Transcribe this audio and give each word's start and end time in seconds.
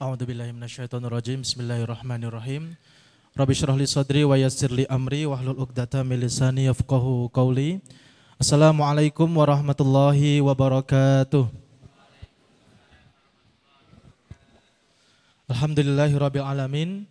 أعوذ 0.00 0.24
بالله 0.24 0.48
من 0.56 0.64
الشيطان 0.64 1.04
الرجيم. 1.04 1.44
بسم 1.44 1.60
الله 1.60 1.84
الرحمن 1.84 2.24
الرحيم. 2.24 2.72
رب 3.36 3.50
اشرح 3.52 3.76
لي 3.76 3.84
صدري 3.84 4.24
ويسر 4.24 4.72
لي 4.72 4.88
أمري 4.88 5.28
واحلل 5.28 5.60
عقدة 5.60 5.92
من 6.08 6.24
لساني 6.24 6.72
يفقهوا 6.72 7.28
قولي. 7.28 7.84
السلام 8.40 8.80
عليكم 8.80 9.28
ورحمة 9.28 9.76
الله 9.76 10.40
وبركاته. 10.40 11.44
الحمد 15.52 15.78
لله 15.84 16.10
رب 16.16 16.36
العالمين 16.40 17.04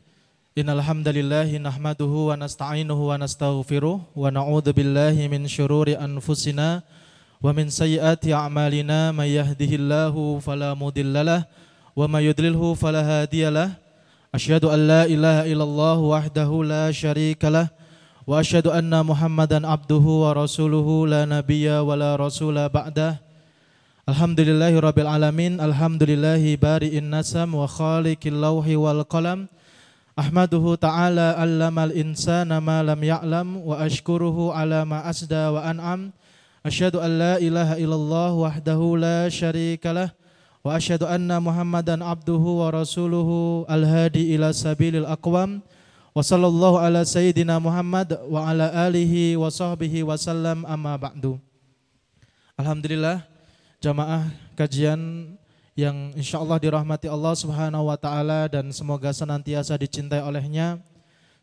إن 0.57 0.67
الحمد 0.73 1.07
لله 1.13 1.61
نحمده 1.61 2.13
ونستعينه 2.29 2.99
ونستغفره 3.09 3.95
ونعوذ 4.17 4.67
بالله 4.73 5.15
من 5.29 5.45
شرور 5.45 5.93
أنفسنا 5.93 6.81
ومن 7.45 7.69
سيئات 7.69 8.25
أعمالنا. 8.25 9.13
من 9.13 9.29
يهده 9.29 9.71
الله 9.77 10.15
فلا 10.41 10.73
مضل 10.73 11.13
له 11.29 11.68
وما 11.99 12.23
يدلله 12.23 12.63
فلا 12.79 13.03
هادي 13.03 13.51
له. 13.51 13.75
أشهد 14.31 14.63
أن 14.71 14.87
لا 14.87 15.03
إله 15.03 15.51
إلا 15.51 15.63
الله 15.67 15.97
وحده 15.99 16.49
لا 16.63 16.95
شريك 16.95 17.43
له. 17.43 17.67
وأشهد 18.23 18.71
أن 18.71 18.93
محمدا 19.03 19.67
عبده 19.67 20.05
ورسوله 20.23 20.87
لا 21.11 21.21
نبي 21.27 21.67
ولا 21.67 22.15
رسول 22.15 22.55
بعده. 22.71 23.19
الحمد 24.07 24.39
لله 24.39 24.79
رب 24.79 24.99
العالمين. 24.99 25.59
الحمد 25.59 26.03
لله 26.07 26.55
بارئ 26.55 27.03
النسم 27.03 27.49
وخالق 27.55 28.23
اللوح 28.25 28.65
والقلم. 28.67 29.39
أحمده 30.19 30.65
تعالى 30.75 31.27
علم 31.35 31.79
الإنسان 31.79 32.49
ما 32.63 32.79
لم 32.79 33.03
يعلم 33.03 33.47
وأشكره 33.67 34.37
على 34.53 34.79
ما 34.87 35.09
أسدى 35.09 35.45
وأنعم. 35.51 36.01
أشهد 36.65 36.95
أن 36.95 37.11
لا 37.19 37.35
إله 37.43 37.69
إلا 37.83 37.95
الله 37.95 38.31
وحده 38.33 38.79
لا 38.95 39.27
شريك 39.27 39.83
له. 39.83 40.15
Wa 40.59 40.75
asyhadu 40.75 41.07
anna 41.07 41.39
Muhammadan 41.39 42.03
abduhu 42.03 42.63
wa 42.63 42.71
rasuluhu 42.73 43.63
al-hadi 43.67 44.35
ila 44.35 44.51
sabilil 44.51 45.07
aqwam. 45.07 45.63
Wa 46.09 46.25
sallallahu 46.25 46.81
ala 46.81 47.05
sayyidina 47.05 47.61
Muhammad 47.61 48.17
wa 48.27 48.43
ala 48.43 48.73
alihi 48.89 49.37
wa 49.37 49.47
sahbihi 49.47 50.01
wa 50.03 50.17
sallam 50.17 50.65
amma 50.65 50.97
ba'du. 50.97 51.37
Alhamdulillah 52.59 53.23
jamaah 53.79 54.27
kajian 54.57 55.31
yang 55.79 56.11
insyaallah 56.11 56.59
dirahmati 56.59 57.07
Allah 57.07 57.31
Subhanahu 57.39 57.87
wa 57.87 57.95
taala 57.95 58.51
dan 58.51 58.67
semoga 58.75 59.15
senantiasa 59.15 59.79
dicintai 59.79 60.19
olehnya. 60.19 60.81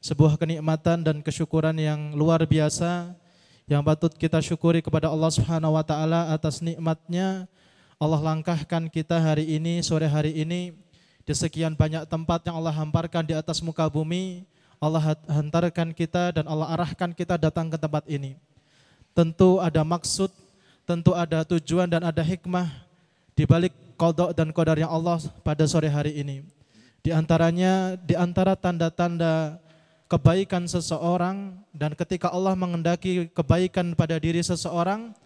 Sebuah 0.05 0.37
kenikmatan 0.37 1.01
dan 1.01 1.25
kesyukuran 1.25 1.73
yang 1.81 2.13
luar 2.13 2.45
biasa 2.45 3.17
yang 3.65 3.81
patut 3.83 4.13
kita 4.15 4.39
syukuri 4.45 4.85
kepada 4.85 5.09
Allah 5.09 5.33
Subhanahu 5.33 5.73
wa 5.73 5.83
taala 5.83 6.31
atas 6.37 6.61
nikmatnya 6.61 7.49
Allah 7.97 8.21
langkahkan 8.21 8.93
kita 8.93 9.17
hari 9.17 9.57
ini, 9.57 9.81
sore 9.81 10.05
hari 10.05 10.37
ini 10.37 10.77
di 11.25 11.33
sekian 11.33 11.73
banyak 11.73 12.05
tempat 12.05 12.45
yang 12.45 12.61
Allah 12.61 12.77
hamparkan 12.77 13.25
di 13.25 13.33
atas 13.33 13.65
muka 13.65 13.89
bumi, 13.89 14.45
Allah 14.77 15.17
hantarkan 15.25 15.97
kita 15.97 16.37
dan 16.37 16.45
Allah 16.45 16.77
arahkan 16.77 17.17
kita 17.17 17.41
datang 17.41 17.73
ke 17.73 17.81
tempat 17.81 18.05
ini. 18.05 18.37
Tentu 19.17 19.57
ada 19.65 19.81
maksud, 19.81 20.29
tentu 20.85 21.17
ada 21.17 21.41
tujuan 21.49 21.89
dan 21.89 22.05
ada 22.05 22.21
hikmah 22.21 22.69
di 23.33 23.49
balik 23.49 23.73
kodok 23.97 24.37
dan 24.37 24.53
kodar 24.53 24.77
yang 24.77 24.93
Allah 24.93 25.17
pada 25.41 25.65
sore 25.65 25.89
hari 25.89 26.21
ini. 26.21 26.45
Di 27.01 27.17
antaranya, 27.17 27.97
di 27.97 28.13
antara 28.13 28.53
tanda-tanda 28.53 29.57
kebaikan 30.05 30.69
seseorang 30.69 31.57
dan 31.73 31.97
ketika 31.97 32.29
Allah 32.29 32.53
mengendaki 32.53 33.33
kebaikan 33.33 33.97
pada 33.97 34.21
diri 34.21 34.45
seseorang, 34.45 35.17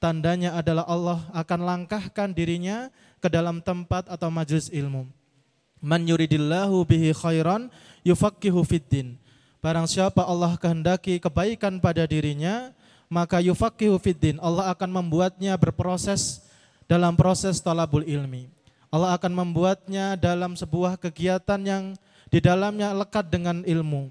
tandanya 0.00 0.56
adalah 0.56 0.88
Allah 0.88 1.20
akan 1.36 1.60
langkahkan 1.60 2.32
dirinya 2.32 2.88
ke 3.20 3.28
dalam 3.28 3.60
tempat 3.60 4.08
atau 4.08 4.32
majelis 4.32 4.72
ilmu. 4.72 5.04
Man 5.80 6.08
yuridillahu 6.08 6.82
bihi 6.88 7.12
khairan 7.12 7.68
yufaqihu 8.02 8.64
fiddin. 8.64 9.20
Barang 9.60 9.84
siapa 9.84 10.24
Allah 10.24 10.56
kehendaki 10.56 11.20
kebaikan 11.20 11.76
pada 11.84 12.08
dirinya, 12.08 12.72
maka 13.12 13.44
yufaqihu 13.44 14.00
fiddin. 14.00 14.40
Allah 14.40 14.72
akan 14.72 14.88
membuatnya 14.88 15.52
berproses 15.60 16.40
dalam 16.88 17.12
proses 17.14 17.60
talabul 17.60 18.02
ilmi. 18.08 18.48
Allah 18.90 19.14
akan 19.14 19.30
membuatnya 19.30 20.18
dalam 20.18 20.58
sebuah 20.58 20.98
kegiatan 20.98 21.60
yang 21.62 21.84
di 22.32 22.42
dalamnya 22.42 22.90
lekat 22.96 23.28
dengan 23.30 23.62
ilmu. 23.62 24.10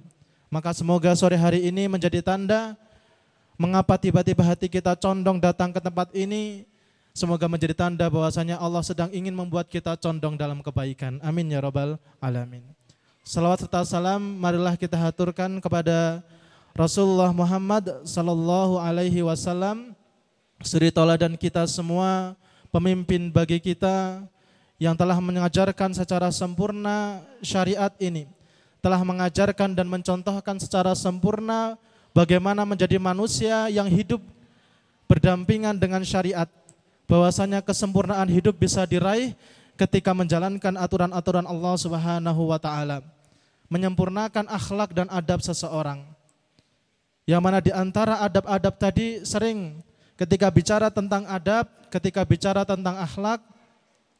Maka 0.49 0.73
semoga 0.73 1.13
sore 1.13 1.37
hari 1.37 1.67
ini 1.67 1.85
menjadi 1.85 2.23
tanda 2.25 2.73
Mengapa 3.59 3.99
tiba-tiba 3.99 4.39
hati 4.39 4.71
kita 4.71 4.95
condong 4.95 5.35
datang 5.35 5.75
ke 5.75 5.83
tempat 5.83 6.07
ini? 6.15 6.63
Semoga 7.11 7.43
menjadi 7.51 7.75
tanda 7.75 8.07
bahwasanya 8.07 8.55
Allah 8.55 8.79
sedang 8.79 9.11
ingin 9.11 9.35
membuat 9.35 9.67
kita 9.67 9.99
condong 9.99 10.39
dalam 10.39 10.63
kebaikan. 10.63 11.19
Amin 11.19 11.51
ya 11.51 11.59
rabbal 11.59 11.99
alamin. 12.23 12.63
Salawat 13.27 13.59
serta 13.59 13.83
salam 13.83 14.23
marilah 14.39 14.79
kita 14.79 14.95
haturkan 14.95 15.59
kepada 15.59 16.23
Rasulullah 16.71 17.35
Muhammad 17.35 18.07
sallallahu 18.07 18.79
alaihi 18.79 19.27
wasallam 19.27 19.91
suri 20.63 20.87
toladan 20.87 21.35
kita 21.35 21.67
semua, 21.67 22.39
pemimpin 22.71 23.27
bagi 23.27 23.59
kita 23.59 24.23
yang 24.79 24.95
telah 24.95 25.19
mengajarkan 25.19 25.91
secara 25.91 26.31
sempurna 26.31 27.19
syariat 27.43 27.91
ini, 27.99 28.23
telah 28.79 29.03
mengajarkan 29.03 29.75
dan 29.75 29.91
mencontohkan 29.91 30.55
secara 30.63 30.95
sempurna 30.95 31.75
bagaimana 32.13 32.65
menjadi 32.65 32.97
manusia 33.01 33.69
yang 33.69 33.87
hidup 33.89 34.21
berdampingan 35.09 35.75
dengan 35.81 36.05
syariat. 36.05 36.47
Bahwasanya 37.09 37.65
kesempurnaan 37.65 38.29
hidup 38.29 38.53
bisa 38.53 38.85
diraih 38.85 39.33
ketika 39.73 40.13
menjalankan 40.13 40.77
aturan-aturan 40.77 41.49
Allah 41.49 41.73
Subhanahu 41.73 42.53
wa 42.53 42.61
taala. 42.61 43.01
Menyempurnakan 43.65 44.45
akhlak 44.45 44.93
dan 44.93 45.09
adab 45.09 45.41
seseorang. 45.41 46.05
Yang 47.25 47.41
mana 47.41 47.59
di 47.61 47.73
antara 47.73 48.21
adab-adab 48.21 48.77
tadi 48.77 49.25
sering 49.25 49.81
ketika 50.17 50.53
bicara 50.53 50.93
tentang 50.93 51.25
adab, 51.25 51.65
ketika 51.89 52.21
bicara 52.25 52.61
tentang 52.61 52.97
akhlak, 52.97 53.41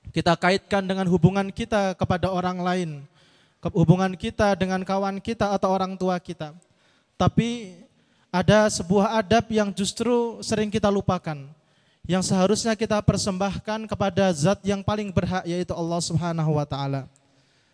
kita 0.10 0.34
kaitkan 0.34 0.82
dengan 0.86 1.06
hubungan 1.06 1.54
kita 1.54 1.94
kepada 1.94 2.34
orang 2.34 2.58
lain, 2.62 2.90
hubungan 3.74 4.14
kita 4.18 4.58
dengan 4.58 4.82
kawan 4.82 5.22
kita 5.22 5.54
atau 5.54 5.70
orang 5.70 5.94
tua 5.94 6.18
kita. 6.18 6.58
Tapi 7.20 7.76
ada 8.32 8.72
sebuah 8.72 9.20
adab 9.20 9.52
yang 9.52 9.76
justru 9.76 10.40
sering 10.40 10.72
kita 10.72 10.88
lupakan. 10.88 11.36
Yang 12.08 12.32
seharusnya 12.32 12.80
kita 12.80 13.04
persembahkan 13.04 13.84
kepada 13.92 14.32
zat 14.32 14.64
yang 14.64 14.80
paling 14.80 15.12
berhak 15.12 15.44
yaitu 15.44 15.76
Allah 15.76 16.00
Subhanahu 16.00 16.56
wa 16.56 16.64
taala. 16.64 17.12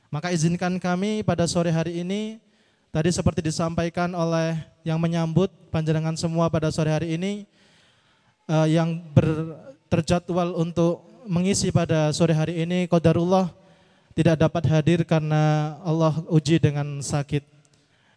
Maka 0.10 0.34
izinkan 0.34 0.82
kami 0.82 1.22
pada 1.22 1.46
sore 1.46 1.70
hari 1.70 2.02
ini 2.02 2.42
tadi 2.90 3.14
seperti 3.14 3.46
disampaikan 3.46 4.10
oleh 4.18 4.58
yang 4.82 4.98
menyambut 4.98 5.54
panjenengan 5.70 6.18
semua 6.18 6.50
pada 6.50 6.74
sore 6.74 6.90
hari 6.90 7.14
ini 7.14 7.46
uh, 8.50 8.66
yang 8.66 8.98
ber, 9.14 9.56
terjadwal 9.94 10.58
untuk 10.58 11.06
mengisi 11.30 11.70
pada 11.70 12.10
sore 12.12 12.34
hari 12.34 12.66
ini 12.66 12.90
qadarullah 12.90 13.54
tidak 14.18 14.42
dapat 14.42 14.64
hadir 14.74 15.06
karena 15.06 15.76
Allah 15.86 16.18
uji 16.34 16.58
dengan 16.58 17.00
sakit 17.00 17.55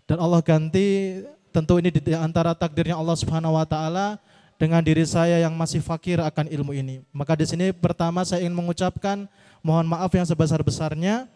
dan 0.09 0.17
Allah 0.25 0.41
ganti 0.41 1.21
tentu 1.53 1.77
ini 1.77 1.93
di 1.93 2.17
antara 2.17 2.57
takdirnya 2.57 2.97
Allah 2.97 3.13
Subhanahu 3.13 3.61
wa 3.61 3.69
taala 3.69 4.17
dengan 4.57 4.81
diri 4.81 5.05
saya 5.05 5.37
yang 5.45 5.53
masih 5.53 5.85
fakir 5.85 6.17
akan 6.19 6.49
ilmu 6.49 6.73
ini. 6.73 7.05
Maka 7.13 7.37
di 7.37 7.45
sini 7.45 7.77
pertama 7.77 8.25
saya 8.25 8.43
ingin 8.43 8.57
mengucapkan 8.57 9.29
mohon 9.61 9.85
maaf 9.85 10.09
yang 10.17 10.25
sebesar-besarnya. 10.25 11.29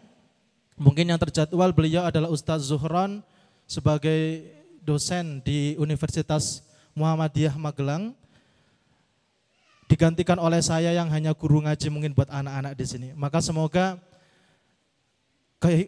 Mungkin 0.81 1.12
yang 1.12 1.21
terjadwal 1.21 1.71
beliau 1.77 2.09
adalah 2.09 2.32
Ustadz 2.32 2.65
Zuhron 2.65 3.21
sebagai 3.69 4.49
dosen 4.81 5.44
di 5.44 5.77
Universitas 5.77 6.65
Muhammadiyah 6.97 7.55
Magelang 7.61 8.16
digantikan 9.87 10.41
oleh 10.41 10.65
saya 10.65 10.97
yang 10.97 11.12
hanya 11.12 11.37
guru 11.37 11.61
ngaji 11.61 11.93
mungkin 11.93 12.16
buat 12.16 12.32
anak-anak 12.32 12.72
di 12.72 12.84
sini. 12.88 13.09
Maka 13.12 13.44
semoga 13.44 14.00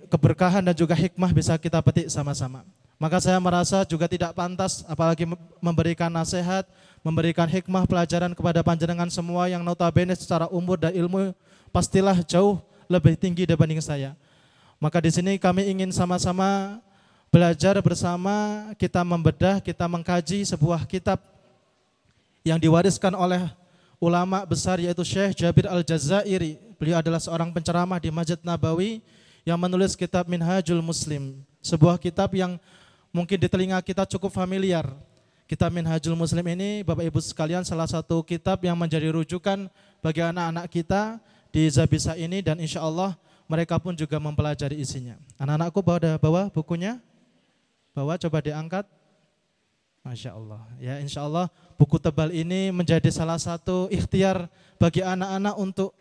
keberkahan 0.06 0.62
dan 0.62 0.74
juga 0.76 0.94
hikmah 0.94 1.34
bisa 1.34 1.58
kita 1.58 1.82
petik 1.82 2.06
sama-sama. 2.06 2.62
Maka 2.94 3.18
saya 3.18 3.42
merasa 3.42 3.82
juga 3.82 4.06
tidak 4.06 4.30
pantas 4.38 4.86
apalagi 4.86 5.26
memberikan 5.58 6.06
nasihat, 6.06 6.62
memberikan 7.02 7.50
hikmah 7.50 7.84
pelajaran 7.90 8.30
kepada 8.32 8.62
panjenengan 8.62 9.10
semua 9.10 9.50
yang 9.50 9.66
notabene 9.66 10.14
secara 10.14 10.46
umur 10.46 10.78
dan 10.78 10.94
ilmu 10.94 11.34
pastilah 11.74 12.22
jauh 12.22 12.62
lebih 12.86 13.18
tinggi 13.18 13.42
dibanding 13.44 13.82
saya. 13.82 14.14
Maka 14.78 15.02
di 15.02 15.10
sini 15.10 15.34
kami 15.42 15.66
ingin 15.66 15.90
sama-sama 15.90 16.78
belajar 17.34 17.74
bersama, 17.82 18.70
kita 18.78 19.02
membedah, 19.02 19.58
kita 19.58 19.90
mengkaji 19.90 20.46
sebuah 20.46 20.86
kitab 20.86 21.18
yang 22.46 22.62
diwariskan 22.62 23.10
oleh 23.18 23.42
ulama 23.98 24.46
besar 24.46 24.78
yaitu 24.78 25.02
Syekh 25.02 25.42
Jabir 25.42 25.66
Al-Jazairi. 25.66 26.62
Beliau 26.78 27.02
adalah 27.02 27.18
seorang 27.18 27.50
penceramah 27.50 27.98
di 27.98 28.14
Masjid 28.14 28.38
Nabawi 28.44 29.02
yang 29.44 29.60
menulis 29.60 29.92
kitab 29.92 30.24
Minhajul 30.24 30.80
Muslim, 30.80 31.44
sebuah 31.60 32.00
kitab 32.00 32.32
yang 32.32 32.56
mungkin 33.12 33.36
di 33.36 33.46
telinga 33.46 33.78
kita 33.84 34.08
cukup 34.08 34.32
familiar. 34.32 34.88
Kitab 35.44 35.76
Minhajul 35.76 36.16
Muslim 36.16 36.40
ini 36.56 36.80
Bapak 36.80 37.04
Ibu 37.04 37.20
sekalian 37.20 37.68
salah 37.68 37.84
satu 37.84 38.24
kitab 38.24 38.64
yang 38.64 38.72
menjadi 38.80 39.12
rujukan 39.12 39.68
bagi 40.00 40.24
anak-anak 40.24 40.72
kita 40.72 41.20
di 41.52 41.68
Zabisa 41.68 42.16
ini 42.16 42.40
dan 42.40 42.56
insya 42.56 42.80
Allah 42.80 43.12
mereka 43.44 43.76
pun 43.76 43.92
juga 43.92 44.16
mempelajari 44.16 44.80
isinya. 44.80 45.20
Anak-anakku 45.36 45.84
bawa 45.84 46.16
bawa 46.16 46.42
bukunya? 46.48 46.96
Bawa 47.92 48.16
coba 48.16 48.40
diangkat. 48.40 48.88
Masya 50.00 50.36
Allah. 50.36 50.64
Ya 50.80 50.96
insya 51.00 51.24
Allah 51.24 51.52
buku 51.76 52.00
tebal 52.00 52.32
ini 52.32 52.72
menjadi 52.72 53.08
salah 53.12 53.36
satu 53.36 53.88
ikhtiar 53.92 54.48
bagi 54.80 55.04
anak-anak 55.04 55.54
untuk 55.60 55.92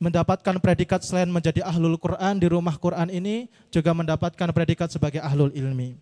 mendapatkan 0.00 0.56
predikat 0.58 1.04
selain 1.04 1.28
menjadi 1.28 1.60
ahlul 1.60 2.00
Quran 2.00 2.40
di 2.40 2.48
rumah 2.48 2.74
Quran 2.80 3.12
ini 3.12 3.52
juga 3.68 3.92
mendapatkan 3.92 4.48
predikat 4.50 4.88
sebagai 4.88 5.20
ahlul 5.20 5.52
ilmi. 5.52 6.00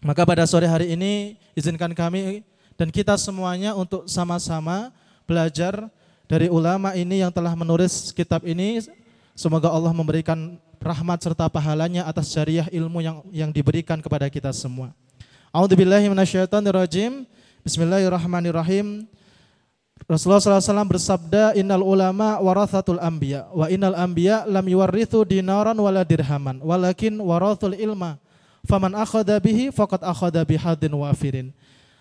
Maka 0.00 0.24
pada 0.24 0.48
sore 0.48 0.64
hari 0.64 0.96
ini 0.96 1.36
izinkan 1.52 1.92
kami 1.92 2.40
dan 2.80 2.88
kita 2.88 3.20
semuanya 3.20 3.76
untuk 3.76 4.08
sama-sama 4.08 4.88
belajar 5.28 5.92
dari 6.24 6.48
ulama 6.48 6.96
ini 6.96 7.20
yang 7.20 7.28
telah 7.28 7.52
menulis 7.52 8.16
kitab 8.16 8.48
ini. 8.48 8.80
Semoga 9.36 9.68
Allah 9.68 9.92
memberikan 9.92 10.56
rahmat 10.80 11.20
serta 11.20 11.46
pahalanya 11.52 12.08
atas 12.08 12.32
jariah 12.32 12.66
ilmu 12.72 13.04
yang 13.04 13.20
yang 13.28 13.50
diberikan 13.52 14.00
kepada 14.00 14.26
kita 14.32 14.50
semua. 14.56 14.94
A'udzubillahi 15.52 16.08
minasyaitonirrajim. 16.08 17.28
Bismillahirrahmanirrahim. 17.66 19.04
Rasulullah 20.08 20.40
SAW 20.40 20.88
bersabda, 20.88 21.52
Innal 21.52 21.84
ulama 21.84 22.40
warathatul 22.40 22.96
anbiya, 22.96 23.44
wa 23.52 23.68
innal 23.68 23.92
anbiya 23.92 24.48
lam 24.48 24.64
yuwarrithu 24.64 25.20
dinaran 25.28 25.76
wala 25.76 26.00
dirhaman, 26.00 26.64
walakin 26.64 27.20
warathul 27.20 27.76
ilma. 27.76 28.16
Faman 28.64 28.96
akhada 28.96 29.36
bihi 29.36 29.68
faqad 29.68 30.00
akhada 30.00 30.40
bihadin 30.48 30.96
wafirin. 30.96 31.52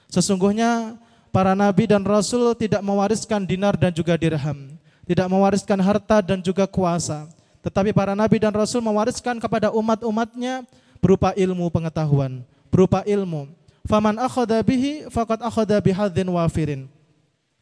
Sesungguhnya 0.08 0.96
para 1.36 1.52
nabi 1.52 1.84
dan 1.84 2.00
rasul 2.08 2.56
tidak 2.56 2.80
mewariskan 2.80 3.44
dinar 3.44 3.76
dan 3.76 3.92
juga 3.92 4.16
dirham, 4.16 4.72
tidak 5.04 5.28
mewariskan 5.28 5.76
harta 5.84 6.24
dan 6.24 6.40
juga 6.40 6.64
kuasa. 6.64 7.28
Tetapi 7.60 7.92
para 7.92 8.16
nabi 8.16 8.40
dan 8.40 8.56
rasul 8.56 8.80
mewariskan 8.80 9.36
kepada 9.36 9.68
umat-umatnya 9.76 10.64
berupa 11.04 11.36
ilmu 11.36 11.68
pengetahuan, 11.68 12.40
berupa 12.72 13.04
ilmu. 13.04 13.52
Faman 13.84 14.16
akhada 14.16 14.64
bihi 14.64 15.12
faqad 15.12 15.44
akhada 15.44 15.76
bihadin 15.84 16.32
wafirin 16.32 16.88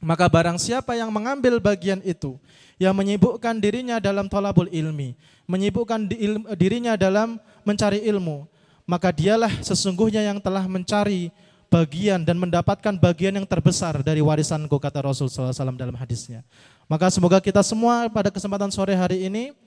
maka 0.06 0.30
barang 0.30 0.62
siapa 0.62 0.94
yang 0.94 1.10
mengambil 1.10 1.58
bagian 1.58 1.98
itu, 2.06 2.38
yang 2.78 2.94
menyibukkan 2.94 3.58
dirinya 3.58 3.98
dalam 3.98 4.30
tolabul 4.30 4.70
ilmi, 4.70 5.18
menyibukkan 5.50 6.06
dirinya 6.54 6.94
dalam 6.94 7.42
mencari 7.66 8.06
ilmu, 8.06 8.46
maka 8.86 9.10
dialah 9.10 9.50
sesungguhnya 9.66 10.22
yang 10.22 10.38
telah 10.38 10.70
mencari 10.70 11.34
bagian 11.74 12.22
dan 12.22 12.38
mendapatkan 12.38 12.94
bagian 13.02 13.34
yang 13.42 13.50
terbesar 13.50 14.06
dari 14.06 14.22
warisanku 14.22 14.78
kata 14.78 15.02
Rasul 15.02 15.26
SAW 15.26 15.74
dalam 15.74 15.98
hadisnya. 15.98 16.46
Maka 16.86 17.10
semoga 17.10 17.42
kita 17.42 17.66
semua 17.66 18.06
pada 18.14 18.30
kesempatan 18.30 18.70
sore 18.70 18.94
hari 18.94 19.26
ini 19.26 19.58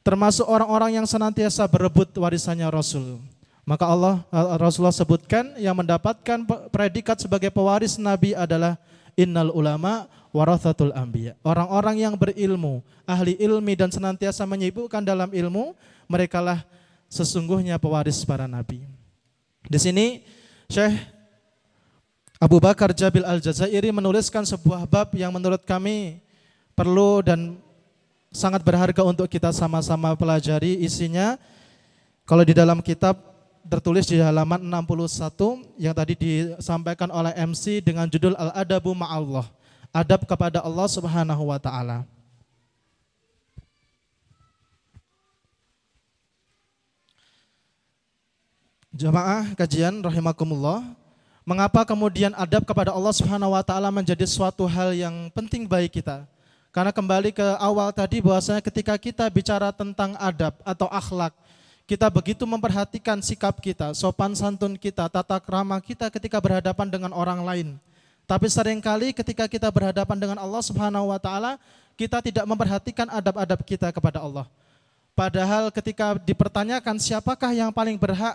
termasuk 0.00 0.48
orang-orang 0.48 0.96
yang 0.96 1.04
senantiasa 1.04 1.68
berebut 1.68 2.08
warisannya 2.16 2.64
Rasul. 2.72 3.20
Maka 3.68 3.84
Allah 3.84 4.24
Rasulullah 4.56 4.94
sebutkan 4.94 5.52
yang 5.60 5.76
mendapatkan 5.76 6.48
predikat 6.72 7.20
sebagai 7.20 7.52
pewaris 7.52 8.00
Nabi 8.00 8.32
adalah 8.32 8.80
Innal 9.16 9.48
ulama 9.48 10.12
warathatul 10.28 10.92
anbiya. 10.92 11.32
Orang-orang 11.40 12.04
yang 12.04 12.14
berilmu, 12.20 12.84
ahli 13.08 13.40
ilmi 13.40 13.72
dan 13.72 13.88
senantiasa 13.88 14.44
menyibukkan 14.44 15.00
dalam 15.00 15.32
ilmu, 15.32 15.72
merekalah 16.04 16.68
sesungguhnya 17.08 17.80
pewaris 17.80 18.20
para 18.28 18.44
nabi. 18.44 18.84
Di 19.66 19.78
sini 19.80 20.22
Syekh 20.68 20.94
Abu 22.36 22.60
Bakar 22.60 22.92
Jabil 22.92 23.24
Al-Jazairi 23.24 23.88
menuliskan 23.88 24.44
sebuah 24.44 24.84
bab 24.84 25.16
yang 25.16 25.32
menurut 25.32 25.64
kami 25.64 26.20
perlu 26.76 27.24
dan 27.24 27.56
sangat 28.28 28.60
berharga 28.60 29.00
untuk 29.00 29.24
kita 29.32 29.48
sama-sama 29.56 30.12
pelajari 30.12 30.76
isinya. 30.84 31.40
Kalau 32.28 32.44
di 32.44 32.52
dalam 32.52 32.84
kitab 32.84 33.16
tertulis 33.66 34.06
di 34.06 34.22
halaman 34.22 34.62
61 34.62 35.76
yang 35.76 35.94
tadi 35.94 36.14
disampaikan 36.14 37.10
oleh 37.10 37.34
MC 37.34 37.82
dengan 37.82 38.06
judul 38.06 38.38
Al-Adabu 38.38 38.94
Ma'allah. 38.94 39.46
Adab 39.90 40.26
kepada 40.28 40.62
Allah 40.62 40.86
Subhanahu 40.86 41.50
wa 41.50 41.58
taala. 41.58 42.06
Jamaah 48.96 49.52
kajian 49.52 50.00
rahimakumullah. 50.00 50.80
Mengapa 51.46 51.86
kemudian 51.86 52.34
adab 52.34 52.66
kepada 52.66 52.90
Allah 52.90 53.14
Subhanahu 53.14 53.54
wa 53.54 53.62
taala 53.62 53.92
menjadi 53.92 54.26
suatu 54.26 54.66
hal 54.66 54.96
yang 54.96 55.30
penting 55.30 55.68
bagi 55.68 56.00
kita? 56.00 56.26
Karena 56.74 56.92
kembali 56.92 57.32
ke 57.32 57.46
awal 57.56 57.88
tadi 57.88 58.20
bahwasanya 58.20 58.60
ketika 58.60 58.98
kita 59.00 59.24
bicara 59.32 59.72
tentang 59.72 60.12
adab 60.20 60.58
atau 60.60 60.90
akhlak, 60.92 61.32
kita 61.86 62.10
begitu 62.10 62.42
memperhatikan 62.42 63.22
sikap 63.22 63.62
kita, 63.62 63.94
sopan 63.94 64.34
santun 64.34 64.74
kita, 64.74 65.06
tata 65.06 65.38
krama 65.38 65.78
kita 65.78 66.10
ketika 66.10 66.42
berhadapan 66.42 66.90
dengan 66.90 67.14
orang 67.14 67.40
lain. 67.46 67.68
Tapi 68.26 68.50
sering 68.50 68.82
kali 68.82 69.14
ketika 69.14 69.46
kita 69.46 69.70
berhadapan 69.70 70.18
dengan 70.18 70.38
Allah 70.42 70.58
Subhanahu 70.66 71.14
wa 71.14 71.18
taala, 71.22 71.62
kita 71.94 72.18
tidak 72.18 72.42
memperhatikan 72.42 73.06
adab-adab 73.06 73.62
kita 73.62 73.94
kepada 73.94 74.18
Allah. 74.18 74.50
Padahal 75.14 75.70
ketika 75.70 76.18
dipertanyakan 76.18 76.98
siapakah 76.98 77.54
yang 77.54 77.70
paling 77.70 77.94
berhak 77.94 78.34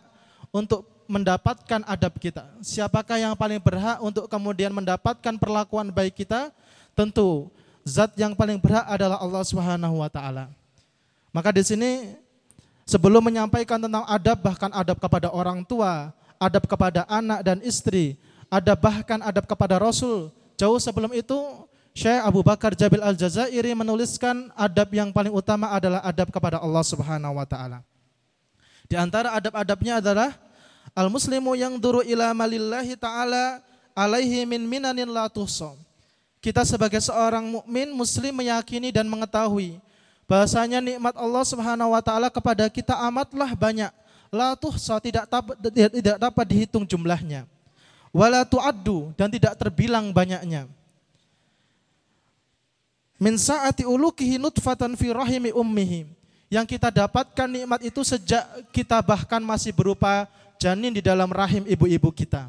untuk 0.49 0.87
mendapatkan 1.11 1.83
adab 1.83 2.15
kita? 2.23 2.47
Siapakah 2.63 3.19
yang 3.19 3.35
paling 3.35 3.59
berhak 3.59 3.99
untuk 3.99 4.31
kemudian 4.31 4.71
mendapatkan 4.71 5.35
perlakuan 5.35 5.91
baik 5.91 6.23
kita? 6.23 6.55
Tentu 6.95 7.51
zat 7.83 8.15
yang 8.15 8.31
paling 8.31 8.63
berhak 8.63 8.87
adalah 8.87 9.19
Allah 9.19 9.43
Subhanahu 9.43 9.99
wa 9.99 10.07
taala. 10.07 10.47
Maka 11.35 11.51
di 11.51 11.67
sini 11.67 12.15
Sebelum 12.85 13.23
menyampaikan 13.23 13.79
tentang 13.79 14.03
adab, 14.09 14.41
bahkan 14.41 14.71
adab 14.73 14.97
kepada 14.97 15.31
orang 15.31 15.63
tua, 15.63 16.11
adab 16.41 16.65
kepada 16.65 17.05
anak 17.05 17.45
dan 17.45 17.57
istri, 17.61 18.17
adab 18.49 18.81
bahkan 18.81 19.21
adab 19.21 19.45
kepada 19.45 19.77
Rasul. 19.77 20.33
Jauh 20.57 20.81
sebelum 20.81 21.13
itu, 21.13 21.37
Syekh 21.91 22.23
Abu 22.23 22.39
Bakar 22.39 22.71
Jabil 22.71 23.03
Al-Jazairi 23.03 23.75
menuliskan 23.75 24.47
adab 24.55 24.89
yang 24.95 25.11
paling 25.11 25.31
utama 25.31 25.75
adalah 25.75 25.99
adab 26.07 26.31
kepada 26.31 26.57
Allah 26.57 26.83
Subhanahu 26.87 27.35
wa 27.35 27.43
taala. 27.43 27.83
Di 28.87 28.95
antara 28.95 29.35
adab-adabnya 29.35 29.99
adalah 29.99 30.35
al-muslimu 30.95 31.55
yang 31.55 31.75
duru 31.79 31.99
ila 32.03 32.31
malillahi 32.31 32.95
taala 32.95 33.59
alaihi 33.95 34.47
min 34.47 34.63
minanin 34.63 35.07
la 35.11 35.27
Kita 36.41 36.63
sebagai 36.63 37.03
seorang 37.03 37.43
mukmin 37.43 37.91
muslim 37.91 38.39
meyakini 38.39 38.89
dan 38.95 39.05
mengetahui 39.11 39.83
bahasanya 40.31 40.79
nikmat 40.79 41.11
Allah 41.19 41.43
Subhanahu 41.43 41.91
wa 41.91 41.99
taala 41.99 42.31
kepada 42.31 42.71
kita 42.71 42.95
amatlah 42.95 43.51
banyak. 43.51 43.91
La 44.31 44.55
tuhsa 44.55 44.95
tidak 45.03 45.27
tidak 45.91 46.15
dapat 46.15 46.45
dihitung 46.47 46.87
jumlahnya. 46.87 47.43
Wala 48.15 48.47
tuaddu 48.47 49.11
dan 49.19 49.27
tidak 49.27 49.59
terbilang 49.59 50.07
banyaknya. 50.15 50.71
Min 53.19 53.35
saati 53.35 53.83
ulukihi 53.83 54.39
nutfatan 54.39 54.95
fi 54.95 55.11
rahimi 55.11 55.51
ummihi. 55.51 56.07
Yang 56.47 56.79
kita 56.79 56.91
dapatkan 56.91 57.47
nikmat 57.47 57.79
itu 57.83 57.99
sejak 58.03 58.43
kita 58.71 59.03
bahkan 59.03 59.43
masih 59.43 59.75
berupa 59.75 60.27
janin 60.55 60.95
di 60.95 61.03
dalam 61.03 61.27
rahim 61.27 61.67
ibu-ibu 61.67 62.07
kita. 62.11 62.47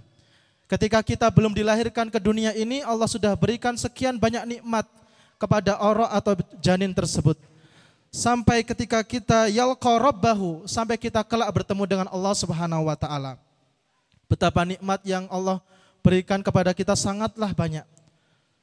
Ketika 0.70 1.02
kita 1.02 1.26
belum 1.30 1.54
dilahirkan 1.54 2.10
ke 2.10 2.18
dunia 2.18 2.54
ini, 2.54 2.82
Allah 2.82 3.06
sudah 3.06 3.34
berikan 3.38 3.74
sekian 3.78 4.18
banyak 4.18 4.58
nikmat 4.58 4.86
kepada 5.38 5.78
orang 5.78 6.10
atau 6.10 6.34
janin 6.58 6.90
tersebut 6.90 7.38
sampai 8.12 8.60
ketika 8.60 9.00
kita 9.00 9.48
yalqa 9.48 9.96
rabbahu 9.96 10.68
sampai 10.68 11.00
kita 11.00 11.24
kelak 11.24 11.48
bertemu 11.48 11.82
dengan 11.88 12.06
Allah 12.12 12.34
Subhanahu 12.36 12.92
wa 12.92 12.94
taala. 12.94 13.40
Betapa 14.28 14.68
nikmat 14.68 15.00
yang 15.02 15.24
Allah 15.32 15.64
berikan 16.04 16.44
kepada 16.44 16.76
kita 16.76 16.92
sangatlah 16.92 17.50
banyak. 17.56 17.88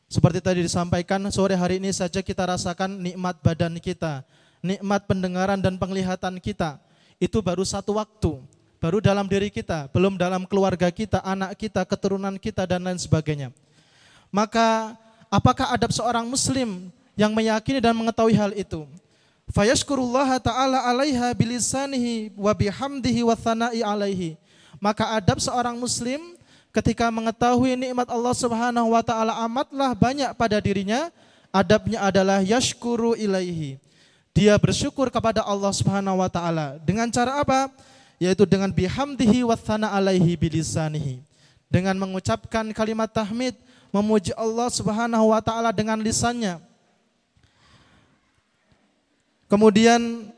Seperti 0.10 0.42
tadi 0.42 0.66
disampaikan 0.66 1.22
sore 1.30 1.54
hari 1.58 1.78
ini 1.82 1.94
saja 1.94 2.22
kita 2.22 2.46
rasakan 2.46 2.98
nikmat 2.98 3.38
badan 3.42 3.78
kita, 3.78 4.26
nikmat 4.62 5.06
pendengaran 5.06 5.62
dan 5.62 5.78
penglihatan 5.78 6.42
kita. 6.42 6.82
Itu 7.22 7.46
baru 7.46 7.62
satu 7.62 8.02
waktu, 8.02 8.42
baru 8.82 8.98
dalam 9.02 9.30
diri 9.30 9.54
kita, 9.54 9.86
belum 9.94 10.18
dalam 10.18 10.50
keluarga 10.50 10.90
kita, 10.90 11.22
anak 11.22 11.54
kita, 11.62 11.86
keturunan 11.86 12.42
kita 12.42 12.66
dan 12.66 12.82
lain 12.82 12.98
sebagainya. 12.98 13.54
Maka 14.34 14.98
apakah 15.30 15.70
adab 15.70 15.94
seorang 15.94 16.26
muslim 16.26 16.90
yang 17.14 17.30
meyakini 17.30 17.78
dan 17.78 17.94
mengetahui 17.94 18.34
hal 18.34 18.50
itu? 18.58 18.90
Fayashkurullaha 19.50 20.38
ta'ala 20.38 20.86
alaiha 20.86 21.34
bilisanihi 21.34 22.38
wa 22.38 22.54
bihamdihi 22.54 23.26
wa 23.26 23.34
alaihi. 23.34 24.38
Maka 24.78 25.10
adab 25.18 25.42
seorang 25.42 25.74
muslim 25.74 26.22
ketika 26.70 27.10
mengetahui 27.10 27.74
nikmat 27.74 28.06
Allah 28.14 28.36
Subhanahu 28.38 28.94
wa 28.94 29.02
taala 29.02 29.34
amatlah 29.42 29.98
banyak 29.98 30.30
pada 30.38 30.62
dirinya, 30.62 31.10
adabnya 31.50 32.06
adalah 32.06 32.46
yashkuru 32.46 33.18
ilaihi. 33.18 33.82
Dia 34.38 34.54
bersyukur 34.62 35.10
kepada 35.10 35.42
Allah 35.42 35.74
Subhanahu 35.74 36.22
wa 36.22 36.30
taala 36.30 36.78
dengan 36.86 37.10
cara 37.10 37.42
apa? 37.42 37.74
Yaitu 38.22 38.46
dengan 38.46 38.70
bihamdihi 38.70 39.42
wa 39.50 39.58
thana 39.58 39.90
alaihi 39.90 40.38
bilisanihi. 40.38 41.26
Dengan 41.74 41.98
mengucapkan 41.98 42.70
kalimat 42.70 43.10
tahmid, 43.10 43.58
memuji 43.90 44.30
Allah 44.38 44.70
Subhanahu 44.70 45.34
wa 45.34 45.42
taala 45.42 45.74
dengan 45.74 45.98
lisannya 45.98 46.69
Kemudian 49.50 50.30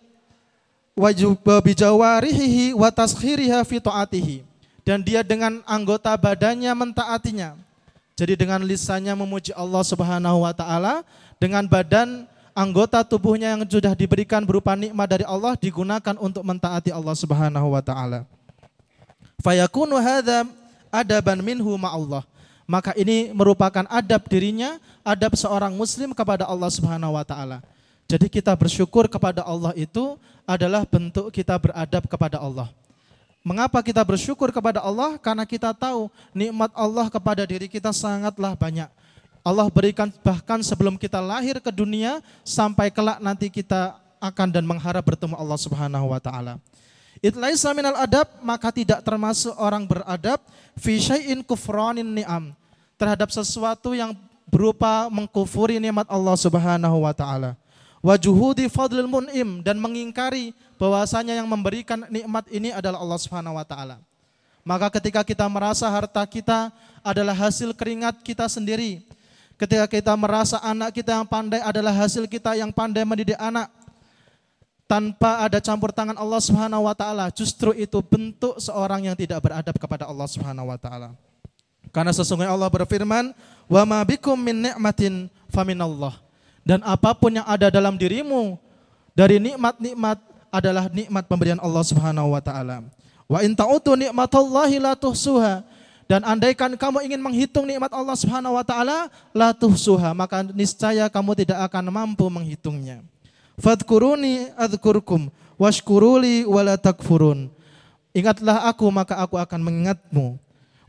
bijawarihi 1.61 2.71
wa 2.71 2.87
taskhiriha 2.87 3.59
fi 3.67 3.83
dan 4.81 5.03
dia 5.03 5.21
dengan 5.21 5.59
anggota 5.67 6.15
badannya 6.15 6.71
mentaatinya. 6.73 7.59
Jadi 8.15 8.37
dengan 8.37 8.61
lisannya 8.63 9.13
memuji 9.17 9.51
Allah 9.51 9.83
Subhanahu 9.83 10.45
wa 10.45 10.53
taala, 10.55 11.03
dengan 11.41 11.65
badan 11.65 12.29
anggota 12.53 13.01
tubuhnya 13.01 13.57
yang 13.57 13.65
sudah 13.65 13.97
diberikan 13.97 14.45
berupa 14.45 14.77
nikmat 14.77 15.07
dari 15.09 15.25
Allah 15.25 15.57
digunakan 15.57 16.15
untuk 16.21 16.45
mentaati 16.45 16.93
Allah 16.93 17.15
Subhanahu 17.17 17.73
wa 17.73 17.81
taala. 17.81 18.23
Fayakunu 19.41 19.97
hadza 19.97 20.45
adaban 20.93 21.41
minhu 21.41 21.73
Allah. 21.81 22.21
Maka 22.69 22.93
ini 22.93 23.33
merupakan 23.33 23.83
adab 23.89 24.21
dirinya, 24.29 24.77
adab 25.01 25.33
seorang 25.33 25.73
muslim 25.73 26.13
kepada 26.13 26.45
Allah 26.45 26.69
Subhanahu 26.69 27.17
wa 27.17 27.25
taala. 27.25 27.59
Jadi 28.11 28.27
kita 28.27 28.51
bersyukur 28.51 29.07
kepada 29.07 29.39
Allah 29.39 29.71
itu 29.71 30.19
adalah 30.43 30.83
bentuk 30.83 31.31
kita 31.31 31.55
beradab 31.55 32.03
kepada 32.11 32.43
Allah. 32.43 32.67
Mengapa 33.39 33.79
kita 33.79 34.03
bersyukur 34.03 34.51
kepada 34.51 34.83
Allah? 34.83 35.15
Karena 35.15 35.47
kita 35.47 35.71
tahu 35.71 36.11
nikmat 36.35 36.75
Allah 36.75 37.07
kepada 37.07 37.47
diri 37.47 37.71
kita 37.71 37.95
sangatlah 37.95 38.51
banyak. 38.51 38.91
Allah 39.47 39.63
berikan 39.71 40.11
bahkan 40.27 40.59
sebelum 40.59 40.99
kita 40.99 41.23
lahir 41.23 41.63
ke 41.63 41.71
dunia 41.71 42.19
sampai 42.43 42.91
kelak 42.91 43.23
nanti 43.23 43.47
kita 43.47 43.95
akan 44.19 44.59
dan 44.59 44.67
mengharap 44.67 45.07
bertemu 45.07 45.39
Allah 45.39 45.57
Subhanahu 45.63 46.11
wa 46.11 46.19
taala. 46.19 46.59
Itlaisa 47.23 47.71
minal 47.71 47.95
adab 47.95 48.27
maka 48.43 48.75
tidak 48.75 48.99
termasuk 49.07 49.55
orang 49.55 49.87
beradab 49.87 50.43
fi 50.75 50.99
syai'in 50.99 51.39
kufranin 51.47 52.05
ni'am 52.05 52.51
terhadap 52.99 53.31
sesuatu 53.31 53.95
yang 53.95 54.11
berupa 54.51 55.07
mengkufuri 55.07 55.79
nikmat 55.79 56.05
Allah 56.11 56.35
Subhanahu 56.35 57.07
wa 57.07 57.15
taala 57.15 57.60
wajuhudi 58.01 58.67
fadlil 58.67 59.07
mun'im 59.07 59.61
dan 59.61 59.77
mengingkari 59.77 60.51
bahwasanya 60.75 61.37
yang 61.37 61.47
memberikan 61.47 62.03
nikmat 62.09 62.49
ini 62.49 62.73
adalah 62.73 62.97
Allah 62.99 63.19
Subhanahu 63.21 63.55
wa 63.55 63.65
taala. 63.65 64.01
Maka 64.61 64.93
ketika 65.01 65.25
kita 65.25 65.45
merasa 65.49 65.89
harta 65.89 66.21
kita 66.25 66.69
adalah 67.01 67.33
hasil 67.33 67.73
keringat 67.73 68.21
kita 68.21 68.45
sendiri, 68.45 69.01
ketika 69.57 69.89
kita 69.89 70.13
merasa 70.13 70.61
anak 70.61 70.93
kita 70.93 71.17
yang 71.17 71.25
pandai 71.25 71.61
adalah 71.61 71.93
hasil 71.93 72.29
kita 72.29 72.53
yang 72.57 72.69
pandai 72.69 73.01
mendidik 73.01 73.37
anak, 73.41 73.69
tanpa 74.85 75.47
ada 75.47 75.57
campur 75.63 75.89
tangan 75.95 76.17
Allah 76.17 76.41
Subhanahu 76.41 76.85
wa 76.85 76.93
taala, 76.93 77.31
justru 77.33 77.73
itu 77.73 77.97
bentuk 78.05 78.59
seorang 78.61 79.07
yang 79.07 79.17
tidak 79.17 79.41
beradab 79.41 79.73
kepada 79.81 80.05
Allah 80.05 80.27
Subhanahu 80.29 80.69
wa 80.69 80.77
taala. 80.77 81.09
Karena 81.89 82.13
sesungguhnya 82.13 82.53
Allah 82.53 82.69
berfirman, 82.69 83.33
"Wa 83.65 83.81
ma 83.81 84.03
bikum 84.05 84.37
min 84.37 84.69
ni'matin 84.69 85.25
faminallah." 85.49 86.30
Dan 86.61 86.85
apa 86.85 87.13
pun 87.17 87.33
yang 87.33 87.47
ada 87.49 87.73
dalam 87.73 87.97
dirimu 87.97 88.57
dari 89.17 89.41
nikmat-nikmat 89.41 90.17
adalah 90.51 90.85
nikmat 90.91 91.23
pemberian 91.25 91.59
Allah 91.63 91.83
Subhanahu 91.83 92.37
wa 92.37 92.41
taala. 92.43 92.85
Wa 93.25 93.39
in 93.41 93.55
ta'utu 93.55 93.95
nikmatallahi 93.95 94.77
la 94.77 94.93
tuhsuha. 94.93 95.63
Dan 96.11 96.27
andaikan 96.27 96.75
kamu 96.75 97.07
ingin 97.07 97.23
menghitung 97.23 97.63
nikmat 97.63 97.87
Allah 97.95 98.19
Subhanahu 98.19 98.59
wa 98.59 98.65
taala, 98.67 99.07
la 99.31 99.55
tuhsuha, 99.55 100.11
maka 100.11 100.43
niscaya 100.43 101.07
kamu 101.07 101.39
tidak 101.39 101.71
akan 101.71 101.87
mampu 101.87 102.27
menghitungnya. 102.27 102.99
Fadkuruni 103.55 104.51
adzkurkum 104.59 105.31
washkuruli 105.55 106.43
wala 106.43 106.75
takfurun. 106.75 107.47
Ingatlah 108.11 108.67
aku 108.67 108.89
maka 108.91 109.15
aku 109.23 109.39
akan 109.39 109.61
mengingatmu. 109.63 110.35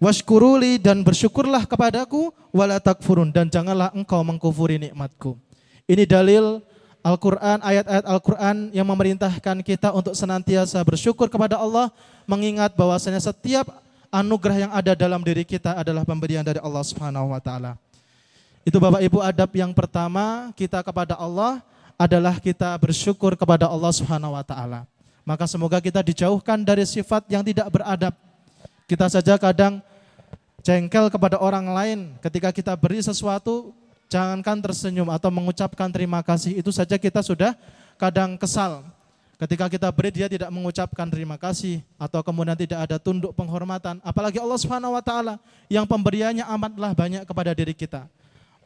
Washkuruli 0.02 0.83
dan 0.83 1.07
bersyukurlah 1.07 1.71
kepadaku 1.71 2.35
wala 2.50 2.83
takfurun 2.83 3.31
dan 3.31 3.47
janganlah 3.47 3.95
engkau 3.95 4.19
mengkufuri 4.26 4.75
nikmatku. 4.83 5.38
Ini 5.87 6.07
dalil 6.07 6.62
Al-Quran, 7.03 7.59
ayat-ayat 7.59 8.05
Al-Quran 8.07 8.57
yang 8.71 8.87
memerintahkan 8.87 9.67
kita 9.67 9.91
untuk 9.91 10.15
senantiasa 10.15 10.79
bersyukur 10.87 11.27
kepada 11.27 11.59
Allah, 11.59 11.91
mengingat 12.31 12.79
bahwasanya 12.79 13.19
setiap 13.19 13.67
anugerah 14.12 14.69
yang 14.69 14.73
ada 14.73 14.95
dalam 14.95 15.19
diri 15.25 15.43
kita 15.43 15.75
adalah 15.75 16.07
pemberian 16.07 16.47
dari 16.47 16.62
Allah 16.62 16.85
Subhanahu 16.87 17.35
wa 17.35 17.43
taala. 17.43 17.75
Itu 18.62 18.79
Bapak 18.79 19.03
Ibu 19.03 19.19
adab 19.19 19.51
yang 19.59 19.75
pertama 19.75 20.55
kita 20.55 20.79
kepada 20.87 21.19
Allah 21.19 21.59
adalah 21.99 22.39
kita 22.39 22.71
bersyukur 22.79 23.35
kepada 23.35 23.67
Allah 23.67 23.91
Subhanahu 23.91 24.39
wa 24.39 24.45
taala. 24.47 24.87
Maka 25.27 25.51
semoga 25.51 25.83
kita 25.83 25.99
dijauhkan 26.07 26.62
dari 26.62 26.87
sifat 26.87 27.27
yang 27.27 27.43
tidak 27.43 27.67
beradab. 27.67 28.15
Kita 28.87 29.11
saja 29.11 29.35
kadang 29.39 29.83
jengkel 30.62 31.11
kepada 31.11 31.43
orang 31.43 31.67
lain 31.67 31.99
ketika 32.23 32.55
kita 32.55 32.73
beri 32.79 33.03
sesuatu 33.03 33.75
Jangankan 34.12 34.61
tersenyum 34.61 35.09
atau 35.09 35.33
mengucapkan 35.33 35.88
terima 35.88 36.21
kasih, 36.21 36.61
itu 36.61 36.69
saja 36.69 37.00
kita 37.00 37.25
sudah 37.25 37.57
kadang 37.97 38.37
kesal. 38.37 38.85
Ketika 39.40 39.73
kita 39.73 39.88
beri 39.88 40.12
dia 40.12 40.28
tidak 40.28 40.52
mengucapkan 40.52 41.09
terima 41.09 41.40
kasih 41.40 41.81
atau 41.97 42.21
kemudian 42.21 42.52
tidak 42.52 42.85
ada 42.85 43.00
tunduk 43.00 43.33
penghormatan, 43.33 44.04
apalagi 44.04 44.37
Allah 44.37 44.61
Subhanahu 44.61 44.92
wa 44.92 45.00
taala 45.00 45.40
yang 45.73 45.88
pemberiannya 45.88 46.45
amatlah 46.45 46.92
banyak 46.92 47.25
kepada 47.25 47.57
diri 47.57 47.73
kita. 47.73 48.04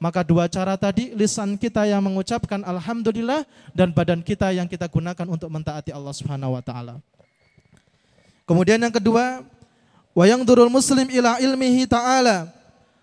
Maka 0.03 0.27
dua 0.27 0.51
cara 0.51 0.75
tadi 0.75 1.15
lisan 1.15 1.55
kita 1.55 1.87
yang 1.87 2.03
mengucapkan 2.03 2.61
alhamdulillah 2.67 3.47
dan 3.71 3.95
badan 3.95 4.21
kita 4.27 4.51
yang 4.51 4.67
kita 4.67 4.91
gunakan 4.91 5.31
untuk 5.31 5.47
mentaati 5.47 5.95
Allah 5.95 6.13
Subhanahu 6.13 6.59
wa 6.59 6.61
taala. 6.61 6.99
Kemudian 8.51 8.83
yang 8.83 8.93
kedua, 8.93 9.47
wayang 10.11 10.43
durul 10.43 10.69
muslim 10.69 11.07
ila 11.07 11.39
ilmihi 11.39 11.87
ta'ala 11.87 12.56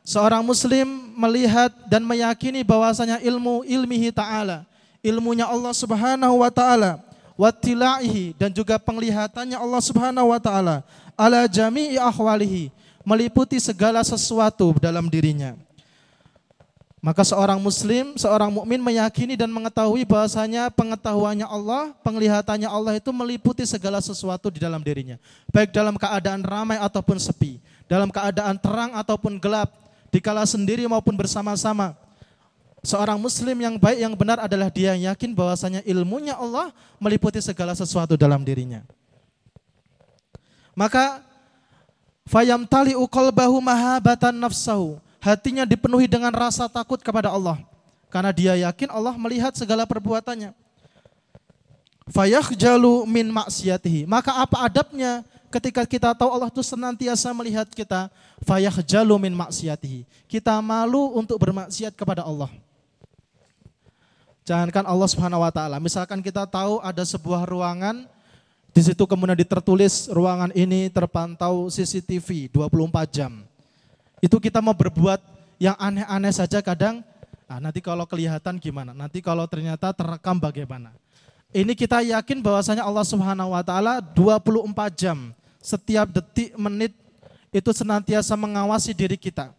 Seorang 0.03 0.43
muslim 0.43 0.83
melihat 1.15 1.71
dan 1.87 2.03
meyakini 2.03 2.59
bahwasanya 2.59 3.23
ilmu 3.23 3.63
ilmihi 3.63 4.11
ta'ala, 4.11 4.67
ilmunya 4.99 5.47
Allah 5.47 5.71
subhanahu 5.71 6.43
wa 6.43 6.51
ta'ala, 6.51 6.99
wattilaihi 7.39 8.35
dan 8.35 8.51
juga 8.51 8.75
penglihatannya 8.75 9.55
Allah 9.55 9.79
subhanahu 9.79 10.35
wa 10.35 10.39
ta'ala, 10.43 10.83
ala 11.15 11.47
jami'i 11.47 11.95
ahwalihi, 11.95 12.67
meliputi 13.07 13.55
segala 13.63 14.03
sesuatu 14.03 14.75
dalam 14.75 15.07
dirinya. 15.07 15.55
Maka 17.03 17.23
seorang 17.27 17.59
muslim, 17.59 18.15
seorang 18.15 18.47
mukmin 18.47 18.79
meyakini 18.79 19.35
dan 19.35 19.51
mengetahui 19.51 20.07
bahwasanya 20.07 20.71
pengetahuannya 20.71 21.43
Allah, 21.43 21.91
penglihatannya 21.99 22.67
Allah 22.67 22.95
itu 22.95 23.11
meliputi 23.11 23.67
segala 23.67 23.99
sesuatu 23.99 24.47
di 24.47 24.63
dalam 24.63 24.79
dirinya. 24.79 25.19
Baik 25.51 25.75
dalam 25.75 25.99
keadaan 25.99 26.39
ramai 26.39 26.79
ataupun 26.79 27.19
sepi, 27.19 27.59
dalam 27.91 28.07
keadaan 28.07 28.55
terang 28.55 28.95
ataupun 28.95 29.35
gelap, 29.35 29.82
dikala 30.13 30.45
sendiri 30.45 30.85
maupun 30.85 31.17
bersama-sama. 31.17 31.97
Seorang 32.85 33.17
muslim 33.17 33.57
yang 33.57 33.79
baik 33.81 33.99
yang 34.05 34.13
benar 34.13 34.43
adalah 34.43 34.69
dia 34.69 34.93
yang 34.93 35.15
yakin 35.15 35.33
bahwasanya 35.33 35.81
ilmunya 35.87 36.37
Allah 36.37 36.69
meliputi 37.01 37.41
segala 37.41 37.73
sesuatu 37.73 38.13
dalam 38.13 38.43
dirinya. 38.45 38.85
Maka 40.75 41.23
fayam 42.27 42.67
tali 42.67 42.93
qalbahu 42.93 43.57
mahabatan 43.63 44.35
nafsahu. 44.35 45.01
Hatinya 45.23 45.63
dipenuhi 45.63 46.11
dengan 46.11 46.35
rasa 46.35 46.67
takut 46.67 46.99
kepada 46.99 47.31
Allah. 47.31 47.55
Karena 48.11 48.35
dia 48.35 48.53
yakin 48.67 48.91
Allah 48.91 49.15
melihat 49.15 49.55
segala 49.55 49.87
perbuatannya. 49.87 50.51
Fayakhjalu 52.11 53.07
min 53.07 53.31
maksiatihi. 53.31 54.03
Maka 54.03 54.43
apa 54.43 54.67
adabnya? 54.67 55.23
Ketika 55.53 55.85
kita 55.85 56.09
tahu 56.17 56.33
Allah 56.33 56.49
itu 56.49 56.65
senantiasa 56.65 57.29
melihat 57.37 57.69
kita, 57.69 58.09
fayah 58.41 58.73
jalumin 58.81 59.37
maksiatihi. 59.37 60.09
Kita 60.25 60.57
malu 60.65 61.13
untuk 61.13 61.37
bermaksiat 61.37 61.93
kepada 61.93 62.25
Allah. 62.25 62.49
Jangankan 64.43 64.83
Allah 64.83 65.07
Subhanahu 65.07 65.45
wa 65.45 65.51
taala, 65.53 65.77
misalkan 65.79 66.19
kita 66.19 66.43
tahu 66.43 66.81
ada 66.83 67.05
sebuah 67.05 67.47
ruangan 67.47 68.03
di 68.73 68.81
situ 68.81 69.05
kemudian 69.05 69.37
ditertulis 69.37 70.09
ruangan 70.09 70.49
ini 70.57 70.89
terpantau 70.89 71.69
CCTV 71.69 72.49
24 72.51 73.07
jam. 73.13 73.31
Itu 74.19 74.41
kita 74.41 74.59
mau 74.59 74.73
berbuat 74.73 75.21
yang 75.61 75.77
aneh-aneh 75.77 76.33
saja 76.33 76.59
kadang, 76.59 77.05
nah 77.45 77.61
nanti 77.61 77.79
kalau 77.79 78.03
kelihatan 78.03 78.57
gimana? 78.57 78.91
Nanti 78.91 79.21
kalau 79.21 79.45
ternyata 79.47 79.93
terekam 79.93 80.41
bagaimana? 80.41 80.91
Ini 81.53 81.71
kita 81.77 82.01
yakin 82.01 82.41
bahwasanya 82.41 82.81
Allah 82.81 83.05
Subhanahu 83.05 83.53
wa 83.53 83.61
taala 83.61 84.01
24 84.01 84.73
jam 84.97 85.31
setiap 85.63 86.11
detik, 86.11 86.51
menit 86.59 86.91
itu 87.55 87.71
senantiasa 87.71 88.35
mengawasi 88.35 88.91
diri 88.91 89.15
kita. 89.15 89.55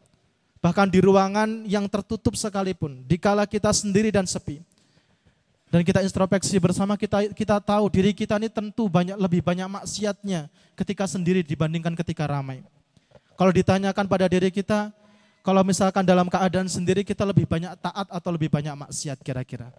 Bahkan 0.60 0.92
di 0.92 1.00
ruangan 1.00 1.64
yang 1.64 1.88
tertutup 1.88 2.36
sekalipun, 2.36 3.00
dikala 3.08 3.48
kita 3.48 3.72
sendiri 3.72 4.12
dan 4.12 4.28
sepi. 4.28 4.60
Dan 5.72 5.82
kita 5.82 6.04
introspeksi 6.04 6.54
bersama 6.62 6.94
kita 6.94 7.34
kita 7.34 7.58
tahu 7.58 7.90
diri 7.90 8.14
kita 8.14 8.38
ini 8.38 8.46
tentu 8.46 8.86
banyak 8.86 9.18
lebih 9.18 9.42
banyak 9.42 9.66
maksiatnya 9.66 10.46
ketika 10.78 11.02
sendiri 11.08 11.42
dibandingkan 11.42 11.98
ketika 11.98 12.30
ramai. 12.30 12.62
Kalau 13.34 13.50
ditanyakan 13.50 14.06
pada 14.06 14.30
diri 14.30 14.54
kita, 14.54 14.94
kalau 15.42 15.66
misalkan 15.66 16.06
dalam 16.06 16.30
keadaan 16.30 16.70
sendiri 16.70 17.02
kita 17.02 17.26
lebih 17.26 17.50
banyak 17.50 17.74
taat 17.82 18.06
atau 18.06 18.30
lebih 18.30 18.46
banyak 18.54 18.70
maksiat 18.86 19.18
kira-kira. 19.18 19.74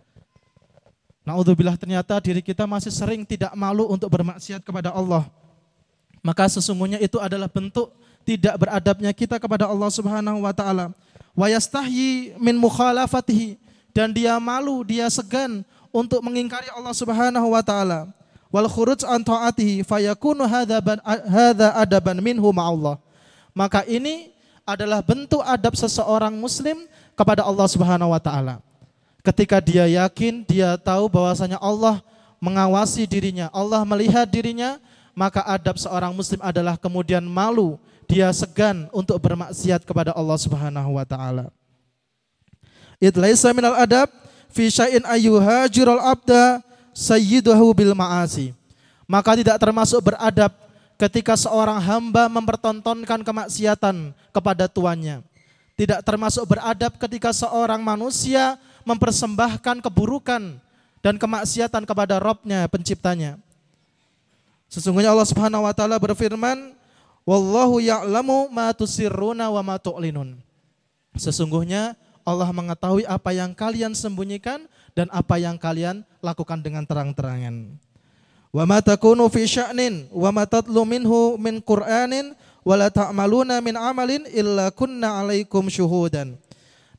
Naudzubillah 1.23 1.79
ternyata 1.79 2.19
diri 2.19 2.43
kita 2.43 2.67
masih 2.67 2.91
sering 2.91 3.23
tidak 3.23 3.55
malu 3.55 3.87
untuk 3.87 4.11
bermaksiat 4.11 4.61
kepada 4.61 4.91
Allah 4.91 5.25
maka 6.25 6.49
sesungguhnya 6.49 6.97
itu 6.97 7.21
adalah 7.21 7.45
bentuk 7.45 7.93
tidak 8.25 8.57
beradabnya 8.57 9.13
kita 9.13 9.37
kepada 9.37 9.69
Allah 9.69 9.93
Subhanahu 9.93 10.41
wa 10.41 10.49
taala. 10.49 10.89
Wa 11.37 11.45
yastahyi 11.45 12.33
min 12.41 12.57
mukhalafatihi 12.57 13.61
dan 13.93 14.09
dia 14.09 14.33
malu, 14.41 14.81
dia 14.81 15.05
segan 15.13 15.61
untuk 15.93 16.25
mengingkari 16.25 16.65
Allah 16.73 16.97
Subhanahu 16.97 17.53
wa 17.53 17.61
taala 17.61 18.09
wal 18.49 18.65
khuruj 18.71 19.05
an 19.05 19.21
taatihi 19.21 19.85
fayakunu 19.85 20.49
hadza 20.49 21.69
adaban 21.77 22.17
minhu 22.23 22.49
ma'allah. 22.49 22.97
Maka 23.53 23.85
ini 23.85 24.33
adalah 24.65 25.05
bentuk 25.05 25.45
adab 25.45 25.77
seseorang 25.77 26.33
muslim 26.33 26.89
kepada 27.13 27.45
Allah 27.45 27.67
Subhanahu 27.69 28.15
wa 28.15 28.21
taala. 28.23 28.63
Ketika 29.21 29.61
dia 29.61 29.85
yakin, 29.85 30.41
dia 30.47 30.73
tahu 30.79 31.05
bahwasanya 31.05 31.61
Allah 31.61 32.01
mengawasi 32.39 33.03
dirinya, 33.05 33.51
Allah 33.53 33.81
melihat 33.83 34.25
dirinya, 34.29 34.81
maka 35.15 35.41
adab 35.47 35.79
seorang 35.79 36.11
muslim 36.11 36.43
adalah 36.43 36.75
kemudian 36.75 37.23
malu, 37.23 37.79
dia 38.05 38.29
segan 38.35 38.91
untuk 38.91 39.17
bermaksiat 39.17 39.87
kepada 39.87 40.11
Allah 40.11 40.37
Subhanahu 40.37 40.99
wa 40.99 41.05
taala. 41.07 41.49
It 42.99 43.15
laisa 43.15 43.55
minal 43.55 43.79
adab 43.79 44.11
fi 44.51 44.67
syai'in 44.67 45.07
ayyuhajirul 45.07 46.03
abda 46.03 46.59
sayyidahu 46.91 47.71
bil 47.71 47.95
ma'asi. 47.95 48.51
Maka 49.07 49.39
tidak 49.39 49.55
termasuk 49.55 50.11
beradab 50.11 50.51
ketika 50.99 51.35
seorang 51.39 51.79
hamba 51.79 52.27
mempertontonkan 52.27 53.23
kemaksiatan 53.23 54.11
kepada 54.35 54.67
tuannya. 54.67 55.23
Tidak 55.75 55.99
termasuk 56.07 56.47
beradab 56.47 56.95
ketika 56.95 57.35
seorang 57.35 57.83
manusia 57.83 58.55
mempersembahkan 58.87 59.83
keburukan 59.83 60.55
dan 61.03 61.15
kemaksiatan 61.19 61.83
kepada 61.83 62.15
Robnya, 62.17 62.65
penciptanya. 62.71 63.44
Sesungguhnya 64.75 65.15
Allah 65.15 65.23
Subhanahu 65.23 65.63
wa 65.63 65.71
taala 65.71 65.95
berfirman, 65.95 66.75
"Wallahu 67.23 67.79
ya'lamu 67.79 68.51
ma 68.51 68.75
tusirruna 68.75 69.47
wa 69.47 69.63
ma 69.63 69.79
tu'linun." 69.79 70.35
Sesungguhnya 71.15 71.95
Allah 72.27 72.51
mengetahui 72.51 73.07
apa 73.07 73.31
yang 73.31 73.55
kalian 73.55 73.95
sembunyikan 73.95 74.67
dan 74.91 75.07
apa 75.15 75.39
yang 75.39 75.55
kalian 75.55 76.03
lakukan 76.19 76.59
dengan 76.59 76.83
terang-terangan. 76.83 77.79
Wa 78.51 78.67
ma 78.67 78.83
takunu 78.83 79.31
fi 79.31 79.47
sya'nin 79.47 80.11
wa 80.11 80.27
ma 80.35 80.43
tatlu 80.43 80.83
minhu 80.83 81.39
min 81.39 81.63
Qur'anin 81.63 82.35
wa 82.67 82.75
la 82.75 82.91
ta'maluna 82.91 83.63
min 83.63 83.79
amalin 83.79 84.27
illa 84.27 84.75
kunna 84.75 85.23
'alaikum 85.23 85.71
syuhudan. 85.71 86.35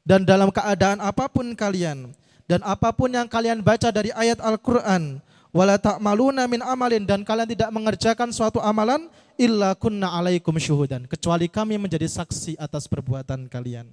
Dan 0.00 0.24
dalam 0.24 0.48
keadaan 0.48 1.04
apa 1.04 1.28
pun 1.28 1.52
kalian 1.52 2.08
dan 2.48 2.64
apa 2.64 2.88
pun 2.96 3.12
yang 3.12 3.28
kalian 3.28 3.60
baca 3.60 3.92
dari 3.92 4.16
ayat 4.16 4.40
Al-Qur'an 4.40 5.20
wala 5.56 5.80
ta'maluna 5.80 6.44
min 6.44 6.60
amalin 6.60 7.08
dan 7.08 7.24
kalian 7.24 7.48
tidak 7.48 7.72
mengerjakan 7.72 8.28
suatu 8.28 8.60
amalan 8.60 9.08
illa 9.40 9.72
kunna 9.72 10.12
'alaikum 10.12 10.52
syuhudan 10.60 11.08
kecuali 11.08 11.48
kami 11.48 11.80
menjadi 11.80 12.04
saksi 12.04 12.60
atas 12.60 12.84
perbuatan 12.84 13.48
kalian. 13.48 13.88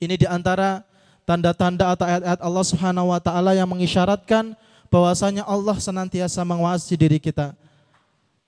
Ini 0.00 0.16
di 0.16 0.24
antara 0.24 0.80
tanda-tanda 1.28 1.92
atau 1.92 2.08
ayat-ayat 2.08 2.40
Allah 2.40 2.64
Subhanahu 2.64 3.12
wa 3.12 3.20
taala 3.20 3.52
yang 3.52 3.68
mengisyaratkan 3.68 4.56
bahwasanya 4.88 5.44
Allah 5.44 5.76
senantiasa 5.76 6.40
menguasai 6.40 6.96
diri 6.96 7.20
kita. 7.20 7.52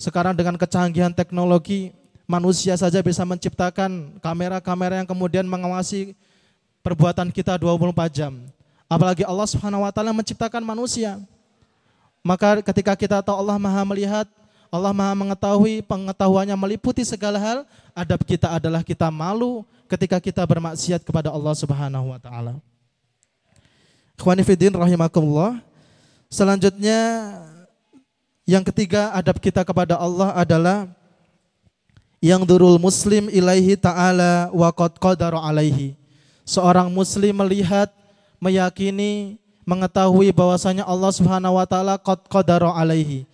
Sekarang 0.00 0.32
dengan 0.32 0.56
kecanggihan 0.56 1.12
teknologi, 1.12 1.92
manusia 2.24 2.72
saja 2.74 3.04
bisa 3.04 3.22
menciptakan 3.22 4.16
kamera-kamera 4.18 4.96
yang 4.98 5.06
kemudian 5.06 5.44
mengawasi 5.44 6.16
perbuatan 6.80 7.28
kita 7.28 7.60
24 7.60 8.08
jam. 8.10 8.32
Apalagi 8.88 9.28
Allah 9.28 9.44
Subhanahu 9.44 9.84
wa 9.84 9.92
taala 9.92 10.16
menciptakan 10.16 10.64
manusia. 10.64 11.20
Maka 12.22 12.62
ketika 12.62 12.94
kita 12.94 13.18
tahu 13.18 13.34
Allah 13.34 13.58
Maha 13.58 13.82
melihat, 13.82 14.30
Allah 14.70 14.94
Maha 14.94 15.12
mengetahui, 15.18 15.82
pengetahuannya 15.82 16.54
meliputi 16.54 17.02
segala 17.02 17.36
hal, 17.42 17.58
adab 17.92 18.22
kita 18.22 18.46
adalah 18.46 18.86
kita 18.86 19.10
malu 19.10 19.66
ketika 19.90 20.22
kita 20.22 20.46
bermaksiat 20.46 21.02
kepada 21.02 21.34
Allah 21.34 21.54
Subhanahu 21.58 22.14
wa 22.14 22.18
taala. 22.22 22.54
Ikhwanifidin 24.14 24.70
rahimakumullah. 24.70 25.58
Selanjutnya 26.30 27.34
yang 28.46 28.62
ketiga 28.62 29.10
adab 29.12 29.42
kita 29.42 29.66
kepada 29.66 29.98
Allah 29.98 30.30
adalah 30.38 30.78
yang 32.22 32.46
durul 32.46 32.78
muslim 32.78 33.26
ilaihi 33.34 33.74
ta'ala 33.74 34.54
wa 34.54 34.70
qad 34.70 34.94
alaihi. 35.18 35.98
Seorang 36.46 36.86
muslim 36.86 37.34
melihat, 37.34 37.90
meyakini, 38.38 39.41
mengetahui 39.62 40.34
bahwasanya 40.34 40.86
Allah 40.86 41.12
Subhanahu 41.14 41.58
wa 41.58 41.66
taala 41.66 41.94
qad 41.98 42.22
qadara 42.26 42.74
alaihi. 42.74 43.24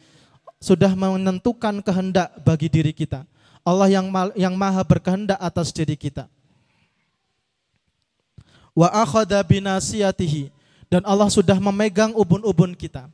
Sudah 0.58 0.90
menentukan 0.92 1.80
kehendak 1.82 2.34
bagi 2.42 2.66
diri 2.66 2.90
kita. 2.90 3.22
Allah 3.62 3.86
yang 3.92 4.10
yang 4.34 4.54
maha 4.58 4.82
berkehendak 4.82 5.38
atas 5.38 5.70
diri 5.70 5.94
kita 5.94 6.26
wa 8.78 8.86
akhadha 8.94 9.42
binasiyatihi 9.42 10.54
dan 10.86 11.02
Allah 11.02 11.26
sudah 11.26 11.58
memegang 11.58 12.14
ubun-ubun 12.14 12.78
kita. 12.78 13.10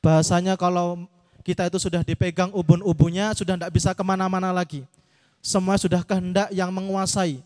Bahasanya 0.00 0.56
kalau 0.56 1.04
kita 1.44 1.68
itu 1.68 1.76
sudah 1.76 2.00
dipegang 2.00 2.48
ubun-ubunnya, 2.56 3.36
sudah 3.36 3.60
tidak 3.60 3.72
bisa 3.76 3.92
ke 3.92 4.00
mana-mana 4.00 4.48
lagi. 4.48 4.88
Semua 5.44 5.76
sudah 5.76 6.00
kehendak 6.00 6.48
yang 6.56 6.72
menguasai. 6.72 7.44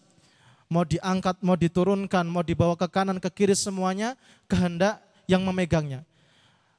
Mau 0.68 0.84
diangkat, 0.84 1.40
mau 1.40 1.56
diturunkan, 1.56 2.28
mau 2.28 2.44
dibawa 2.44 2.76
ke 2.76 2.84
kanan, 2.92 3.16
ke 3.16 3.32
kiri 3.32 3.56
semuanya 3.56 4.20
kehendak 4.44 5.00
yang 5.24 5.40
memegangnya. 5.40 6.04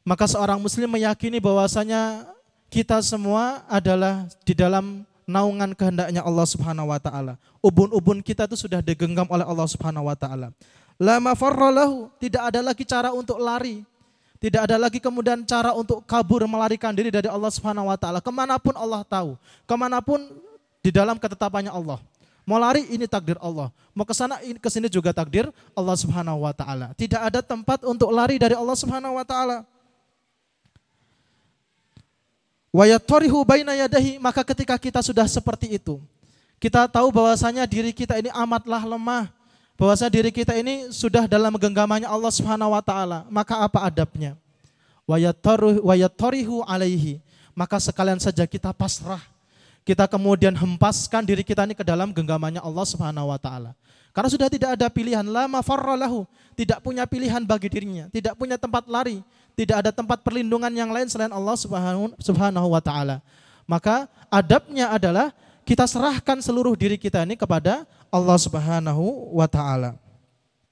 Maka 0.05 0.29
seorang 0.29 0.61
muslim 0.61 0.89
meyakini 0.89 1.41
bahwasanya 1.41 2.29
kita 2.69 3.01
semua 3.01 3.65
adalah 3.65 4.29
di 4.45 4.53
dalam 4.53 5.05
naungan 5.25 5.73
kehendaknya 5.77 6.25
Allah 6.25 6.45
Subhanahu 6.45 6.89
wa 6.89 6.97
taala. 7.01 7.33
Ubun-ubun 7.61 8.21
kita 8.21 8.49
itu 8.49 8.57
sudah 8.57 8.81
digenggam 8.81 9.25
oleh 9.29 9.45
Allah 9.45 9.67
Subhanahu 9.69 10.09
wa 10.09 10.17
taala. 10.17 10.49
Farralahu, 11.37 12.09
tidak 12.17 12.41
ada 12.49 12.59
lagi 12.65 12.83
cara 12.85 13.13
untuk 13.13 13.37
lari. 13.37 13.85
Tidak 14.39 14.61
ada 14.65 14.79
lagi 14.79 15.03
kemudian 15.03 15.43
cara 15.43 15.75
untuk 15.75 15.99
kabur 16.07 16.47
melarikan 16.47 16.95
diri 16.95 17.11
dari 17.11 17.27
Allah 17.27 17.51
Subhanahu 17.51 17.91
wa 17.91 17.97
taala. 17.99 18.23
Ke 18.23 18.31
mana 18.31 18.57
pun 18.57 18.73
Allah 18.73 19.03
tahu, 19.05 19.37
ke 19.67 19.75
mana 19.77 19.99
pun 19.99 20.17
di 20.81 20.89
dalam 20.89 21.19
ketetapannya 21.19 21.69
Allah. 21.69 22.01
Mau 22.49 22.57
lari 22.57 22.89
ini 22.89 23.05
takdir 23.05 23.37
Allah. 23.37 23.69
Mau 23.93 24.01
ke 24.01 24.13
sana 24.17 24.41
ke 24.41 24.69
sini 24.73 24.89
juga 24.89 25.13
takdir 25.13 25.53
Allah 25.77 25.93
Subhanahu 25.93 26.49
wa 26.49 26.49
taala. 26.49 26.97
Tidak 26.97 27.21
ada 27.21 27.45
tempat 27.45 27.85
untuk 27.85 28.09
lari 28.09 28.41
dari 28.41 28.57
Allah 28.57 28.73
Subhanahu 28.73 29.21
wa 29.21 29.21
taala. 29.21 29.61
Wayatorihu 32.73 33.45
baina 33.45 33.77
yadahi, 33.77 34.17
maka 34.17 34.41
ketika 34.41 34.81
kita 34.81 34.97
sudah 35.05 35.29
seperti 35.29 35.77
itu, 35.77 36.01
kita 36.57 36.89
tahu 36.89 37.13
bahwasanya 37.13 37.69
diri 37.69 37.93
kita 37.93 38.17
ini 38.17 38.33
amatlah 38.33 38.81
lemah, 38.81 39.29
bahwasanya 39.77 40.09
diri 40.17 40.33
kita 40.33 40.57
ini 40.57 40.89
sudah 40.89 41.29
dalam 41.29 41.53
genggamannya 41.53 42.09
Allah 42.09 42.33
Subhanahu 42.33 42.73
wa 42.73 42.81
taala, 42.81 43.29
maka 43.29 43.61
apa 43.61 43.85
adabnya? 43.85 44.33
Wayatorihu 45.85 46.65
alaihi, 46.65 47.21
maka 47.53 47.77
sekalian 47.77 48.17
saja 48.17 48.49
kita 48.49 48.73
pasrah. 48.73 49.21
Kita 49.89 50.05
kemudian 50.05 50.53
hempaskan 50.53 51.25
diri 51.25 51.41
kita 51.41 51.65
ini 51.65 51.73
ke 51.73 51.81
dalam 51.81 52.13
genggamannya 52.13 52.61
Allah 52.61 52.85
Subhanahu 52.85 53.33
wa 53.33 53.41
taala. 53.41 53.73
Karena 54.13 54.29
sudah 54.29 54.45
tidak 54.45 54.77
ada 54.77 54.85
pilihan 54.85 55.25
lama 55.25 55.65
farralahu, 55.65 56.29
tidak 56.53 56.77
punya 56.85 57.09
pilihan 57.09 57.41
bagi 57.41 57.73
dirinya, 57.73 58.05
tidak 58.13 58.37
punya 58.37 58.53
tempat 58.61 58.85
lari, 58.85 59.25
tidak 59.57 59.81
ada 59.81 59.89
tempat 59.89 60.21
perlindungan 60.21 60.69
yang 60.69 60.93
lain 60.93 61.09
selain 61.09 61.33
Allah 61.33 61.57
Subhanahu 62.21 62.67
wa 62.69 62.77
taala. 62.85 63.17
Maka 63.65 64.05
adabnya 64.29 64.93
adalah 64.93 65.33
kita 65.65 65.89
serahkan 65.89 66.37
seluruh 66.37 66.77
diri 66.77 67.01
kita 67.01 67.25
ini 67.25 67.33
kepada 67.33 67.81
Allah 68.13 68.37
Subhanahu 68.37 69.33
wa 69.33 69.49
taala. 69.49 69.97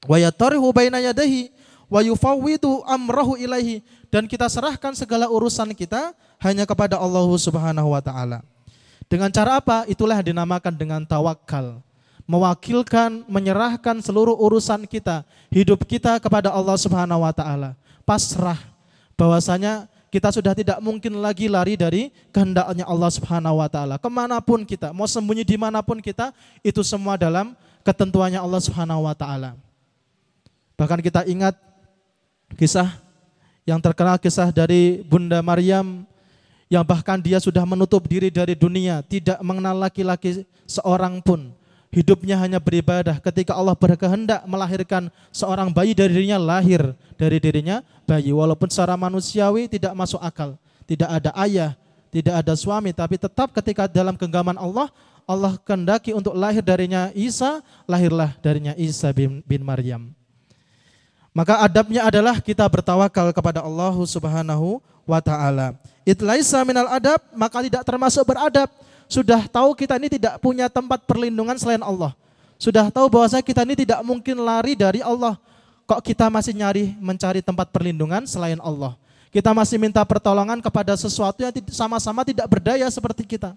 Wa 0.06 0.21
yatarihu 0.21 0.69
baina 0.69 1.01
yadayhi 1.01 1.49
wa 1.89 2.06
yufawwidu 2.06 2.86
amrahu 2.86 3.34
ilaihi 3.34 3.82
dan 4.13 4.30
kita 4.30 4.45
serahkan 4.45 4.93
segala 4.93 5.25
urusan 5.25 5.73
kita 5.73 6.13
hanya 6.38 6.69
kepada 6.69 7.01
Allah 7.01 7.25
Subhanahu 7.34 7.97
wa 7.97 8.01
taala. 8.06 8.45
Dengan 9.08 9.32
cara 9.32 9.63
apa? 9.63 9.88
Itulah 9.88 10.20
dinamakan 10.20 10.76
dengan 10.76 11.02
tawakal. 11.08 11.80
Mewakilkan, 12.28 13.24
menyerahkan 13.32 14.04
seluruh 14.04 14.36
urusan 14.36 14.84
kita, 14.84 15.24
hidup 15.48 15.88
kita 15.88 16.20
kepada 16.20 16.52
Allah 16.52 16.76
Subhanahu 16.76 17.24
wa 17.24 17.32
taala. 17.32 17.72
Pasrah, 18.04 18.60
bahwasanya 19.15 19.88
kita 20.12 20.32
sudah 20.32 20.52
tidak 20.52 20.80
mungkin 20.84 21.24
lagi 21.24 21.48
lari 21.48 21.80
dari 21.80 22.12
kehendaknya 22.36 22.84
Allah 22.84 23.12
Subhanahu 23.12 23.63
wa 23.63 23.72
taala. 23.72 23.96
Ke 23.96 24.12
mana 24.12 24.43
pun 24.43 24.67
kita, 24.67 24.91
mau 24.91 25.08
sembunyi 25.08 25.48
di 25.48 25.56
mana 25.56 25.80
pun 25.80 26.04
kita, 26.04 26.36
itu 26.60 26.84
semua 26.84 27.15
dalam 27.15 27.56
ketentuannya 27.88 28.43
Allah 28.43 28.60
Subhanahu 28.60 29.08
wa 29.08 29.15
taala. 29.15 29.56
Bahkan 30.76 31.00
kita 31.00 31.24
ingat 31.32 31.56
kisah 32.60 32.91
yang 33.63 33.80
terkenal 33.80 34.20
kisah 34.20 34.52
dari 34.52 35.04
Bunda 35.04 35.39
Maryam 35.39 36.04
yang 36.67 36.84
bahkan 36.84 37.19
dia 37.19 37.39
sudah 37.39 37.63
menutup 37.63 38.03
diri 38.08 38.27
dari 38.27 38.56
dunia, 38.56 38.99
tidak 39.03 39.39
mengenal 39.39 39.75
laki-laki 39.88 40.43
seorang 40.67 41.23
pun. 41.23 41.51
Hidupnya 41.88 42.36
hanya 42.36 42.60
beribadah 42.60 43.15
ketika 43.23 43.56
Allah 43.56 43.71
berkehendak 43.71 44.43
melahirkan 44.43 45.08
seorang 45.32 45.71
bayi 45.71 45.95
dari 45.95 46.12
dirinya 46.12 46.36
lahir 46.36 46.91
dari 47.15 47.39
dirinya 47.39 47.80
bayi 48.03 48.36
walaupun 48.36 48.67
secara 48.67 48.99
manusiawi 48.99 49.71
tidak 49.71 49.95
masuk 49.95 50.19
akal. 50.19 50.60
Tidak 50.84 51.08
ada 51.08 51.32
ayah, 51.47 51.80
tidak 52.12 52.43
ada 52.43 52.53
suami 52.60 52.91
tapi 52.91 53.15
tetap 53.15 53.56
ketika 53.56 53.88
dalam 53.88 54.19
genggaman 54.19 54.60
Allah 54.60 54.91
Allah 55.27 55.60
kehendaki 55.60 56.15
untuk 56.15 56.32
lahir 56.36 56.63
darinya 56.63 57.12
Isa, 57.12 57.60
lahirlah 57.84 58.36
darinya 58.39 58.71
Isa 58.80 59.12
bin, 59.12 59.43
bin 59.43 59.60
Maryam. 59.63 60.15
Maka 61.36 61.60
adabnya 61.62 62.08
adalah 62.08 62.39
kita 62.39 62.63
bertawakal 62.67 63.30
kepada 63.36 63.60
Allah 63.60 63.93
Subhanahu 64.08 64.80
wa 65.03 65.19
taala. 65.19 65.75
Itlaisa 66.08 66.63
minal 66.63 66.88
adab, 66.88 67.20
maka 67.36 67.60
tidak 67.60 67.84
termasuk 67.84 68.24
beradab. 68.24 68.72
Sudah 69.12 69.43
tahu 69.43 69.76
kita 69.76 70.00
ini 70.00 70.08
tidak 70.08 70.39
punya 70.39 70.72
tempat 70.72 71.04
perlindungan 71.04 71.60
selain 71.60 71.84
Allah. 71.84 72.15
Sudah 72.56 72.88
tahu 72.88 73.12
bahwa 73.12 73.28
kita 73.43 73.67
ini 73.67 73.76
tidak 73.76 74.00
mungkin 74.08 74.39
lari 74.39 74.72
dari 74.72 75.04
Allah. 75.04 75.36
Kok 75.84 76.00
kita 76.00 76.32
masih 76.32 76.56
nyari 76.56 76.96
mencari 76.96 77.43
tempat 77.43 77.67
perlindungan 77.76 78.24
selain 78.24 78.56
Allah? 78.63 78.96
Kita 79.36 79.52
masih 79.52 79.76
minta 79.76 80.00
pertolongan 80.08 80.63
kepada 80.63 80.96
sesuatu 80.96 81.43
yang 81.43 81.52
sama-sama 81.76 82.24
tidak 82.24 82.48
berdaya 82.48 82.88
seperti 82.88 83.28
kita. 83.28 83.52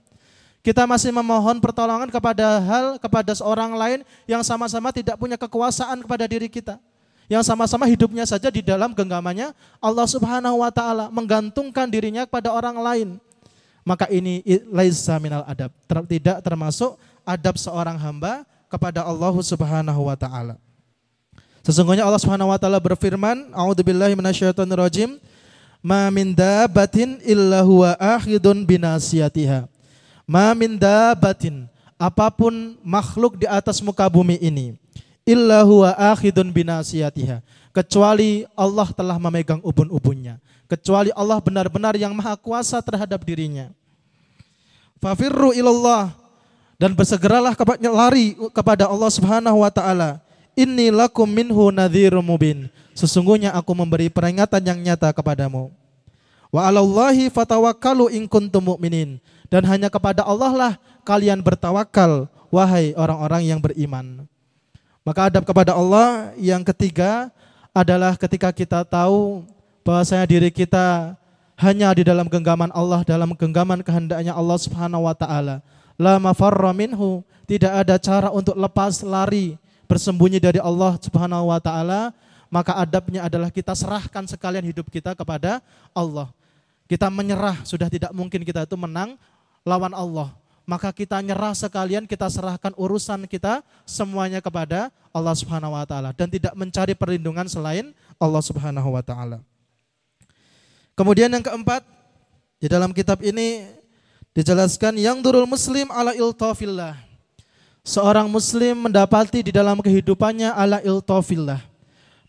Kita 0.59 0.91
masih 0.91 1.15
memohon 1.15 1.63
pertolongan 1.63 2.11
kepada 2.11 2.59
hal 2.67 2.99
kepada 2.99 3.31
seorang 3.31 3.79
lain 3.79 4.03
yang 4.27 4.43
sama-sama 4.43 4.91
tidak 4.91 5.15
punya 5.15 5.39
kekuasaan 5.39 6.03
kepada 6.03 6.27
diri 6.27 6.51
kita 6.51 6.83
yang 7.31 7.47
sama-sama 7.47 7.87
hidupnya 7.87 8.27
saja 8.27 8.51
di 8.51 8.59
dalam 8.59 8.91
genggamannya 8.91 9.55
Allah 9.79 10.07
Subhanahu 10.11 10.67
wa 10.67 10.71
taala 10.75 11.07
menggantungkan 11.15 11.87
dirinya 11.87 12.27
kepada 12.27 12.51
orang 12.51 12.75
lain. 12.83 13.09
Maka 13.87 14.11
ini 14.11 14.43
laisa 14.67 15.15
minal 15.23 15.47
adab, 15.47 15.71
tidak 16.11 16.43
termasuk 16.43 16.99
adab 17.23 17.55
seorang 17.55 17.95
hamba 17.95 18.43
kepada 18.67 19.07
Allah 19.07 19.31
Subhanahu 19.47 20.11
wa 20.11 20.19
taala. 20.19 20.59
Sesungguhnya 21.63 22.03
Allah 22.03 22.19
Subhanahu 22.19 22.51
wa 22.51 22.59
taala 22.59 22.83
berfirman, 22.83 23.55
A'udzubillahi 23.55 24.19
minasyaitonirrajim, 24.19 25.23
"Ma 25.79 26.11
min 26.11 26.35
dabatin 26.35 27.23
illa 27.23 27.63
huwa 27.63 27.95
akhidun 27.95 28.67
binasiyatiha." 28.67 29.71
Ma 30.27 30.51
min 30.59 30.75
dabatin, 30.75 31.71
apa 31.95 32.27
pun 32.27 32.75
makhluk 32.83 33.39
di 33.39 33.47
atas 33.47 33.79
muka 33.79 34.03
bumi 34.11 34.35
ini 34.43 34.75
illa 35.25 35.63
huwa 35.63 35.95
akhidun 35.97 36.51
binasiyatiha. 36.51 37.43
Kecuali 37.71 38.45
Allah 38.59 38.89
telah 38.91 39.17
memegang 39.17 39.63
ubun-ubunnya. 39.63 40.43
Kecuali 40.67 41.15
Allah 41.15 41.39
benar-benar 41.39 41.95
yang 41.95 42.15
maha 42.15 42.35
kuasa 42.35 42.83
terhadap 42.83 43.23
dirinya. 43.23 43.71
Fafirru 44.99 45.55
ilallah 45.55 46.13
dan 46.77 46.93
bersegeralah 46.93 47.55
kepada 47.55 47.81
lari 47.89 48.37
kepada 48.53 48.85
Allah 48.91 49.11
Subhanahu 49.11 49.63
wa 49.63 49.71
taala. 49.71 50.21
Inni 50.59 50.91
lakum 50.91 51.31
minhu 51.31 51.71
nadhirum 51.71 52.27
mubin. 52.27 52.69
Sesungguhnya 52.93 53.55
aku 53.55 53.73
memberi 53.73 54.11
peringatan 54.11 54.61
yang 54.61 54.79
nyata 54.83 55.15
kepadamu. 55.15 55.71
Wa 56.51 56.67
'alallahi 56.67 57.31
fatawakkalu 57.31 58.19
in 58.19 58.27
kuntum 58.27 58.75
mu'minin. 58.75 59.23
Dan 59.51 59.67
hanya 59.67 59.91
kepada 59.91 60.23
Allah 60.27 60.53
lah 60.55 60.73
kalian 61.07 61.43
bertawakal 61.43 62.31
wahai 62.51 62.95
orang-orang 62.99 63.47
yang 63.47 63.59
beriman. 63.63 64.27
Maka 65.01 65.33
adab 65.33 65.49
kepada 65.49 65.73
Allah 65.73 66.37
yang 66.37 66.61
ketiga 66.61 67.33
adalah 67.73 68.19
ketika 68.21 68.53
kita 68.53 68.85
tahu 68.85 69.47
bahwasanya 69.81 70.29
diri 70.29 70.53
kita 70.53 71.17
hanya 71.57 71.93
di 71.97 72.05
dalam 72.05 72.29
genggaman 72.29 72.69
Allah, 72.73 73.01
dalam 73.05 73.33
genggaman 73.33 73.81
kehendaknya 73.81 74.37
Allah 74.37 74.59
Subhanahu 74.61 75.09
wa 75.09 75.17
taala. 75.17 75.65
La 76.01 76.17
mafarra 76.17 76.73
minhu, 76.73 77.21
tidak 77.45 77.73
ada 77.85 77.97
cara 78.01 78.29
untuk 78.33 78.57
lepas 78.57 79.05
lari, 79.05 79.61
bersembunyi 79.85 80.41
dari 80.41 80.61
Allah 80.61 80.97
Subhanahu 81.01 81.53
wa 81.53 81.61
taala, 81.61 82.13
maka 82.49 82.77
adabnya 82.77 83.29
adalah 83.29 83.53
kita 83.53 83.77
serahkan 83.77 84.25
sekalian 84.29 84.65
hidup 84.65 84.89
kita 84.89 85.13
kepada 85.13 85.61
Allah. 85.93 86.33
Kita 86.89 87.13
menyerah, 87.13 87.61
sudah 87.63 87.89
tidak 87.93 88.11
mungkin 88.17 88.43
kita 88.43 88.65
itu 88.65 88.77
menang 88.77 89.15
lawan 89.63 89.93
Allah 89.93 90.40
maka 90.71 90.95
kita 90.95 91.19
nyerah 91.19 91.51
sekalian, 91.51 92.07
kita 92.07 92.31
serahkan 92.31 92.71
urusan 92.79 93.27
kita 93.27 93.59
semuanya 93.83 94.39
kepada 94.39 94.95
Allah 95.11 95.35
Subhanahu 95.35 95.75
wa 95.75 95.83
taala 95.83 96.15
dan 96.15 96.31
tidak 96.31 96.55
mencari 96.55 96.95
perlindungan 96.95 97.51
selain 97.51 97.91
Allah 98.23 98.39
Subhanahu 98.39 98.95
wa 98.95 99.03
taala. 99.03 99.43
Kemudian 100.95 101.27
yang 101.27 101.43
keempat, 101.43 101.83
di 102.63 102.71
dalam 102.71 102.95
kitab 102.95 103.19
ini 103.19 103.67
dijelaskan 104.31 104.95
yang 104.95 105.19
durul 105.19 105.51
muslim 105.51 105.91
ala 105.91 106.15
iltafillah. 106.15 106.95
Seorang 107.83 108.31
muslim 108.31 108.87
mendapati 108.87 109.43
di 109.43 109.51
dalam 109.51 109.83
kehidupannya 109.83 110.55
ala 110.55 110.79
iltafillah. 110.87 111.59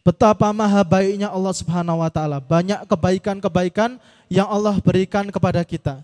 Betapa 0.02 0.50
maha 0.50 0.82
baiknya 0.82 1.30
Allah 1.30 1.54
Subhanahu 1.54 2.02
wa 2.02 2.10
taala. 2.10 2.42
Banyak 2.42 2.90
kebaikan-kebaikan 2.90 4.02
yang 4.34 4.50
Allah 4.50 4.74
berikan 4.82 5.30
kepada 5.30 5.62
kita 5.62 6.02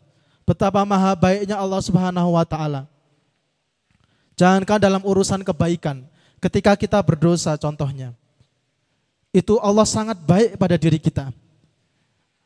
Betapa 0.47 0.79
maha 0.87 1.11
baiknya 1.11 1.59
Allah 1.59 1.83
Subhanahu 1.83 2.39
wa 2.39 2.47
taala. 2.47 2.87
Jangankan 4.39 4.79
dalam 4.79 5.03
urusan 5.03 5.43
kebaikan, 5.43 6.07
ketika 6.39 6.71
kita 6.79 6.95
berdosa 7.03 7.59
contohnya. 7.59 8.15
Itu 9.35 9.59
Allah 9.59 9.83
sangat 9.83 10.15
baik 10.23 10.55
pada 10.55 10.79
diri 10.79 11.03
kita. 11.03 11.35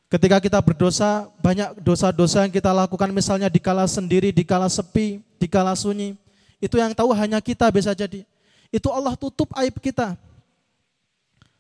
Ketika 0.09 0.41
kita 0.41 0.59
berdosa, 0.59 1.29
banyak 1.39 1.77
dosa-dosa 1.79 2.43
yang 2.43 2.51
kita 2.51 2.73
lakukan 2.73 3.07
misalnya 3.13 3.47
di 3.47 3.61
kala 3.61 3.85
sendiri, 3.85 4.33
di 4.33 4.43
kala 4.43 4.67
sepi, 4.67 5.21
di 5.37 5.47
kala 5.47 5.77
sunyi. 5.77 6.17
Itu 6.57 6.81
yang 6.81 6.91
tahu 6.97 7.13
hanya 7.13 7.37
kita 7.37 7.69
bisa 7.69 7.93
jadi. 7.93 8.25
Itu 8.73 8.89
Allah 8.89 9.13
tutup 9.13 9.53
aib 9.61 9.77
kita. 9.77 10.17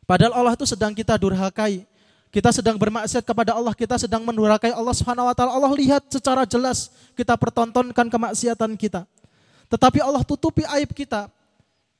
Padahal 0.09 0.33
Allah 0.35 0.53
itu 0.57 0.65
sedang 0.67 0.91
kita 0.91 1.15
durhakai 1.15 1.85
kita 2.31 2.49
sedang 2.55 2.79
bermaksiat 2.79 3.27
kepada 3.27 3.51
Allah, 3.51 3.75
kita 3.75 3.99
sedang 3.99 4.23
mendurakai 4.23 4.71
Allah 4.71 4.95
Subhanahu 4.95 5.27
wa 5.27 5.35
taala. 5.35 5.51
Allah 5.51 5.71
lihat 5.75 6.07
secara 6.07 6.47
jelas 6.47 6.87
kita 7.11 7.35
pertontonkan 7.35 8.07
kemaksiatan 8.07 8.71
kita. 8.79 9.03
Tetapi 9.67 9.99
Allah 9.99 10.23
tutupi 10.23 10.63
aib 10.79 10.95
kita. 10.95 11.27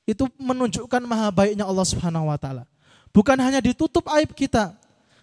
Itu 0.08 0.32
menunjukkan 0.40 1.04
maha 1.04 1.30
baiknya 1.30 1.68
Allah 1.68 1.84
Subhanahu 1.84 2.32
wa 2.32 2.40
taala. 2.40 2.64
Bukan 3.12 3.36
hanya 3.44 3.60
ditutup 3.60 4.08
aib 4.16 4.32
kita, 4.32 4.72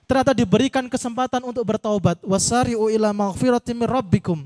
ternyata 0.05 0.37
diberikan 0.37 0.85
kesempatan 0.93 1.41
untuk 1.41 1.65
bertaubat. 1.65 2.21
Wasari'u 2.21 2.93
ila 2.93 3.17
maghfiratin 3.17 3.81
min 3.81 3.89
rabbikum. 3.89 4.45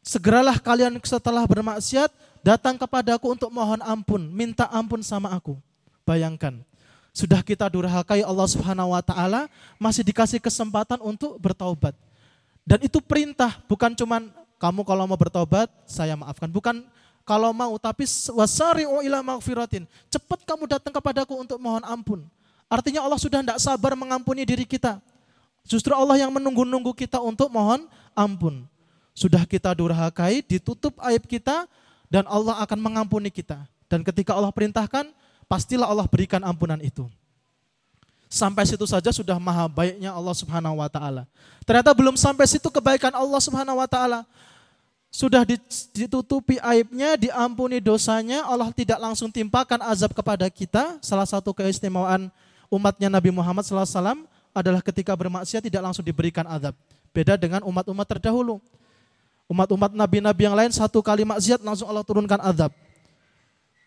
Segeralah 0.00 0.56
kalian 0.56 0.96
setelah 1.04 1.44
bermaksiat 1.44 2.08
datang 2.40 2.80
kepadaku 2.80 3.28
untuk 3.28 3.52
mohon 3.52 3.84
ampun, 3.84 4.24
minta 4.32 4.64
ampun 4.72 5.04
sama 5.04 5.36
aku. 5.36 5.60
Bayangkan, 6.08 6.64
sudah 7.16 7.40
kita 7.40 7.64
durhakai 7.72 8.20
Allah 8.20 8.44
Subhanahu 8.44 8.92
wa 8.92 9.00
taala, 9.00 9.48
masih 9.80 10.04
dikasih 10.04 10.36
kesempatan 10.36 11.00
untuk 11.00 11.40
bertaubat. 11.40 11.96
Dan 12.60 12.84
itu 12.84 13.00
perintah, 13.00 13.56
bukan 13.64 13.96
cuman 13.96 14.28
kamu 14.60 14.84
kalau 14.84 15.08
mau 15.08 15.16
bertobat, 15.16 15.72
saya 15.88 16.12
maafkan. 16.12 16.52
Bukan 16.52 16.84
kalau 17.24 17.56
mau, 17.56 17.72
tapi 17.80 18.04
wasari'u 18.36 19.00
ila 19.00 19.24
maghfiratin. 19.24 19.88
Cepat 20.12 20.44
kamu 20.44 20.68
datang 20.68 20.92
kepadaku 20.92 21.40
untuk 21.40 21.56
mohon 21.56 21.80
ampun. 21.88 22.20
Artinya 22.68 23.00
Allah 23.00 23.16
sudah 23.16 23.40
tidak 23.40 23.64
sabar 23.64 23.96
mengampuni 23.96 24.44
diri 24.44 24.68
kita. 24.68 25.00
Justru 25.64 25.96
Allah 25.96 26.20
yang 26.20 26.28
menunggu-nunggu 26.28 26.92
kita 26.92 27.16
untuk 27.24 27.48
mohon 27.48 27.88
ampun. 28.12 28.68
Sudah 29.16 29.48
kita 29.48 29.72
durhakai, 29.72 30.44
ditutup 30.44 31.00
aib 31.08 31.24
kita, 31.24 31.64
dan 32.12 32.28
Allah 32.28 32.60
akan 32.60 32.76
mengampuni 32.76 33.32
kita. 33.32 33.64
Dan 33.88 34.04
ketika 34.04 34.36
Allah 34.36 34.52
perintahkan, 34.52 35.08
pastilah 35.50 35.86
Allah 35.86 36.06
berikan 36.06 36.42
ampunan 36.42 36.78
itu. 36.82 37.06
Sampai 38.26 38.66
situ 38.66 38.82
saja 38.84 39.14
sudah 39.14 39.38
maha 39.38 39.70
baiknya 39.70 40.10
Allah 40.10 40.34
Subhanahu 40.34 40.82
wa 40.82 40.90
taala. 40.90 41.24
Ternyata 41.62 41.94
belum 41.94 42.18
sampai 42.18 42.44
situ 42.50 42.66
kebaikan 42.66 43.14
Allah 43.14 43.40
Subhanahu 43.40 43.78
wa 43.78 43.86
taala. 43.86 44.26
Sudah 45.14 45.46
ditutupi 45.96 46.60
aibnya, 46.60 47.16
diampuni 47.16 47.80
dosanya, 47.80 48.44
Allah 48.44 48.68
tidak 48.74 49.00
langsung 49.00 49.32
timpakan 49.32 49.80
azab 49.86 50.12
kepada 50.12 50.44
kita. 50.50 50.98
Salah 51.00 51.24
satu 51.24 51.56
keistimewaan 51.56 52.28
umatnya 52.68 53.08
Nabi 53.08 53.32
Muhammad 53.32 53.64
SAW 53.64 54.26
adalah 54.52 54.82
ketika 54.84 55.16
bermaksiat 55.16 55.64
tidak 55.64 55.80
langsung 55.80 56.04
diberikan 56.04 56.44
azab. 56.44 56.76
Beda 57.16 57.38
dengan 57.40 57.64
umat-umat 57.64 58.04
terdahulu. 58.04 58.60
Umat-umat 59.46 59.94
nabi-nabi 59.94 60.42
yang 60.50 60.58
lain 60.58 60.74
satu 60.74 60.98
kali 61.00 61.22
maksiat 61.22 61.62
langsung 61.62 61.86
Allah 61.86 62.02
turunkan 62.02 62.42
azab. 62.42 62.74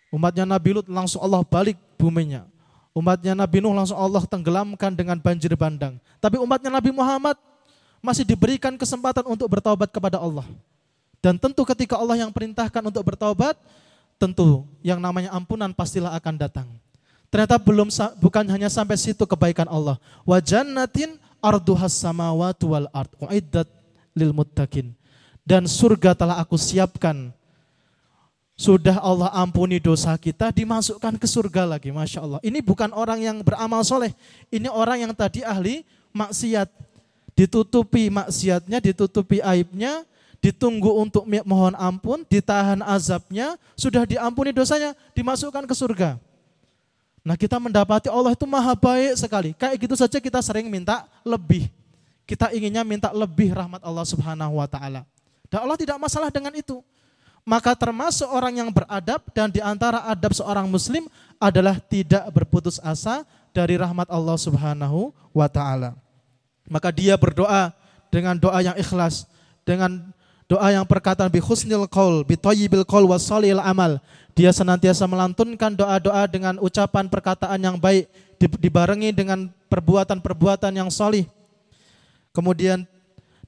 Umatnya 0.10 0.46
Nabi 0.46 0.78
Lut 0.78 0.88
langsung 0.90 1.22
Allah 1.22 1.46
balik 1.46 1.78
buminya. 1.98 2.46
Umatnya 2.94 3.38
Nabi 3.38 3.62
Nuh 3.62 3.72
langsung 3.72 3.96
Allah 3.96 4.26
tenggelamkan 4.26 4.92
dengan 4.98 5.22
banjir 5.22 5.54
bandang. 5.54 6.02
Tapi 6.18 6.42
umatnya 6.42 6.74
Nabi 6.74 6.90
Muhammad 6.90 7.38
masih 8.02 8.26
diberikan 8.26 8.74
kesempatan 8.76 9.24
untuk 9.30 9.46
bertaubat 9.46 9.94
kepada 9.94 10.18
Allah. 10.18 10.48
Dan 11.22 11.38
tentu 11.38 11.62
ketika 11.68 12.00
Allah 12.00 12.26
yang 12.26 12.32
perintahkan 12.34 12.82
untuk 12.82 13.04
bertaubat, 13.06 13.54
tentu 14.18 14.66
yang 14.82 14.98
namanya 14.98 15.30
ampunan 15.36 15.70
pastilah 15.72 16.18
akan 16.18 16.36
datang. 16.36 16.68
Ternyata 17.30 17.62
belum 17.62 17.94
bukan 18.18 18.46
hanya 18.50 18.68
sampai 18.74 18.98
situ 18.98 19.22
kebaikan 19.30 19.70
Allah. 19.70 20.02
Wa 20.26 20.42
jannatin 20.42 21.22
arduhas 21.38 21.94
samawati 21.94 22.66
wal 22.66 22.90
ard 22.90 23.12
uiddat 23.22 23.70
lil 24.18 24.34
muttaqin. 24.34 24.98
Dan 25.46 25.70
surga 25.70 26.18
telah 26.18 26.42
aku 26.42 26.58
siapkan 26.58 27.30
sudah 28.60 29.00
Allah 29.00 29.32
ampuni 29.32 29.80
dosa 29.80 30.12
kita, 30.20 30.52
dimasukkan 30.52 31.16
ke 31.16 31.24
surga 31.24 31.64
lagi. 31.64 31.96
Masya 31.96 32.20
Allah. 32.20 32.40
Ini 32.44 32.60
bukan 32.60 32.92
orang 32.92 33.24
yang 33.24 33.40
beramal 33.40 33.88
soleh. 33.88 34.12
Ini 34.52 34.68
orang 34.68 35.08
yang 35.08 35.16
tadi 35.16 35.48
ahli 35.48 35.88
maksiat. 36.12 36.68
Ditutupi 37.40 38.12
maksiatnya, 38.12 38.84
ditutupi 38.84 39.40
aibnya, 39.40 40.04
ditunggu 40.44 40.92
untuk 40.92 41.24
mohon 41.48 41.72
ampun, 41.80 42.28
ditahan 42.28 42.84
azabnya, 42.84 43.56
sudah 43.80 44.04
diampuni 44.04 44.52
dosanya, 44.52 44.92
dimasukkan 45.16 45.64
ke 45.64 45.72
surga. 45.72 46.20
Nah 47.24 47.40
kita 47.40 47.64
mendapati 47.64 48.12
Allah 48.12 48.36
itu 48.36 48.44
maha 48.44 48.76
baik 48.76 49.16
sekali. 49.16 49.56
Kayak 49.56 49.88
gitu 49.88 49.96
saja 49.96 50.20
kita 50.20 50.44
sering 50.44 50.68
minta 50.68 51.08
lebih. 51.24 51.72
Kita 52.28 52.52
inginnya 52.52 52.84
minta 52.84 53.08
lebih 53.16 53.56
rahmat 53.56 53.80
Allah 53.80 54.04
subhanahu 54.04 54.60
wa 54.60 54.68
ta'ala. 54.68 55.08
Dan 55.48 55.64
Allah 55.64 55.80
tidak 55.80 55.96
masalah 55.96 56.28
dengan 56.28 56.52
itu. 56.60 56.84
Maka 57.50 57.74
termasuk 57.74 58.30
orang 58.30 58.62
yang 58.62 58.70
beradab 58.70 59.26
dan 59.34 59.50
di 59.50 59.58
antara 59.58 60.06
adab 60.06 60.38
seorang 60.38 60.70
muslim 60.70 61.10
adalah 61.42 61.82
tidak 61.82 62.30
berputus 62.30 62.78
asa 62.86 63.26
dari 63.50 63.74
rahmat 63.74 64.06
Allah 64.06 64.38
subhanahu 64.38 65.10
wa 65.34 65.50
ta'ala. 65.50 65.98
Maka 66.70 66.94
dia 66.94 67.18
berdoa 67.18 67.74
dengan 68.14 68.38
doa 68.38 68.62
yang 68.62 68.78
ikhlas, 68.78 69.26
dengan 69.66 70.14
doa 70.46 70.70
yang 70.70 70.86
perkataan 70.86 71.34
bi 71.34 71.42
husnil 71.42 71.90
qaul, 71.90 72.22
bi 72.22 72.38
thayyibil 72.38 72.86
qaul 72.86 73.10
wa 73.10 73.18
salil 73.18 73.58
amal. 73.58 73.98
Dia 74.38 74.54
senantiasa 74.54 75.10
melantunkan 75.10 75.74
doa-doa 75.74 76.30
dengan 76.30 76.62
ucapan 76.62 77.10
perkataan 77.10 77.58
yang 77.58 77.82
baik 77.82 78.06
dibarengi 78.62 79.10
dengan 79.10 79.50
perbuatan-perbuatan 79.74 80.70
yang 80.86 80.94
salih. 80.94 81.26
Kemudian 82.30 82.86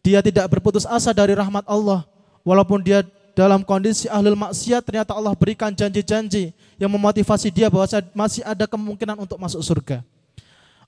dia 0.01 0.25
tidak 0.25 0.49
berputus 0.49 0.89
asa 0.89 1.13
dari 1.13 1.37
rahmat 1.37 1.69
Allah 1.69 2.01
walaupun 2.41 2.81
dia 2.81 3.05
dalam 3.31 3.63
kondisi 3.63 4.11
ahlul 4.11 4.35
maksiat 4.35 4.83
ternyata 4.83 5.15
Allah 5.15 5.31
berikan 5.35 5.71
janji-janji 5.71 6.51
yang 6.75 6.91
memotivasi 6.91 7.49
dia 7.51 7.71
bahwa 7.71 7.87
masih 8.11 8.43
ada 8.43 8.67
kemungkinan 8.67 9.17
untuk 9.19 9.39
masuk 9.39 9.63
surga. 9.63 10.03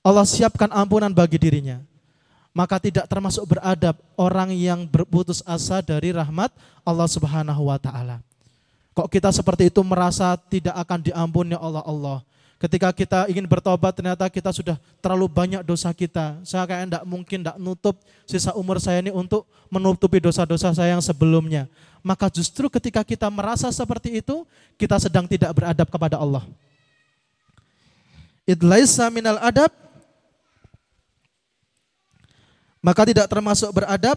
Allah 0.04 0.28
siapkan 0.28 0.68
ampunan 0.68 1.08
bagi 1.08 1.40
dirinya 1.40 1.80
maka 2.54 2.78
tidak 2.78 3.10
termasuk 3.10 3.42
beradab 3.50 3.98
orang 4.14 4.54
yang 4.54 4.86
berputus 4.86 5.42
asa 5.42 5.82
dari 5.82 6.14
rahmat 6.14 6.54
Allah 6.86 7.10
Subhanahu 7.10 7.66
wa 7.66 7.76
taala. 7.82 8.22
Kok 8.94 9.10
kita 9.10 9.34
seperti 9.34 9.74
itu 9.74 9.82
merasa 9.82 10.38
tidak 10.38 10.78
akan 10.78 11.02
diampuni 11.02 11.58
Allah 11.58 11.82
Allah. 11.82 12.22
Ketika 12.64 12.96
kita 12.96 13.28
ingin 13.28 13.44
bertobat 13.44 13.92
ternyata 13.92 14.24
kita 14.32 14.48
sudah 14.48 14.80
terlalu 15.04 15.28
banyak 15.28 15.60
dosa 15.60 15.92
kita. 15.92 16.40
Saya 16.48 16.64
kayak 16.64 16.88
tidak 16.88 17.04
mungkin 17.04 17.44
tidak 17.44 17.60
nutup 17.60 18.00
sisa 18.24 18.56
umur 18.56 18.80
saya 18.80 19.04
ini 19.04 19.12
untuk 19.12 19.44
menutupi 19.68 20.16
dosa-dosa 20.16 20.72
saya 20.72 20.96
yang 20.96 21.04
sebelumnya. 21.04 21.68
Maka 22.00 22.32
justru 22.32 22.72
ketika 22.72 23.04
kita 23.04 23.28
merasa 23.28 23.68
seperti 23.68 24.24
itu, 24.24 24.48
kita 24.80 24.96
sedang 24.96 25.28
tidak 25.28 25.52
beradab 25.52 25.92
kepada 25.92 26.16
Allah. 26.16 26.40
Idlaisa 28.48 29.12
minal 29.12 29.36
adab 29.44 29.68
maka 32.80 33.04
tidak 33.04 33.28
termasuk 33.28 33.68
beradab 33.76 34.16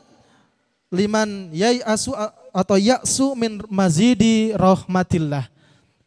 liman 0.88 1.52
yai 1.52 1.84
asu 1.84 2.16
atau 2.56 2.80
yaksu 2.80 3.36
min 3.36 3.60
mazidi 3.68 4.56
rahmatillah. 4.56 5.52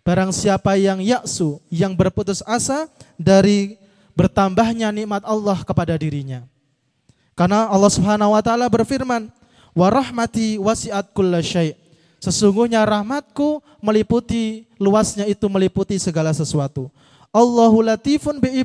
Barang 0.01 0.33
siapa 0.33 0.75
yang 0.81 0.99
yaksu, 1.05 1.61
yang 1.69 1.93
berputus 1.93 2.41
asa 2.49 2.89
dari 3.21 3.77
bertambahnya 4.17 4.89
nikmat 4.91 5.23
Allah 5.25 5.61
kepada 5.63 5.95
dirinya. 5.97 6.45
Karena 7.37 7.69
Allah 7.69 7.93
Subhanahu 7.93 8.33
wa 8.37 8.43
taala 8.45 8.67
berfirman, 8.69 9.29
"Wa 9.73 9.89
rahmati 9.89 10.61
wasi'at 10.61 11.13
kullasyai'." 11.13 11.77
Sesungguhnya 12.21 12.85
rahmatku 12.85 13.65
meliputi 13.81 14.69
luasnya 14.77 15.25
itu 15.25 15.49
meliputi 15.49 15.97
segala 15.97 16.37
sesuatu. 16.37 16.93
Allahu 17.33 17.81
latifun 17.81 18.37
bi. 18.37 18.61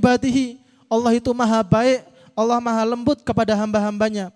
Allah 0.91 1.11
itu 1.15 1.31
maha 1.31 1.63
baik 1.63 2.03
Allah 2.35 2.59
maha 2.59 2.83
lembut 2.83 3.23
kepada 3.23 3.55
hamba-hambanya. 3.55 4.29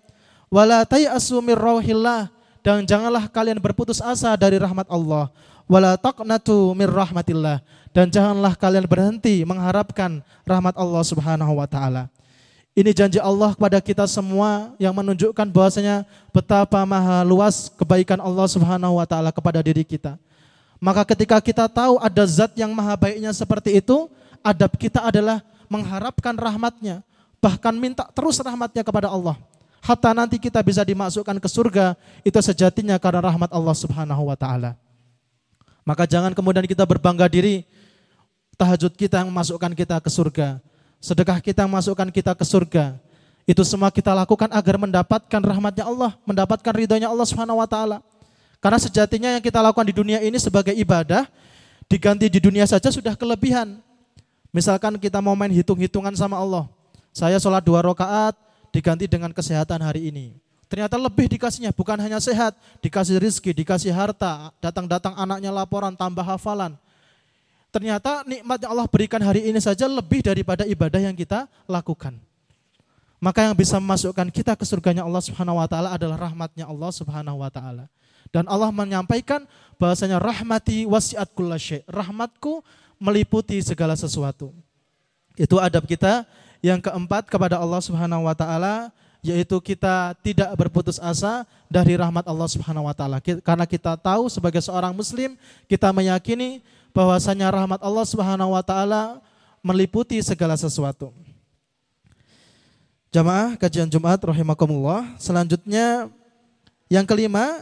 Wala 0.48 0.82
tayasu 0.88 1.36
rauhillah 1.36 2.32
dan 2.64 2.82
janganlah 2.88 3.28
kalian 3.28 3.60
berputus 3.60 4.00
asa 4.00 4.32
dari 4.40 4.56
rahmat 4.56 4.88
Allah. 4.88 5.28
Wala 5.70 5.94
taqnatu 5.94 6.74
rahmatillah 6.74 7.62
dan 7.94 8.10
janganlah 8.10 8.58
kalian 8.58 8.90
berhenti 8.90 9.46
mengharapkan 9.46 10.18
rahmat 10.42 10.74
Allah 10.74 11.02
Subhanahu 11.06 11.62
wa 11.62 11.66
taala. 11.70 12.10
Ini 12.74 12.90
janji 12.90 13.22
Allah 13.22 13.54
kepada 13.54 13.78
kita 13.78 14.02
semua 14.10 14.74
yang 14.82 14.90
menunjukkan 14.90 15.46
bahwasanya 15.46 16.02
betapa 16.34 16.82
maha 16.82 17.22
luas 17.22 17.70
kebaikan 17.70 18.18
Allah 18.18 18.50
Subhanahu 18.50 18.98
wa 18.98 19.06
taala 19.06 19.30
kepada 19.30 19.62
diri 19.62 19.86
kita. 19.86 20.18
Maka 20.82 21.06
ketika 21.06 21.38
kita 21.38 21.70
tahu 21.70 22.02
ada 22.02 22.26
zat 22.26 22.50
yang 22.58 22.74
maha 22.74 22.98
baiknya 22.98 23.30
seperti 23.30 23.78
itu, 23.78 24.10
adab 24.42 24.74
kita 24.74 25.06
adalah 25.06 25.38
mengharapkan 25.70 26.34
rahmatnya, 26.34 26.98
bahkan 27.38 27.78
minta 27.78 28.10
terus 28.10 28.42
rahmatnya 28.42 28.82
kepada 28.82 29.06
Allah. 29.06 29.38
Hatta 29.86 30.10
nanti 30.10 30.34
kita 30.42 30.58
bisa 30.66 30.82
dimasukkan 30.82 31.38
ke 31.38 31.46
surga, 31.46 31.94
itu 32.26 32.38
sejatinya 32.42 32.98
karena 32.98 33.22
rahmat 33.22 33.54
Allah 33.54 33.76
subhanahu 33.78 34.26
wa 34.26 34.34
ta'ala. 34.34 34.89
Maka 35.90 36.06
jangan 36.06 36.30
kemudian 36.30 36.62
kita 36.70 36.86
berbangga 36.86 37.26
diri, 37.26 37.66
tahajud 38.54 38.94
kita 38.94 39.26
yang 39.26 39.28
memasukkan 39.34 39.74
kita 39.74 39.98
ke 39.98 40.06
surga, 40.06 40.62
sedekah 41.02 41.42
kita 41.42 41.66
yang 41.66 41.70
memasukkan 41.74 42.14
kita 42.14 42.30
ke 42.38 42.46
surga. 42.46 42.94
Itu 43.42 43.66
semua 43.66 43.90
kita 43.90 44.14
lakukan 44.14 44.46
agar 44.54 44.78
mendapatkan 44.78 45.42
rahmatnya 45.42 45.82
Allah, 45.82 46.14
mendapatkan 46.22 46.70
ridhonya 46.70 47.10
Allah 47.10 47.26
ta'ala. 47.66 47.98
Karena 48.62 48.78
sejatinya 48.78 49.34
yang 49.34 49.42
kita 49.42 49.58
lakukan 49.58 49.82
di 49.82 49.90
dunia 49.90 50.22
ini 50.22 50.38
sebagai 50.38 50.70
ibadah, 50.78 51.26
diganti 51.90 52.30
di 52.30 52.38
dunia 52.38 52.70
saja 52.70 52.86
sudah 52.94 53.18
kelebihan. 53.18 53.82
Misalkan 54.54 54.94
kita 54.94 55.18
mau 55.18 55.34
main 55.34 55.50
hitung-hitungan 55.50 56.14
sama 56.14 56.38
Allah, 56.38 56.70
saya 57.10 57.34
sholat 57.42 57.66
dua 57.66 57.82
rakaat 57.82 58.38
diganti 58.70 59.10
dengan 59.10 59.34
kesehatan 59.34 59.82
hari 59.82 60.14
ini. 60.14 60.38
Ternyata 60.70 60.94
lebih 60.94 61.26
dikasihnya, 61.26 61.74
bukan 61.74 61.98
hanya 61.98 62.22
sehat, 62.22 62.54
dikasih 62.78 63.18
rizki, 63.18 63.50
dikasih 63.50 63.90
harta, 63.90 64.54
datang-datang 64.62 65.18
anaknya 65.18 65.50
laporan, 65.50 65.98
tambah 65.98 66.22
hafalan. 66.22 66.78
Ternyata 67.74 68.22
nikmat 68.22 68.62
yang 68.62 68.78
Allah 68.78 68.86
berikan 68.86 69.18
hari 69.18 69.50
ini 69.50 69.58
saja 69.58 69.90
lebih 69.90 70.22
daripada 70.22 70.62
ibadah 70.62 71.02
yang 71.02 71.14
kita 71.18 71.50
lakukan. 71.66 72.14
Maka 73.18 73.50
yang 73.50 73.54
bisa 73.58 73.82
memasukkan 73.82 74.30
kita 74.30 74.54
ke 74.54 74.62
surganya 74.62 75.02
Allah 75.02 75.20
Subhanahu 75.20 75.58
wa 75.58 75.66
taala 75.66 75.90
adalah 75.90 76.30
rahmatnya 76.30 76.70
Allah 76.70 76.90
Subhanahu 76.94 77.42
wa 77.42 77.50
taala. 77.50 77.90
Dan 78.30 78.46
Allah 78.46 78.70
menyampaikan 78.70 79.42
bahasanya 79.74 80.22
rahmati 80.22 80.86
wasiat 80.86 81.34
kullasyai. 81.34 81.82
Rahmatku 81.90 82.62
meliputi 83.02 83.58
segala 83.58 83.98
sesuatu. 83.98 84.54
Itu 85.34 85.58
adab 85.58 85.82
kita 85.84 86.22
yang 86.62 86.78
keempat 86.78 87.26
kepada 87.26 87.58
Allah 87.58 87.82
Subhanahu 87.82 88.30
wa 88.30 88.34
taala 88.38 88.94
yaitu 89.20 89.56
kita 89.60 90.16
tidak 90.24 90.48
berputus 90.56 90.96
asa 90.96 91.44
dari 91.68 91.96
rahmat 91.96 92.24
Allah 92.24 92.48
Subhanahu 92.48 92.88
wa 92.88 92.94
taala. 92.96 93.20
Karena 93.20 93.68
kita 93.68 93.96
tahu 93.96 94.32
sebagai 94.32 94.60
seorang 94.64 94.96
muslim, 94.96 95.36
kita 95.68 95.92
meyakini 95.92 96.64
bahwasanya 96.90 97.52
rahmat 97.52 97.80
Allah 97.84 98.04
Subhanahu 98.08 98.56
wa 98.56 98.64
taala 98.64 99.20
meliputi 99.60 100.16
segala 100.24 100.56
sesuatu. 100.56 101.12
Jamaah 103.12 103.58
kajian 103.58 103.90
Jumat 103.90 104.22
rahimakumullah. 104.22 105.04
Selanjutnya 105.18 106.08
yang 106.88 107.04
kelima, 107.04 107.58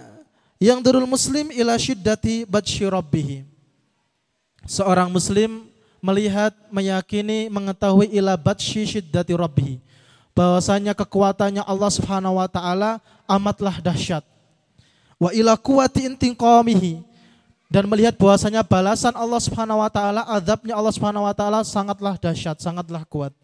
yang 0.63 0.79
durul 0.79 1.09
muslim 1.09 1.51
ila 1.51 1.75
syiddati 1.75 2.45
badshi 2.45 2.87
Seorang 4.69 5.09
muslim 5.09 5.65
melihat, 6.05 6.53
meyakini, 6.69 7.49
mengetahui 7.49 8.13
ila 8.15 8.37
batshi 8.37 8.85
syiddati 8.85 9.33
rabbi. 9.35 9.81
Bahwasanya 10.39 10.95
kekuatannya 10.95 11.67
Allah 11.67 11.91
Subhanahu 11.91 12.39
wa 12.39 12.47
taala 12.47 13.03
amatlah 13.27 13.83
dahsyat. 13.83 14.23
Wa 15.19 15.35
ila 15.35 15.59
quwwati 15.59 16.07
intiqamihi 16.07 17.03
dan 17.67 17.91
melihat 17.91 18.15
bahwasanya 18.15 18.63
balasan 18.63 19.19
Allah 19.19 19.43
Subhanahu 19.43 19.83
wa 19.83 19.91
taala, 19.91 20.23
azabnya 20.31 20.79
Allah 20.79 20.95
Subhanahu 20.95 21.27
wa 21.27 21.35
taala 21.35 21.67
sangatlah 21.67 22.15
dahsyat, 22.15 22.63
sangatlah 22.63 23.03
kuat. 23.03 23.35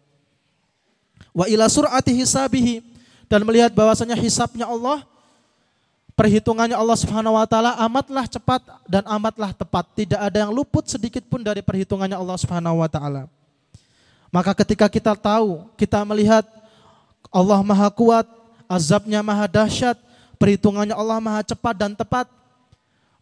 Wa 1.35 1.51
ila 1.51 1.67
sur'ati 1.67 2.15
hisabihi 2.15 2.79
dan 3.27 3.43
melihat 3.43 3.75
bahwasanya 3.75 4.15
hisabnya 4.15 4.63
Allah 4.63 5.03
Perhitungannya 6.15 6.79
Allah 6.79 6.95
Subhanahu 6.95 7.35
wa 7.35 7.43
taala 7.43 7.75
amatlah 7.75 8.23
cepat 8.23 8.63
dan 8.87 9.03
amatlah 9.03 9.51
tepat. 9.51 9.83
Tidak 9.99 10.15
ada 10.15 10.47
yang 10.47 10.55
luput 10.55 10.87
sedikit 10.87 11.19
pun 11.27 11.43
dari 11.43 11.59
perhitungannya 11.59 12.15
Allah 12.15 12.39
Subhanahu 12.39 12.79
wa 12.79 12.87
taala. 12.87 13.27
Maka 14.31 14.55
ketika 14.63 14.87
kita 14.87 15.11
tahu, 15.11 15.67
kita 15.75 15.99
melihat 16.07 16.47
Allah 17.35 17.59
Maha 17.59 17.91
kuat, 17.91 18.23
azabnya 18.71 19.19
Maha 19.19 19.43
dahsyat, 19.51 19.99
perhitungannya 20.39 20.95
Allah 20.95 21.19
Maha 21.19 21.43
cepat 21.43 21.75
dan 21.75 21.91
tepat, 21.91 22.31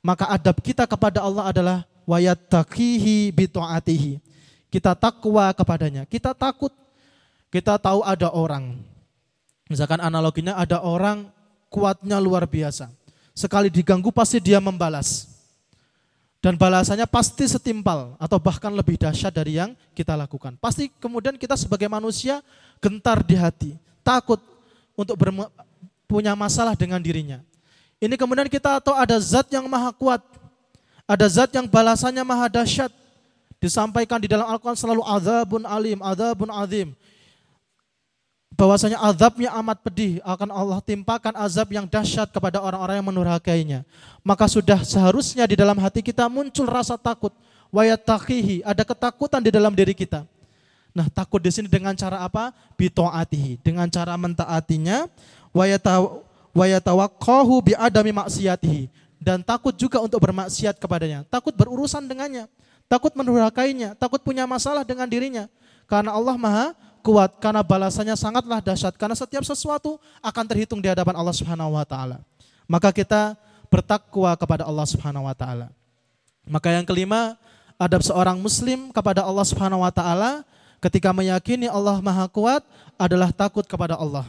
maka 0.06 0.30
adab 0.30 0.62
kita 0.62 0.86
kepada 0.86 1.26
Allah 1.26 1.49
adalah 1.49 1.78
wayattaqihi 2.06 3.34
bitu'atihi. 3.34 4.21
Kita 4.69 4.93
takwa 4.93 5.49
kepadanya, 5.58 6.06
kita 6.06 6.38
takut. 6.38 6.69
Kita 7.49 7.78
tahu 7.78 8.02
ada 8.02 8.34
orang. 8.34 8.82
Misalkan 9.69 10.02
analoginya 10.02 10.58
ada 10.58 10.82
orang 10.82 11.30
kuatnya 11.69 12.17
luar 12.17 12.49
biasa. 12.49 12.89
Sekali 13.34 13.69
diganggu 13.69 14.10
pasti 14.10 14.41
dia 14.41 14.58
membalas. 14.58 15.30
Dan 16.43 16.60
balasannya 16.60 17.08
pasti 17.08 17.47
setimpal 17.47 18.19
atau 18.19 18.36
bahkan 18.36 18.73
lebih 18.73 18.99
dahsyat 18.99 19.32
dari 19.32 19.62
yang 19.62 19.78
kita 19.95 20.17
lakukan. 20.17 20.60
Pasti 20.60 20.91
kemudian 20.99 21.39
kita 21.39 21.56
sebagai 21.56 21.88
manusia 21.88 22.43
gentar 22.84 23.23
di 23.23 23.39
hati, 23.39 23.71
takut 24.04 24.38
untuk 24.94 25.18
punya 26.06 26.38
masalah 26.38 26.78
dengan 26.78 27.02
dirinya. 27.02 27.42
Ini 27.98 28.13
kemudian 28.20 28.52
kita 28.52 28.84
tahu 28.84 28.94
ada 28.94 29.16
zat 29.18 29.48
yang 29.50 29.66
maha 29.66 29.89
kuat, 29.96 30.22
ada 31.08 31.26
zat 31.26 31.50
yang 31.56 31.66
balasannya 31.66 32.22
maha 32.22 32.52
dahsyat, 32.52 32.92
Disampaikan 33.63 34.20
di 34.20 34.28
dalam 34.28 34.44
Al-Quran 34.44 34.76
selalu 34.76 35.00
azabun 35.08 35.63
alim, 35.63 36.04
azabun 36.04 36.52
azim. 36.52 36.92
Bahwasanya 38.60 39.00
azabnya 39.00 39.56
amat 39.56 39.80
pedih 39.80 40.20
akan 40.20 40.52
Allah 40.52 40.84
timpakan 40.84 41.32
azab 41.39 41.72
yang 41.72 41.88
dahsyat 41.88 42.28
kepada 42.28 42.60
orang-orang 42.60 43.00
yang 43.00 43.08
menurhakainya. 43.08 43.80
Maka 44.20 44.52
sudah 44.52 44.84
seharusnya 44.84 45.48
di 45.48 45.56
dalam 45.56 45.80
hati 45.80 46.04
kita 46.04 46.28
muncul 46.28 46.68
rasa 46.68 47.00
takut. 47.00 47.32
Wayatakihi, 47.72 48.68
ada 48.68 48.84
ketakutan 48.84 49.39
di 49.39 49.48
dalam 49.48 49.72
diri 49.72 49.96
kita. 49.96 50.28
Nah 50.93 51.10
takut 51.10 51.41
di 51.41 51.49
sini 51.49 51.65
dengan 51.67 51.97
cara 51.97 52.21
apa? 52.21 52.53
Bito'atihi, 52.77 53.60
dengan 53.65 53.89
cara 53.89 54.13
mentaatinya. 54.13 55.10
Wayatawakkahu 56.53 57.53
bi'adami 57.73 58.13
maksiatihi. 58.13 58.89
Dan 59.17 59.41
takut 59.41 59.73
juga 59.73 59.99
untuk 59.99 60.21
bermaksiat 60.21 60.77
kepadanya. 60.77 61.25
Takut 61.29 61.56
berurusan 61.58 62.06
dengannya 62.06 62.45
takut 62.93 63.10
menurhakainya, 63.17 63.97
takut 63.97 64.21
punya 64.21 64.45
masalah 64.45 64.86
dengan 64.86 65.10
dirinya. 65.10 65.49
Karena 65.89 66.13
Allah 66.13 66.38
Maha 66.38 66.77
kuat, 67.03 67.41
karena 67.41 67.65
balasannya 67.65 68.15
sangatlah 68.15 68.62
dahsyat. 68.62 68.95
Karena 68.95 69.17
setiap 69.17 69.41
sesuatu 69.41 69.99
akan 70.21 70.45
terhitung 70.45 70.77
di 70.77 70.88
hadapan 70.88 71.17
Allah 71.17 71.36
Subhanahu 71.36 71.73
wa 71.73 71.82
taala. 71.84 72.21
Maka 72.69 72.93
kita 72.93 73.36
bertakwa 73.67 74.32
kepada 74.38 74.63
Allah 74.63 74.86
Subhanahu 74.88 75.25
wa 75.25 75.36
taala. 75.36 75.67
Maka 76.45 76.69
yang 76.69 76.86
kelima, 76.86 77.36
adab 77.82 78.06
seorang 78.06 78.38
muslim 78.38 78.93
kepada 78.93 79.25
Allah 79.25 79.45
Subhanahu 79.47 79.82
wa 79.82 79.91
taala 79.91 80.45
ketika 80.84 81.15
meyakini 81.15 81.72
Allah 81.72 82.04
Maha 82.04 82.28
kuat 82.28 82.60
adalah 83.00 83.32
takut 83.32 83.63
kepada 83.63 83.96
Allah. 83.96 84.28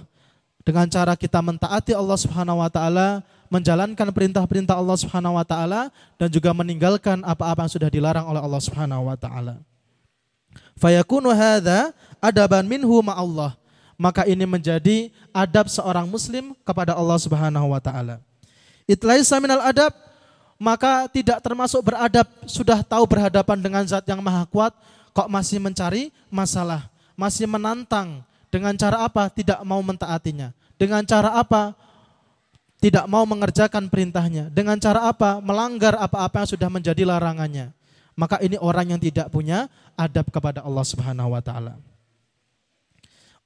Dengan 0.62 0.86
cara 0.88 1.12
kita 1.18 1.42
mentaati 1.42 1.92
Allah 1.92 2.16
Subhanahu 2.16 2.62
wa 2.62 2.70
taala, 2.70 3.20
menjalankan 3.52 4.08
perintah-perintah 4.14 4.78
Allah 4.78 4.96
Subhanahu 4.96 5.36
wa 5.36 5.44
taala 5.44 5.92
dan 6.16 6.30
juga 6.30 6.54
meninggalkan 6.56 7.20
apa-apa 7.26 7.66
yang 7.66 7.72
sudah 7.74 7.90
dilarang 7.92 8.24
oleh 8.24 8.40
Allah 8.40 8.62
Subhanahu 8.62 9.10
wa 9.10 9.18
taala. 9.18 9.60
Fayakunu 10.78 11.34
hadza 11.34 11.92
adaban 12.22 12.64
minhu 12.64 13.02
Allah. 13.10 13.58
Maka 13.94 14.26
ini 14.26 14.42
menjadi 14.42 15.12
adab 15.30 15.70
seorang 15.70 16.08
muslim 16.08 16.50
kepada 16.66 16.96
Allah 16.96 17.18
Subhanahu 17.20 17.76
wa 17.76 17.78
taala. 17.82 18.18
Itlaisa 18.88 19.38
minal 19.38 19.62
adab 19.62 19.92
maka 20.58 21.10
tidak 21.10 21.38
termasuk 21.44 21.82
beradab 21.82 22.26
sudah 22.46 22.80
tahu 22.80 23.04
berhadapan 23.04 23.58
dengan 23.58 23.82
zat 23.84 24.06
yang 24.06 24.22
maha 24.22 24.46
kuat 24.48 24.72
kok 25.14 25.30
masih 25.30 25.62
mencari 25.62 26.10
masalah, 26.28 26.90
masih 27.14 27.46
menantang 27.46 28.26
dengan 28.50 28.74
cara 28.74 29.06
apa? 29.06 29.30
Tidak 29.30 29.62
mau 29.62 29.80
mentaatinya. 29.80 30.50
Dengan 30.74 31.06
cara 31.06 31.38
apa? 31.38 31.72
tidak 32.84 33.08
mau 33.08 33.24
mengerjakan 33.24 33.88
perintahnya. 33.88 34.52
Dengan 34.52 34.76
cara 34.76 35.08
apa? 35.08 35.40
Melanggar 35.40 35.96
apa-apa 35.96 36.44
yang 36.44 36.50
sudah 36.52 36.68
menjadi 36.68 37.08
larangannya. 37.08 37.72
Maka 38.12 38.36
ini 38.44 38.60
orang 38.60 38.92
yang 38.92 39.00
tidak 39.00 39.32
punya 39.32 39.72
adab 39.96 40.28
kepada 40.28 40.60
Allah 40.60 40.84
Subhanahu 40.84 41.32
wa 41.32 41.40
taala. 41.40 41.80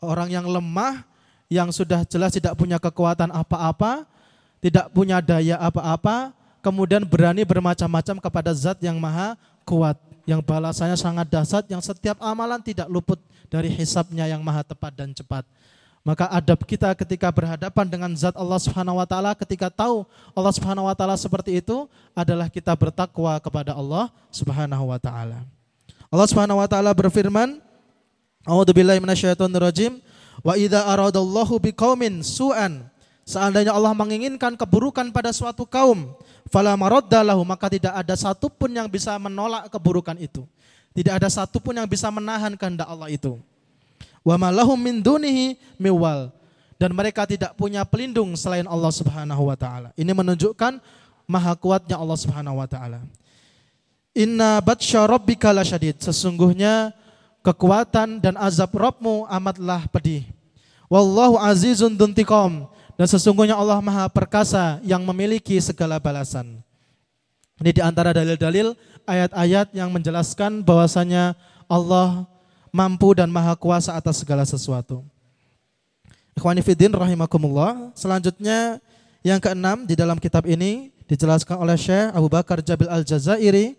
Orang 0.02 0.35
yang 0.35 0.42
lemah 0.42 1.07
yang 1.46 1.70
sudah 1.70 2.02
jelas 2.02 2.35
tidak 2.35 2.59
punya 2.59 2.83
kekuatan 2.83 3.31
apa-apa, 3.31 4.11
tidak 4.59 4.90
punya 4.90 5.22
daya 5.22 5.54
apa-apa, 5.62 6.35
kemudian 6.59 7.07
berani 7.07 7.46
bermacam-macam 7.46 8.18
kepada 8.18 8.50
zat 8.59 8.83
yang 8.83 8.98
maha 8.98 9.38
kuat, 9.62 9.94
yang 10.29 10.45
balasannya 10.45 10.93
sangat 11.01 11.25
dahsyat, 11.33 11.64
yang 11.73 11.81
setiap 11.81 12.21
amalan 12.21 12.61
tidak 12.61 12.85
luput 12.93 13.17
dari 13.49 13.73
hisapnya 13.73 14.29
yang 14.29 14.45
maha 14.45 14.61
tepat 14.61 14.93
dan 14.93 15.09
cepat. 15.17 15.41
Maka 16.05 16.29
adab 16.29 16.69
kita 16.69 16.93
ketika 16.93 17.33
berhadapan 17.33 17.88
dengan 17.88 18.12
zat 18.12 18.37
Allah 18.37 18.61
Subhanahu 18.61 19.01
wa 19.01 19.09
taala 19.09 19.33
ketika 19.33 19.73
tahu 19.73 20.05
Allah 20.37 20.53
Subhanahu 20.53 20.85
wa 20.85 20.93
taala 20.93 21.17
seperti 21.17 21.64
itu 21.64 21.88
adalah 22.12 22.53
kita 22.53 22.77
bertakwa 22.77 23.41
kepada 23.41 23.73
Allah 23.73 24.12
Subhanahu 24.29 24.85
wa 24.93 25.01
taala. 25.01 25.49
Allah 26.09 26.29
Subhanahu 26.29 26.61
wa 26.61 26.69
taala 26.69 26.93
berfirman, 26.93 27.61
A'udzubillahi 28.45 29.01
minasyaitonirrajim, 29.01 30.01
wa 30.45 30.57
idza 30.57 30.81
aradallahu 30.85 31.61
biqaumin 31.61 32.25
su'an 32.25 32.88
Seandainya 33.29 33.77
Allah 33.77 33.93
menginginkan 33.93 34.57
keburukan 34.57 35.05
pada 35.12 35.29
suatu 35.37 35.69
kaum, 35.69 36.17
fala 36.49 36.73
maraddalahu 36.73 37.45
maka 37.45 37.69
tidak 37.69 37.93
ada 37.93 38.17
satupun 38.17 38.73
yang 38.73 38.88
bisa 38.88 39.12
menolak 39.21 39.69
keburukan 39.69 40.17
itu. 40.17 40.49
Tidak 40.97 41.12
ada 41.12 41.29
satupun 41.29 41.77
yang 41.77 41.85
bisa 41.85 42.09
menahan 42.09 42.57
kehendak 42.57 42.88
Allah 42.88 43.12
itu. 43.12 43.37
Wa 44.25 44.41
malahum 44.41 44.81
min 44.81 45.05
dunihi 45.05 45.61
miwal. 45.77 46.33
Dan 46.81 46.97
mereka 46.97 47.29
tidak 47.29 47.53
punya 47.53 47.85
pelindung 47.85 48.33
selain 48.33 48.64
Allah 48.64 48.88
Subhanahu 48.88 49.53
wa 49.53 49.57
taala. 49.61 49.93
Ini 49.93 50.09
menunjukkan 50.09 50.81
maha 51.29 51.53
kuatnya 51.53 52.01
Allah 52.01 52.17
Subhanahu 52.17 52.64
wa 52.64 52.64
taala. 52.64 53.05
Inna 54.17 54.57
batsya 54.64 55.05
rabbika 55.05 55.53
lasyadid. 55.53 56.01
Sesungguhnya 56.01 56.97
kekuatan 57.45 58.25
dan 58.25 58.41
azab 58.41 58.73
Rabbmu 58.73 59.29
amatlah 59.29 59.85
pedih. 59.93 60.25
Wallahu 60.88 61.37
azizun 61.37 61.93
duntikom. 61.93 62.78
Dan 62.98 63.06
sesungguhnya 63.06 63.54
Allah 63.54 63.78
maha 63.78 64.11
perkasa 64.11 64.82
yang 64.82 65.06
memiliki 65.06 65.54
segala 65.62 66.02
balasan. 66.02 66.58
Ini 67.62 67.70
di 67.70 67.78
antara 67.78 68.11
dalil-dalil 68.11 68.74
ayat-ayat 69.06 69.70
yang 69.70 69.94
menjelaskan 69.94 70.66
bahwasanya 70.66 71.38
Allah 71.70 72.26
mampu 72.74 73.14
dan 73.14 73.30
maha 73.30 73.54
kuasa 73.54 73.94
atas 73.94 74.18
segala 74.18 74.42
sesuatu. 74.42 75.06
Ikhwanifidin 76.34 76.90
rahimakumullah. 76.90 77.94
Selanjutnya 77.94 78.82
yang 79.22 79.38
keenam 79.38 79.87
di 79.87 79.94
dalam 79.94 80.18
kitab 80.18 80.46
ini 80.50 80.90
dijelaskan 81.06 81.54
oleh 81.54 81.78
Syekh 81.78 82.14
Abu 82.14 82.26
Bakar 82.26 82.58
Jabil 82.62 82.90
Al-Jazairi. 82.90 83.78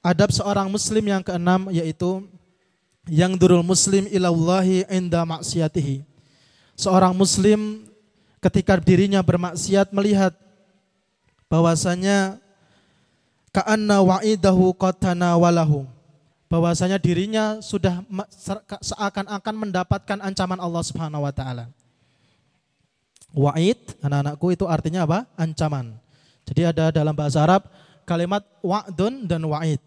Adab 0.00 0.32
seorang 0.32 0.72
muslim 0.72 1.04
yang 1.04 1.20
keenam 1.20 1.68
yaitu 1.68 2.24
yang 3.04 3.36
durul 3.36 3.60
muslim 3.60 4.08
ilallahi 4.08 4.88
inda 4.88 5.28
maksiatihi. 5.28 6.09
Seorang 6.80 7.12
muslim 7.12 7.84
ketika 8.40 8.80
dirinya 8.80 9.20
bermaksiat 9.20 9.92
melihat 9.92 10.32
bahwasanya 11.52 12.40
ka'anna 13.52 14.00
wa'idahu 14.00 14.72
qatana 14.80 15.36
walahu 15.36 15.84
bahwasanya 16.48 16.96
dirinya 16.96 17.60
sudah 17.60 18.00
seakan-akan 18.80 19.54
mendapatkan 19.54 20.18
ancaman 20.24 20.56
Allah 20.56 20.80
Subhanahu 20.80 21.28
wa 21.28 21.32
taala. 21.36 21.68
Wa'id, 23.30 23.78
anak-anakku 24.00 24.50
itu 24.50 24.64
artinya 24.64 25.04
apa? 25.04 25.28
Ancaman. 25.36 25.94
Jadi 26.48 26.66
ada 26.66 26.90
dalam 26.90 27.12
bahasa 27.14 27.44
Arab 27.44 27.68
kalimat 28.08 28.42
wa'dun 28.64 29.28
dan 29.28 29.44
wa'id. 29.44 29.84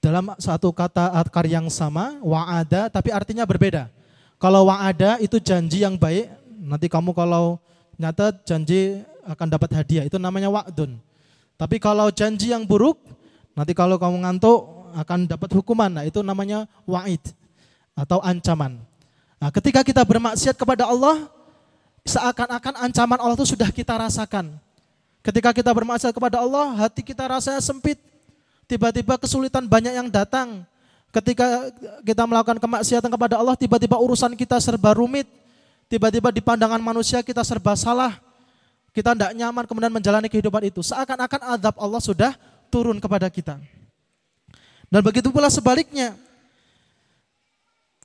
Dalam 0.00 0.32
satu 0.40 0.72
kata 0.72 1.12
akar 1.20 1.44
yang 1.44 1.68
sama, 1.68 2.16
wa'ada 2.24 2.88
tapi 2.88 3.12
artinya 3.12 3.44
berbeda. 3.44 3.97
Kalau 4.38 4.70
wa'ada 4.70 5.18
itu 5.18 5.42
janji 5.42 5.82
yang 5.82 5.98
baik, 5.98 6.30
nanti 6.62 6.86
kamu 6.86 7.10
kalau 7.10 7.58
nyata 7.98 8.30
janji 8.46 9.02
akan 9.26 9.46
dapat 9.50 9.74
hadiah, 9.74 10.06
itu 10.06 10.14
namanya 10.16 10.46
wa'dun. 10.46 10.94
Tapi 11.58 11.82
kalau 11.82 12.06
janji 12.14 12.54
yang 12.54 12.62
buruk, 12.62 13.02
nanti 13.58 13.74
kalau 13.74 13.98
kamu 13.98 14.22
ngantuk 14.22 14.78
akan 14.94 15.26
dapat 15.26 15.50
hukuman. 15.58 15.90
Nah, 15.90 16.06
itu 16.06 16.22
namanya 16.22 16.70
wa'id 16.86 17.20
atau 17.98 18.22
ancaman. 18.22 18.78
Nah, 19.42 19.50
ketika 19.50 19.82
kita 19.82 20.06
bermaksiat 20.06 20.54
kepada 20.54 20.86
Allah, 20.86 21.26
seakan-akan 22.06 22.74
ancaman 22.78 23.18
Allah 23.18 23.34
itu 23.34 23.58
sudah 23.58 23.68
kita 23.74 23.98
rasakan. 23.98 24.54
Ketika 25.20 25.50
kita 25.50 25.74
bermaksiat 25.74 26.14
kepada 26.14 26.38
Allah, 26.38 26.78
hati 26.78 27.02
kita 27.02 27.26
rasanya 27.26 27.58
sempit. 27.58 27.98
Tiba-tiba 28.70 29.18
kesulitan 29.18 29.66
banyak 29.66 29.98
yang 29.98 30.08
datang. 30.08 30.62
Ketika 31.08 31.72
kita 32.04 32.22
melakukan 32.28 32.60
kemaksiatan 32.60 33.08
kepada 33.08 33.40
Allah, 33.40 33.56
tiba-tiba 33.56 33.96
urusan 33.96 34.36
kita 34.36 34.60
serba 34.60 34.92
rumit. 34.92 35.24
Tiba-tiba 35.88 36.28
di 36.28 36.44
pandangan 36.44 36.84
manusia 36.84 37.24
kita 37.24 37.40
serba 37.40 37.72
salah. 37.72 38.20
Kita 38.92 39.16
tidak 39.16 39.32
nyaman 39.32 39.64
kemudian 39.64 39.88
menjalani 39.88 40.28
kehidupan 40.28 40.68
itu. 40.68 40.84
Seakan-akan 40.84 41.56
azab 41.56 41.74
Allah 41.80 42.02
sudah 42.04 42.32
turun 42.68 43.00
kepada 43.00 43.24
kita. 43.32 43.56
Dan 44.92 45.00
begitu 45.00 45.32
pula 45.32 45.48
sebaliknya. 45.48 46.12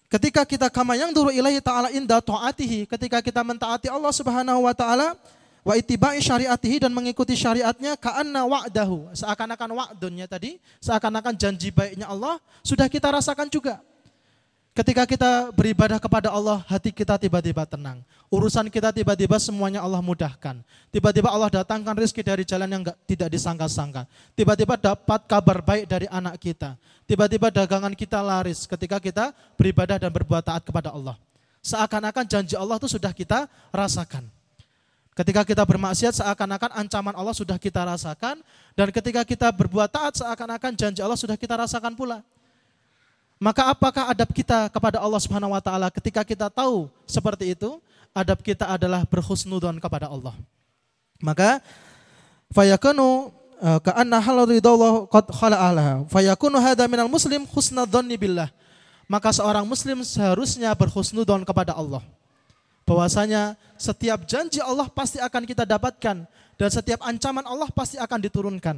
Ketika 0.08 0.48
kita 0.48 0.72
kama 0.72 0.96
yang 0.96 1.12
dulu 1.12 1.28
ilahi 1.28 1.60
ta'ala 1.60 1.92
inda 1.92 2.24
ta'atihi. 2.24 2.88
Ketika 2.88 3.20
kita 3.20 3.44
mentaati 3.44 3.92
Allah 3.92 4.14
subhanahu 4.16 4.64
wa 4.64 4.72
ta'ala. 4.72 5.20
Wa 5.64 5.80
itibai 5.80 6.20
syariatihi 6.20 6.84
dan 6.84 6.92
mengikuti 6.92 7.40
syariatnya 7.40 7.96
ka'anna 7.96 8.44
wa'dahu. 8.44 9.16
Seakan-akan 9.16 9.70
wa'dunnya 9.72 10.28
tadi. 10.28 10.60
Seakan-akan 10.84 11.40
janji 11.40 11.72
baiknya 11.72 12.12
Allah. 12.12 12.36
Sudah 12.60 12.92
kita 12.92 13.08
rasakan 13.08 13.48
juga. 13.48 13.80
Ketika 14.74 15.06
kita 15.06 15.54
beribadah 15.54 16.02
kepada 16.02 16.34
Allah, 16.34 16.66
hati 16.66 16.90
kita 16.90 17.16
tiba-tiba 17.22 17.62
tenang. 17.64 18.02
Urusan 18.34 18.74
kita 18.74 18.90
tiba-tiba 18.90 19.38
semuanya 19.38 19.86
Allah 19.86 20.02
mudahkan. 20.02 20.66
Tiba-tiba 20.90 21.30
Allah 21.30 21.54
datangkan 21.54 21.94
rezeki 21.94 22.26
dari 22.26 22.42
jalan 22.42 22.66
yang 22.66 22.82
enggak, 22.82 22.98
tidak 23.06 23.30
disangka-sangka. 23.30 24.10
Tiba-tiba 24.34 24.74
dapat 24.74 25.30
kabar 25.30 25.62
baik 25.62 25.86
dari 25.86 26.10
anak 26.10 26.42
kita. 26.42 26.74
Tiba-tiba 27.06 27.54
dagangan 27.54 27.94
kita 27.94 28.18
laris 28.26 28.66
ketika 28.66 28.98
kita 28.98 29.30
beribadah 29.54 30.02
dan 30.02 30.10
berbuat 30.10 30.42
taat 30.42 30.66
kepada 30.66 30.90
Allah. 30.90 31.22
Seakan-akan 31.62 32.26
janji 32.26 32.58
Allah 32.58 32.82
itu 32.82 32.90
sudah 32.90 33.14
kita 33.14 33.46
rasakan. 33.70 34.26
Ketika 35.14 35.46
kita 35.46 35.62
bermaksiat 35.62 36.18
seakan-akan 36.18 36.74
ancaman 36.74 37.14
Allah 37.14 37.38
sudah 37.38 37.62
kita 37.62 37.86
rasakan 37.86 38.42
dan 38.74 38.90
ketika 38.90 39.22
kita 39.22 39.48
berbuat 39.54 39.86
taat 39.86 40.18
seakan-akan 40.18 40.74
janji 40.74 41.06
Allah 41.06 41.18
sudah 41.18 41.38
kita 41.38 41.54
rasakan 41.54 41.94
pula. 41.94 42.26
Maka 43.38 43.70
apakah 43.70 44.10
adab 44.10 44.34
kita 44.34 44.74
kepada 44.74 44.98
Allah 44.98 45.22
Subhanahu 45.22 45.54
wa 45.54 45.62
taala 45.62 45.94
ketika 45.94 46.26
kita 46.26 46.50
tahu 46.50 46.90
seperti 47.06 47.54
itu? 47.54 47.78
Adab 48.10 48.42
kita 48.42 48.66
adalah 48.66 49.06
berhusnudon 49.06 49.78
kepada 49.78 50.10
Allah. 50.10 50.34
Maka 51.22 51.62
fayakunu 52.50 53.30
eh, 53.62 53.80
ka'anna 53.86 54.18
halal 54.18 54.50
ridallah 54.50 55.06
qad 55.14 55.30
khala'alaha 55.30 56.10
fayakunu 56.10 56.58
hadha 56.58 56.90
minal 56.90 57.10
muslim 57.10 57.46
husnadhanni 57.54 58.18
billah. 58.18 58.50
Maka 59.06 59.30
seorang 59.30 59.70
muslim 59.70 60.02
seharusnya 60.02 60.74
berhusnudon 60.74 61.46
kepada 61.46 61.78
Allah 61.78 62.02
bahwasanya 62.84 63.56
setiap 63.80 64.24
janji 64.28 64.60
Allah 64.60 64.88
pasti 64.92 65.20
akan 65.20 65.44
kita 65.48 65.64
dapatkan 65.64 66.28
dan 66.60 66.70
setiap 66.70 67.04
ancaman 67.04 67.44
Allah 67.44 67.68
pasti 67.72 68.00
akan 68.00 68.20
diturunkan. 68.24 68.78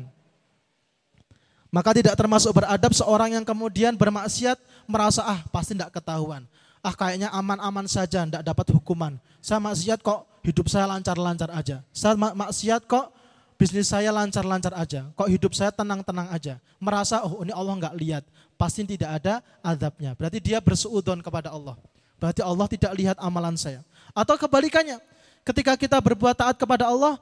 Maka 1.74 1.92
tidak 1.92 2.16
termasuk 2.16 2.56
beradab 2.56 2.96
seorang 2.96 3.36
yang 3.36 3.44
kemudian 3.44 4.00
bermaksiat 4.00 4.56
merasa 4.88 5.26
ah 5.28 5.44
pasti 5.52 5.76
tidak 5.76 5.92
ketahuan. 5.92 6.48
Ah 6.80 6.96
kayaknya 6.96 7.34
aman-aman 7.36 7.84
saja 7.90 8.24
tidak 8.24 8.46
dapat 8.46 8.72
hukuman. 8.72 9.20
Saya 9.44 9.60
maksiat 9.60 10.00
kok 10.00 10.24
hidup 10.46 10.72
saya 10.72 10.88
lancar-lancar 10.88 11.52
aja. 11.52 11.84
Saya 11.92 12.16
maksiat 12.16 12.88
kok 12.88 13.12
bisnis 13.60 13.92
saya 13.92 14.14
lancar-lancar 14.16 14.72
aja. 14.72 15.10
Kok 15.20 15.28
hidup 15.28 15.52
saya 15.52 15.74
tenang-tenang 15.74 16.32
aja. 16.32 16.62
Merasa 16.80 17.26
oh 17.28 17.44
ini 17.44 17.52
Allah 17.52 17.76
nggak 17.76 17.96
lihat. 18.00 18.24
Pasti 18.56 18.88
tidak 18.88 19.20
ada 19.20 19.44
adabnya. 19.60 20.16
Berarti 20.16 20.40
dia 20.40 20.64
bersuudon 20.64 21.20
kepada 21.20 21.52
Allah. 21.52 21.76
Berarti 22.16 22.40
Allah 22.40 22.68
tidak 22.72 22.96
lihat 22.96 23.20
amalan 23.20 23.60
saya. 23.60 23.84
Atau 24.16 24.40
kebalikannya, 24.40 25.04
ketika 25.44 25.76
kita 25.76 26.00
berbuat 26.00 26.40
taat 26.40 26.56
kepada 26.56 26.88
Allah, 26.88 27.20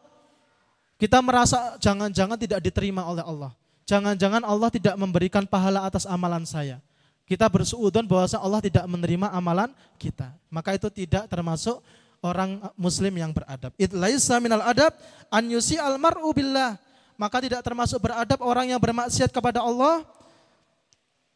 kita 1.02 1.18
merasa 1.26 1.74
jangan-jangan 1.82 2.38
tidak 2.38 2.62
diterima 2.62 3.02
oleh 3.10 3.26
Allah. 3.26 3.52
Jangan-jangan 3.90 4.46
Allah 4.46 4.70
tidak 4.70 4.96
memberikan 4.96 5.44
pahala 5.44 5.84
atas 5.84 6.06
amalan 6.06 6.46
saya. 6.46 6.80
Kita 7.26 7.50
bersuudon 7.50 8.06
bahwa 8.06 8.30
Allah 8.40 8.62
tidak 8.62 8.86
menerima 8.88 9.28
amalan 9.34 9.74
kita. 9.98 10.32
Maka 10.48 10.78
itu 10.78 10.88
tidak 10.94 11.28
termasuk 11.28 11.82
orang 12.24 12.62
muslim 12.80 13.12
yang 13.20 13.36
beradab. 13.36 13.76
It 13.76 13.92
laisa 13.92 14.40
minal 14.40 14.64
adab 14.64 14.96
an 15.28 15.44
yusi 15.50 15.76
al 15.76 16.00
mar'u 16.00 16.32
billah. 16.32 16.80
Maka 17.20 17.44
tidak 17.44 17.66
termasuk 17.66 18.00
beradab 18.00 18.40
orang 18.40 18.72
yang 18.72 18.80
bermaksiat 18.80 19.34
kepada 19.34 19.60
Allah 19.60 20.08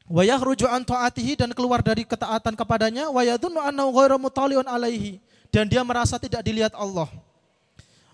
wa 0.08 0.24
yakhruju 0.24 0.66
an 0.72 0.88
taatihi 0.88 1.36
dan 1.36 1.52
keluar 1.52 1.84
dari 1.84 2.08
ketaatan 2.08 2.56
kepadanya 2.56 3.12
wa 3.12 3.20
yadhunnu 3.20 3.60
annahu 3.60 3.92
ghairu 3.92 4.16
alaihi 4.64 5.20
dan 5.52 5.68
dia 5.68 5.82
merasa 5.84 6.20
tidak 6.20 6.44
dilihat 6.44 6.74
Allah. 6.76 7.08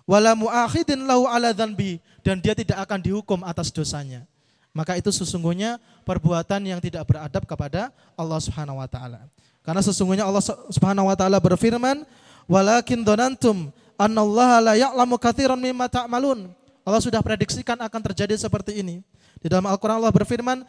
Wala 0.04 0.36
muakhidin 0.36 1.08
lahu 1.08 1.24
ala 1.24 1.56
dhanbi 1.56 1.96
dan 2.20 2.36
dia 2.40 2.52
tidak 2.52 2.76
akan 2.84 3.00
dihukum 3.00 3.40
atas 3.40 3.72
dosanya. 3.72 4.28
Maka 4.74 4.98
itu 4.98 5.08
sesungguhnya 5.14 5.78
perbuatan 6.02 6.60
yang 6.66 6.82
tidak 6.82 7.06
beradab 7.06 7.46
kepada 7.46 7.94
Allah 8.18 8.38
Subhanahu 8.42 8.82
wa 8.82 8.88
taala. 8.90 9.22
Karena 9.64 9.80
sesungguhnya 9.80 10.26
Allah 10.26 10.44
Subhanahu 10.44 11.08
wa 11.08 11.16
taala 11.16 11.38
berfirman, 11.40 12.04
"Walakin 12.50 13.00
donantum 13.00 13.72
annallaha 13.96 14.60
la 14.60 14.74
ya'lamu 14.76 15.16
katsiran 15.16 15.56
mimma 15.56 15.88
ta'malun." 15.88 16.52
Allah 16.84 17.00
sudah 17.00 17.24
prediksikan 17.24 17.80
akan 17.80 18.00
terjadi 18.12 18.36
seperti 18.36 18.84
ini. 18.84 19.00
Di 19.40 19.48
dalam 19.48 19.64
Al-Qur'an 19.64 20.02
Allah 20.02 20.12
berfirman, 20.12 20.66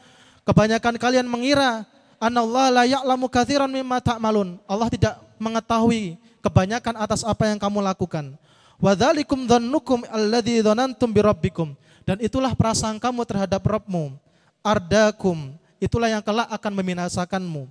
"Kebanyakan 0.48 0.96
kalian 0.96 1.28
mengira 1.28 1.84
anallah 2.24 2.72
la 2.72 2.84
ya'lamu 2.88 3.28
katsiran 3.28 3.68
mimma 3.68 4.00
ta'malun." 4.00 4.62
Allah 4.64 4.88
tidak 4.88 5.20
mengetahui 5.42 6.16
kebanyakan 6.46 6.94
atas 7.02 7.26
apa 7.26 7.50
yang 7.50 7.58
kamu 7.58 7.82
lakukan. 7.82 8.38
Wadzalikum 8.78 9.50
dhannukum 9.50 10.06
alladzi 10.14 10.62
dhanantum 10.62 11.10
birabbikum. 11.10 11.74
Dan 12.06 12.22
itulah 12.22 12.54
perasaan 12.54 13.02
kamu 13.02 13.26
terhadap 13.26 13.66
Rabbmu. 13.66 14.14
Ardakum. 14.62 15.58
Itulah 15.82 16.14
yang 16.14 16.22
kelak 16.22 16.46
akan 16.54 16.72
membinasakanmu. 16.78 17.66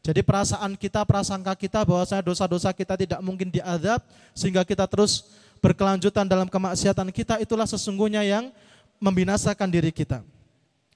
Jadi 0.00 0.24
perasaan 0.24 0.78
kita, 0.78 1.04
prasangka 1.04 1.52
kita 1.58 1.84
bahwasanya 1.84 2.24
dosa-dosa 2.24 2.72
kita 2.72 2.96
tidak 2.96 3.20
mungkin 3.20 3.52
diadab 3.52 4.00
sehingga 4.32 4.64
kita 4.64 4.88
terus 4.88 5.28
berkelanjutan 5.60 6.24
dalam 6.24 6.48
kemaksiatan 6.48 7.12
kita 7.12 7.36
itulah 7.36 7.68
sesungguhnya 7.68 8.24
yang 8.24 8.48
membinasakan 8.96 9.68
diri 9.68 9.92
kita. 9.92 10.24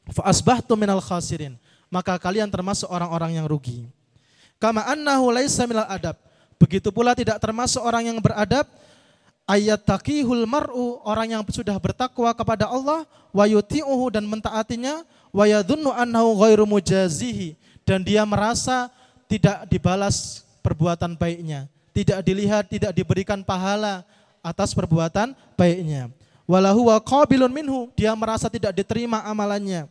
Fa 0.09 0.25
asbahtu 0.25 0.73
minal 0.73 1.05
khasirin. 1.05 1.59
Maka 1.93 2.17
kalian 2.17 2.49
termasuk 2.49 2.89
orang-orang 2.89 3.37
yang 3.37 3.45
rugi. 3.45 3.85
Kama 4.57 4.81
annahu 4.89 5.29
laisa 5.35 5.69
minal 5.69 5.85
adab 5.85 6.17
Begitu 6.57 6.89
pula 6.95 7.13
tidak 7.13 7.39
termasuk 7.43 7.83
orang 7.83 8.15
yang 8.15 8.19
beradab 8.23 8.65
ayat 9.45 9.81
takihul 9.85 10.49
mar'u 10.49 11.01
orang 11.05 11.37
yang 11.39 11.43
sudah 11.49 11.77
bertakwa 11.77 12.33
kepada 12.33 12.69
Allah 12.69 13.05
wa 13.35 13.45
yuti'uhu 13.45 14.09
dan 14.15 14.25
mentaatinya 14.25 15.05
wa 15.35 15.45
yadhunnu 15.45 15.93
annahu 15.93 16.41
ghairu 16.41 16.65
mujazihi 16.65 17.59
dan 17.85 18.01
dia 18.01 18.25
merasa 18.25 18.89
tidak 19.29 19.69
dibalas 19.69 20.45
perbuatan 20.65 21.13
baiknya, 21.19 21.69
tidak 21.93 22.25
dilihat, 22.25 22.65
tidak 22.73 22.93
diberikan 22.97 23.45
pahala 23.45 24.01
atas 24.41 24.73
perbuatan 24.73 25.37
baiknya. 25.57 26.09
Walahu 26.45 26.93
wa 26.93 26.97
qabilun 27.01 27.53
minhu, 27.53 27.89
dia 27.97 28.13
merasa 28.17 28.49
tidak 28.49 28.73
diterima 28.73 29.21
amalannya. 29.25 29.89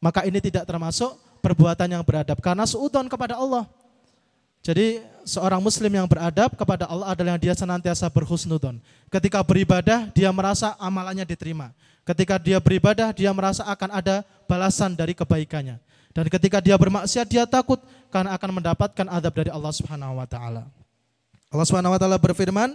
Maka 0.00 0.24
ini 0.28 0.40
tidak 0.40 0.68
termasuk 0.68 1.16
perbuatan 1.40 1.88
yang 1.88 2.04
beradab 2.04 2.36
karena 2.40 2.64
seudon 2.68 3.08
kepada 3.08 3.36
Allah. 3.40 3.64
Jadi 4.66 4.98
seorang 5.22 5.62
muslim 5.62 5.94
yang 5.94 6.10
beradab 6.10 6.58
kepada 6.58 6.90
Allah 6.90 7.14
adalah 7.14 7.38
yang 7.38 7.42
dia 7.46 7.54
senantiasa 7.54 8.10
berhusnudon. 8.10 8.82
Ketika 9.06 9.38
beribadah 9.38 10.10
dia 10.10 10.26
merasa 10.34 10.74
amalannya 10.82 11.22
diterima. 11.22 11.70
Ketika 12.02 12.34
dia 12.34 12.58
beribadah 12.58 13.14
dia 13.14 13.30
merasa 13.30 13.62
akan 13.62 13.94
ada 13.94 14.26
balasan 14.50 14.98
dari 14.98 15.14
kebaikannya. 15.14 15.78
Dan 16.10 16.26
ketika 16.26 16.58
dia 16.58 16.74
bermaksiat 16.74 17.30
dia 17.30 17.46
takut 17.46 17.78
karena 18.10 18.34
akan 18.34 18.58
mendapatkan 18.58 19.06
adab 19.06 19.38
dari 19.38 19.54
Allah 19.54 19.70
Subhanahu 19.70 20.18
wa 20.18 20.26
taala. 20.26 20.66
Allah 21.46 21.66
Subhanahu 21.70 21.94
wa 21.94 22.00
taala 22.02 22.18
berfirman, 22.18 22.74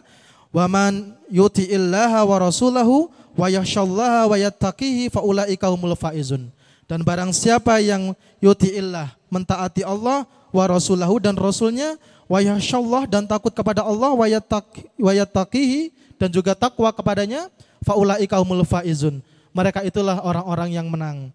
"Wa 0.56 0.72
man 0.72 1.20
yuti'illaha 1.28 2.24
wa 2.24 2.38
rasulahu 2.40 3.12
wa 3.36 3.52
yakhshallaha 3.52 4.32
wa 4.32 4.38
yattaqihi 4.40 5.12
faulaika 5.12 5.68
humul 5.68 6.00
faizun." 6.00 6.56
Dan 6.88 7.04
barang 7.04 7.36
siapa 7.36 7.84
yang 7.84 8.16
yuti'illah, 8.40 9.12
mentaati 9.28 9.84
Allah 9.84 10.24
wa 10.52 10.64
rasulahu 10.68 11.18
dan 11.18 11.34
rasulnya 11.40 11.96
wa 12.28 12.40
yahsyallah 12.40 13.08
dan 13.08 13.24
takut 13.28 13.52
kepada 13.52 13.84
Allah 13.84 14.12
wa 14.16 15.12
yattaqihi 15.12 15.92
dan 16.20 16.30
juga 16.30 16.54
takwa 16.54 16.92
kepadanya 16.94 17.50
faulaika 17.82 18.38
humul 18.40 18.64
faizun. 18.68 19.20
Mereka 19.52 19.84
itulah 19.84 20.24
orang-orang 20.24 20.70
yang 20.72 20.88
menang. 20.88 21.32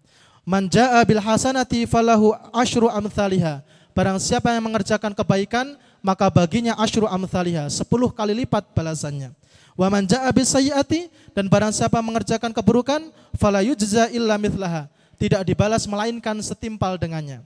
Man 0.47 0.65
jaa 0.71 1.03
bil 1.03 1.21
hasanati 1.21 1.85
falahu 1.85 2.33
asyru 2.55 2.87
amthaliha. 2.89 3.61
Barang 3.91 4.17
siapa 4.21 4.53
yang 4.53 4.63
mengerjakan 4.65 5.11
kebaikan, 5.13 5.75
maka 5.99 6.29
baginya 6.29 6.77
asyru 6.81 7.09
amthaliha, 7.09 7.67
sepuluh 7.67 8.13
kali 8.13 8.45
lipat 8.45 8.63
balasannya. 8.73 9.33
Wa 9.77 9.91
man 9.91 10.07
jaa 10.09 10.29
bis 10.33 10.49
sayyiati 10.49 11.11
dan 11.37 11.45
barang 11.45 11.69
siapa 11.69 12.01
mengerjakan 12.01 12.49
keburukan, 12.49 13.11
fala 13.37 13.61
yujza 13.61 14.09
illa 14.09 14.39
mithlaha. 14.41 14.89
Tidak 15.17 15.41
dibalas 15.45 15.85
melainkan 15.89 16.37
setimpal 16.41 16.97
dengannya. 16.97 17.41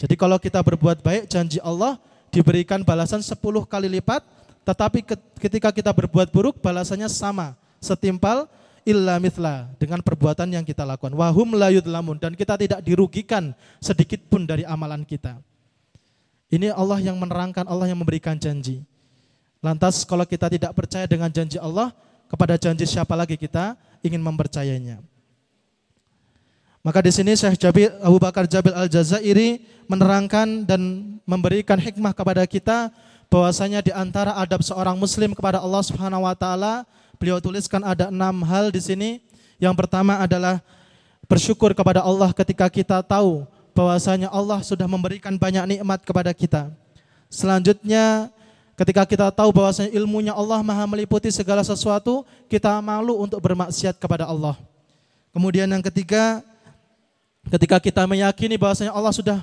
Jadi 0.00 0.16
kalau 0.16 0.40
kita 0.40 0.64
berbuat 0.64 1.04
baik, 1.04 1.28
janji 1.28 1.60
Allah 1.60 2.00
diberikan 2.32 2.80
balasan 2.80 3.20
10 3.20 3.36
kali 3.68 4.00
lipat, 4.00 4.24
tetapi 4.64 5.04
ketika 5.36 5.68
kita 5.68 5.92
berbuat 5.92 6.32
buruk, 6.32 6.56
balasannya 6.64 7.04
sama, 7.12 7.52
setimpal 7.84 8.48
illa 8.88 9.20
mithla 9.20 9.68
dengan 9.76 10.00
perbuatan 10.00 10.48
yang 10.48 10.64
kita 10.64 10.88
lakukan. 10.88 11.12
Wahum 11.12 11.52
layud 11.52 11.84
lamun 11.84 12.16
dan 12.16 12.32
kita 12.32 12.56
tidak 12.56 12.80
dirugikan 12.80 13.52
sedikit 13.76 14.24
pun 14.24 14.48
dari 14.48 14.64
amalan 14.64 15.04
kita. 15.04 15.36
Ini 16.48 16.72
Allah 16.72 16.98
yang 16.98 17.20
menerangkan, 17.20 17.68
Allah 17.68 17.86
yang 17.86 18.00
memberikan 18.00 18.40
janji. 18.40 18.82
Lantas 19.60 20.02
kalau 20.08 20.24
kita 20.24 20.48
tidak 20.48 20.72
percaya 20.72 21.04
dengan 21.04 21.28
janji 21.28 21.60
Allah, 21.60 21.92
kepada 22.26 22.56
janji 22.56 22.88
siapa 22.88 23.12
lagi 23.12 23.36
kita 23.36 23.76
ingin 24.00 24.18
mempercayainya. 24.24 24.98
Maka 26.80 27.04
di 27.04 27.12
sini 27.12 27.36
Syekh 27.36 27.60
Jabil, 27.60 27.92
Abu 28.00 28.16
Bakar 28.16 28.48
Jabil 28.48 28.72
Al-Jazairi 28.72 29.60
menerangkan 29.84 30.64
dan 30.64 30.80
memberikan 31.28 31.76
hikmah 31.76 32.16
kepada 32.16 32.40
kita 32.48 32.88
bahwasanya 33.28 33.84
di 33.84 33.92
antara 33.92 34.32
adab 34.40 34.64
seorang 34.64 34.96
muslim 34.96 35.36
kepada 35.36 35.60
Allah 35.60 35.84
Subhanahu 35.84 36.24
wa 36.24 36.32
taala, 36.32 36.88
beliau 37.20 37.36
tuliskan 37.36 37.84
ada 37.84 38.08
enam 38.08 38.40
hal 38.48 38.72
di 38.72 38.80
sini. 38.80 39.10
Yang 39.60 39.76
pertama 39.76 40.16
adalah 40.24 40.64
bersyukur 41.28 41.76
kepada 41.76 42.00
Allah 42.00 42.32
ketika 42.32 42.64
kita 42.72 43.04
tahu 43.04 43.44
bahwasanya 43.76 44.32
Allah 44.32 44.64
sudah 44.64 44.88
memberikan 44.88 45.36
banyak 45.36 45.76
nikmat 45.76 46.00
kepada 46.00 46.32
kita. 46.32 46.72
Selanjutnya 47.28 48.32
ketika 48.72 49.04
kita 49.04 49.28
tahu 49.28 49.52
bahwasanya 49.52 49.92
ilmunya 49.92 50.32
Allah 50.32 50.64
Maha 50.64 50.88
meliputi 50.88 51.28
segala 51.28 51.60
sesuatu, 51.60 52.24
kita 52.48 52.72
malu 52.80 53.20
untuk 53.20 53.36
bermaksiat 53.38 54.00
kepada 54.00 54.24
Allah. 54.24 54.56
Kemudian 55.30 55.68
yang 55.70 55.84
ketiga, 55.84 56.42
Ketika 57.48 57.80
kita 57.80 58.04
meyakini 58.04 58.60
bahwasanya 58.60 58.92
Allah 58.92 59.14
sudah 59.16 59.38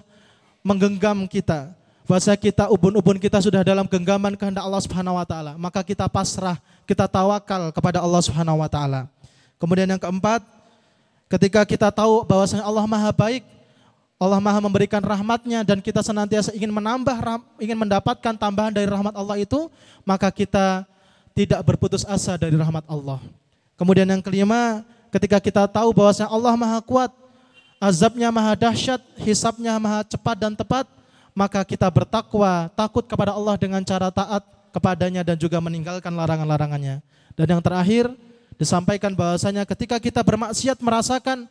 menggenggam 0.62 1.26
kita, 1.26 1.74
bahasa 2.06 2.38
kita 2.38 2.70
ubun-ubun 2.70 3.18
kita 3.18 3.42
sudah 3.42 3.66
dalam 3.66 3.90
genggaman 3.90 4.38
kehendak 4.38 4.62
Allah 4.62 4.82
Subhanahu 4.84 5.18
wa 5.18 5.26
taala, 5.26 5.58
maka 5.58 5.82
kita 5.82 6.06
pasrah, 6.06 6.62
kita 6.86 7.10
tawakal 7.10 7.74
kepada 7.74 8.00
Allah 8.00 8.22
Subhanahu 8.22 8.62
wa 8.62 8.70
taala. 8.70 9.10
Kemudian 9.58 9.90
yang 9.90 10.00
keempat, 10.00 10.46
ketika 11.28 11.66
kita 11.66 11.90
tahu 11.90 12.22
bahwasanya 12.24 12.64
Allah 12.64 12.86
Maha 12.86 13.10
baik, 13.10 13.44
Allah 14.18 14.40
Maha 14.42 14.58
memberikan 14.62 15.02
rahmatnya 15.02 15.62
dan 15.66 15.82
kita 15.82 16.02
senantiasa 16.02 16.54
ingin 16.54 16.74
menambah 16.74 17.18
ingin 17.62 17.78
mendapatkan 17.78 18.34
tambahan 18.38 18.74
dari 18.74 18.86
rahmat 18.86 19.14
Allah 19.14 19.38
itu, 19.42 19.68
maka 20.08 20.30
kita 20.30 20.86
tidak 21.38 21.62
berputus 21.66 22.02
asa 22.08 22.34
dari 22.34 22.58
rahmat 22.58 22.82
Allah. 22.90 23.22
Kemudian 23.78 24.10
yang 24.10 24.24
kelima, 24.24 24.82
ketika 25.14 25.38
kita 25.38 25.70
tahu 25.70 25.94
bahwasanya 25.94 26.32
Allah 26.34 26.56
Maha 26.58 26.80
kuat, 26.82 27.14
azabnya 27.78 28.30
maha 28.34 28.54
dahsyat, 28.58 29.02
hisabnya 29.22 29.78
maha 29.78 30.06
cepat 30.06 30.38
dan 30.38 30.54
tepat, 30.54 30.86
maka 31.38 31.62
kita 31.62 31.86
bertakwa, 31.90 32.70
takut 32.74 33.06
kepada 33.06 33.34
Allah 33.34 33.56
dengan 33.58 33.82
cara 33.86 34.10
taat 34.10 34.42
kepadanya 34.74 35.22
dan 35.22 35.38
juga 35.38 35.62
meninggalkan 35.62 36.14
larangan-larangannya. 36.14 37.02
Dan 37.38 37.46
yang 37.58 37.62
terakhir 37.62 38.10
disampaikan 38.58 39.14
bahwasanya 39.14 39.62
ketika 39.66 40.02
kita 40.02 40.22
bermaksiat 40.26 40.82
merasakan 40.82 41.46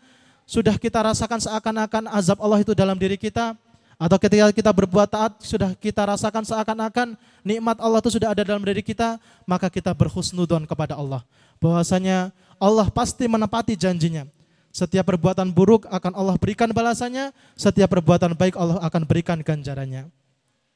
sudah 0.46 0.74
kita 0.78 1.02
rasakan 1.02 1.38
seakan-akan 1.42 2.10
azab 2.10 2.38
Allah 2.42 2.62
itu 2.62 2.74
dalam 2.74 2.98
diri 2.98 3.14
kita 3.18 3.54
atau 3.96 4.18
ketika 4.20 4.52
kita 4.52 4.70
berbuat 4.70 5.08
taat 5.08 5.32
sudah 5.40 5.72
kita 5.72 6.04
rasakan 6.04 6.44
seakan-akan 6.44 7.16
nikmat 7.40 7.80
Allah 7.80 7.98
itu 8.04 8.12
sudah 8.12 8.34
ada 8.34 8.44
dalam 8.44 8.60
diri 8.60 8.84
kita, 8.84 9.16
maka 9.48 9.72
kita 9.72 9.94
berhusnudon 9.96 10.68
kepada 10.68 10.98
Allah. 10.98 11.24
Bahwasanya 11.56 12.28
Allah 12.60 12.92
pasti 12.92 13.24
menepati 13.24 13.72
janjinya. 13.72 14.28
Setiap 14.76 15.08
perbuatan 15.08 15.48
buruk 15.48 15.88
akan 15.88 16.12
Allah 16.12 16.36
berikan 16.36 16.68
balasannya, 16.68 17.32
setiap 17.56 17.96
perbuatan 17.96 18.36
baik 18.36 18.60
Allah 18.60 18.76
akan 18.84 19.08
berikan 19.08 19.40
ganjarannya. 19.40 20.12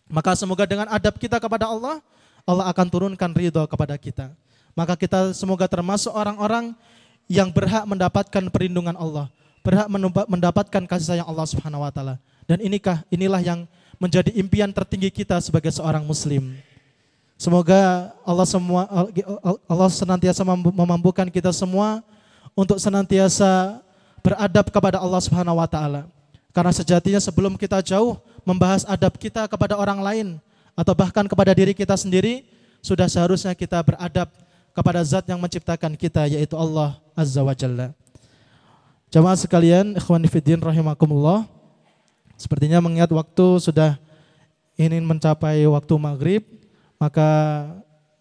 Maka 0.08 0.32
semoga 0.32 0.64
dengan 0.64 0.88
adab 0.88 1.20
kita 1.20 1.36
kepada 1.36 1.68
Allah, 1.68 2.00
Allah 2.48 2.64
akan 2.72 2.86
turunkan 2.88 3.28
ridho 3.36 3.60
kepada 3.68 4.00
kita. 4.00 4.32
Maka 4.72 4.96
kita 4.96 5.36
semoga 5.36 5.68
termasuk 5.68 6.16
orang-orang 6.16 6.72
yang 7.28 7.52
berhak 7.52 7.84
mendapatkan 7.84 8.48
perlindungan 8.48 8.96
Allah, 8.96 9.28
berhak 9.60 9.84
mendapatkan 10.32 10.82
kasih 10.88 11.04
sayang 11.04 11.28
Allah 11.28 11.44
Subhanahu 11.44 11.84
wa 11.84 11.92
taala. 11.92 12.16
Dan 12.48 12.64
inikah 12.64 13.04
inilah 13.12 13.44
yang 13.44 13.68
menjadi 14.00 14.32
impian 14.32 14.72
tertinggi 14.72 15.12
kita 15.12 15.44
sebagai 15.44 15.76
seorang 15.76 16.08
muslim. 16.08 16.56
Semoga 17.36 18.16
Allah 18.24 18.48
semua 18.48 18.88
Allah 19.68 19.90
senantiasa 19.92 20.40
memampukan 20.72 21.28
kita 21.28 21.52
semua 21.52 22.00
untuk 22.56 22.80
senantiasa 22.80 23.84
beradab 24.20 24.68
kepada 24.68 25.00
Allah 25.00 25.20
Subhanahu 25.20 25.58
wa 25.58 25.68
taala. 25.68 26.06
Karena 26.50 26.72
sejatinya 26.74 27.20
sebelum 27.22 27.54
kita 27.54 27.78
jauh 27.80 28.18
membahas 28.42 28.82
adab 28.88 29.14
kita 29.16 29.46
kepada 29.46 29.78
orang 29.78 30.02
lain 30.02 30.28
atau 30.74 30.92
bahkan 30.96 31.26
kepada 31.28 31.54
diri 31.54 31.76
kita 31.76 31.94
sendiri, 31.94 32.42
sudah 32.82 33.06
seharusnya 33.06 33.54
kita 33.54 33.78
beradab 33.84 34.28
kepada 34.74 35.00
zat 35.04 35.26
yang 35.28 35.38
menciptakan 35.38 35.94
kita 35.94 36.26
yaitu 36.26 36.54
Allah 36.58 36.98
Azza 37.14 37.42
wa 37.42 37.54
Jalla. 37.54 37.92
Jamaah 39.10 39.34
sekalian, 39.34 39.98
ikhwan 39.98 40.22
fillah 40.30 40.70
rahimakumullah. 40.70 41.42
Sepertinya 42.38 42.78
mengingat 42.78 43.10
waktu 43.10 43.46
sudah 43.58 43.98
ingin 44.78 45.02
mencapai 45.04 45.66
waktu 45.66 45.94
maghrib, 45.98 46.42
maka 46.96 47.28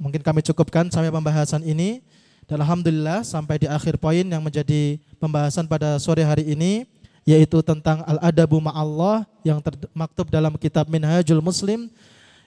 mungkin 0.01 0.19
kami 0.19 0.41
cukupkan 0.43 0.89
sampai 0.91 1.13
pembahasan 1.13 1.63
ini. 1.63 2.01
Dan 2.49 2.65
Alhamdulillah 2.65 3.21
sampai 3.21 3.61
di 3.61 3.69
akhir 3.69 4.01
poin 4.01 4.25
yang 4.25 4.41
menjadi 4.41 4.97
pembahasan 5.21 5.69
pada 5.69 6.01
sore 6.01 6.25
hari 6.25 6.49
ini 6.49 6.89
yaitu 7.21 7.61
tentang 7.61 8.01
al-adabu 8.09 8.57
ma'allah 8.57 9.21
yang 9.45 9.61
termaktub 9.61 10.33
dalam 10.33 10.57
kitab 10.57 10.89
Minhajul 10.89 11.45
Muslim 11.45 11.93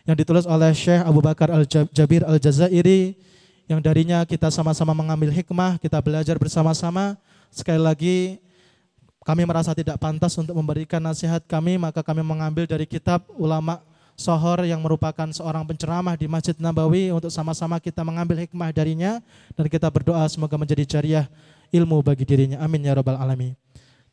yang 0.02 0.18
ditulis 0.18 0.42
oleh 0.42 0.74
Syekh 0.74 1.06
Abu 1.06 1.22
Bakar 1.22 1.54
Al-Jabir 1.54 2.26
Al-Jazairi 2.26 3.14
yang 3.70 3.78
darinya 3.78 4.26
kita 4.26 4.50
sama-sama 4.50 4.90
mengambil 4.90 5.30
hikmah, 5.30 5.78
kita 5.78 6.02
belajar 6.02 6.34
bersama-sama. 6.34 7.14
Sekali 7.54 7.78
lagi 7.78 8.18
kami 9.22 9.46
merasa 9.46 9.70
tidak 9.70 10.02
pantas 10.02 10.34
untuk 10.34 10.58
memberikan 10.58 10.98
nasihat 10.98 11.46
kami, 11.46 11.78
maka 11.78 12.02
kami 12.02 12.26
mengambil 12.26 12.66
dari 12.66 12.90
kitab 12.90 13.22
ulama 13.38 13.78
Sohor 14.22 14.62
yang 14.62 14.78
merupakan 14.78 15.26
seorang 15.34 15.66
penceramah 15.66 16.14
di 16.14 16.30
Masjid 16.30 16.54
Nabawi 16.54 17.10
untuk 17.10 17.34
sama-sama 17.34 17.82
kita 17.82 18.06
mengambil 18.06 18.38
hikmah 18.46 18.70
darinya 18.70 19.18
dan 19.58 19.66
kita 19.66 19.90
berdoa 19.90 20.22
semoga 20.30 20.54
menjadi 20.54 20.86
jariah 20.86 21.26
ilmu 21.74 21.98
bagi 22.06 22.22
dirinya. 22.22 22.62
Amin 22.62 22.86
ya 22.86 22.94
rabbal 22.94 23.18
alamin. 23.18 23.58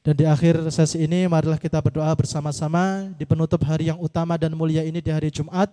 Dan 0.02 0.18
di 0.18 0.26
akhir 0.26 0.58
sesi 0.74 1.06
ini 1.06 1.30
marilah 1.30 1.62
kita 1.62 1.78
berdoa 1.78 2.10
bersama-sama 2.18 3.14
di 3.14 3.22
penutup 3.30 3.62
hari 3.62 3.94
yang 3.94 4.02
utama 4.02 4.34
dan 4.34 4.58
mulia 4.58 4.82
ini 4.82 4.98
di 4.98 5.14
hari 5.14 5.30
Jumat 5.30 5.70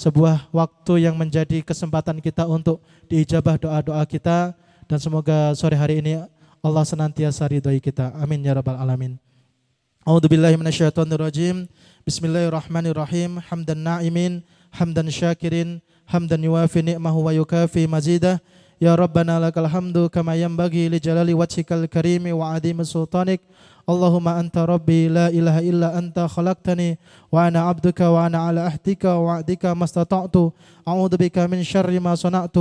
sebuah 0.00 0.48
waktu 0.48 1.04
yang 1.04 1.12
menjadi 1.12 1.60
kesempatan 1.60 2.24
kita 2.24 2.48
untuk 2.48 2.80
diijabah 3.12 3.60
doa-doa 3.60 4.00
kita 4.08 4.56
dan 4.88 4.98
semoga 4.98 5.52
sore 5.52 5.76
hari 5.76 6.00
ini 6.00 6.24
Allah 6.64 6.84
senantiasa 6.88 7.44
ridhoi 7.44 7.84
kita. 7.84 8.16
Amin 8.16 8.40
ya 8.40 8.56
rabbal 8.56 8.80
alamin. 8.80 9.20
A'udzubillahi 10.04 10.56
minasyaitonirrajim. 10.60 11.64
بسم 12.04 12.28
الله 12.28 12.52
الرحمن 12.52 12.86
الرحيم 12.92 13.40
حمد 13.40 13.70
النائمين 13.80 14.32
حمد 14.76 14.98
الشاكرين 14.98 15.80
حمد 16.06 16.32
يوافي 16.36 16.82
نعمه 16.82 17.16
ويكافي 17.16 17.86
مزيده 17.86 18.42
يا 18.84 18.92
ربنا 18.94 19.40
لك 19.40 19.56
الحمد 19.58 20.12
كما 20.12 20.36
ينبغي 20.36 20.88
لجلال 20.92 21.34
وجهك 21.34 21.72
الكريم 21.72 22.24
وعظيم 22.36 22.82
سلطانك 22.84 23.40
اللهم 23.88 24.28
انت 24.28 24.56
ربي 24.58 25.08
لا 25.08 25.32
اله 25.32 25.56
الا 25.58 25.88
انت 25.98 26.18
خلقتني 26.20 26.98
وأنا 27.32 27.60
عبدك 27.72 28.00
وأنا 28.00 28.38
على 28.38 28.60
عهدك 28.60 29.04
وعدك 29.04 29.64
ما 29.72 29.84
استطعت 29.84 30.36
اعوذ 30.88 31.16
بك 31.16 31.38
من 31.38 31.62
شر 31.64 31.88
ما 32.00 32.12
صنعت 32.14 32.56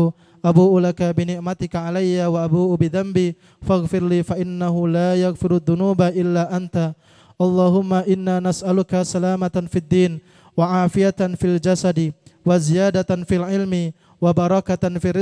ابوء 0.45 0.79
لك 0.79 1.03
بنعمتك 1.03 1.75
علي 1.75 2.25
وابوء 2.25 2.75
بذنبي 2.79 3.35
فاغفر 3.61 4.03
لي 4.07 4.23
فانه 4.23 4.87
لا 4.87 5.15
يغفر 5.15 5.51
الذنوب 5.55 6.01
الا 6.01 6.57
انت 6.57 6.95
Allahumma 7.39 8.05
inna 8.05 8.37
nas'aluka 8.39 9.01
salamatan 9.01 9.65
fid 9.65 9.87
din 9.89 10.11
wa 10.53 10.85
afiatan 10.85 11.33
fil 11.33 11.57
jasadi 11.57 12.13
wa 12.45 12.59
ziyadatan 12.59 13.25
fil 13.25 13.43
ilmi 13.45 13.95
wa 14.21 14.29
barakatan 14.31 15.01
fil 15.01 15.17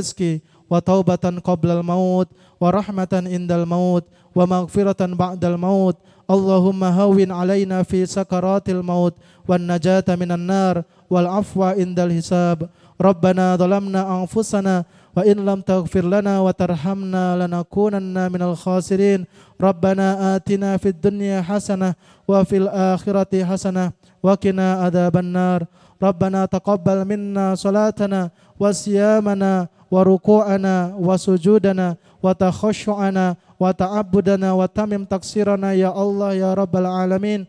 wa 0.71 0.79
taubatan 0.79 1.43
qabla 1.43 1.79
al 1.79 1.83
maut 1.83 2.27
wa 2.59 2.67
rahmatan 2.71 3.27
indal 3.27 3.67
maut 3.67 4.07
wa 4.31 4.47
maghfiratan 4.47 5.15
ba'dal 5.15 5.59
maut. 5.59 5.99
Allahumma 6.31 6.95
hawin 6.95 7.27
alaina 7.27 7.83
fi 7.83 8.07
sakaratil 8.07 8.79
maut 8.79 9.19
wan 9.43 9.67
najata 9.67 10.15
minan 10.15 10.47
nar 10.47 10.87
wal 11.11 11.27
afwa 11.27 11.75
indal 11.75 12.07
hisab. 12.07 12.71
Rabbana 12.95 13.59
zalamna 13.59 14.07
anfusana 14.07 14.87
wa 15.11 15.21
in 15.27 15.43
lam 15.43 15.59
taghfir 15.61 16.03
lana 16.07 16.39
wa 16.41 16.51
tarhamna 16.55 17.35
lanakunanna 17.35 18.31
minal 18.31 18.55
khasirin. 18.55 19.27
Rabbana 19.59 20.35
atina 20.35 20.79
fid 20.81 20.97
dunya 20.97 21.43
hasanah 21.43 21.93
wa 22.25 22.41
fil 22.47 22.65
akhirati 22.67 23.45
hasanah 23.45 23.93
wa 24.23 24.33
qina 24.37 24.87
adzaban 24.87 25.29
nar 25.29 25.67
Rabbana 26.01 26.49
taqabbal 26.49 27.05
minna 27.05 27.53
salatana 27.53 28.33
wa 28.57 28.73
siyamana 28.73 29.69
wa 29.91 30.01
ruku'ana 30.01 30.97
wa 30.97 31.13
sujudana 31.13 31.93
wa 32.23 32.33
takhashu'ana 32.33 33.37
wa 33.61 33.69
ta'abbudana 33.69 34.57
wa 34.57 34.65
tamim 34.65 35.05
taksirana 35.05 35.77
ya 35.77 35.93
Allah 35.93 36.33
ya 36.33 36.49
rabbal 36.57 36.89
alamin 36.89 37.45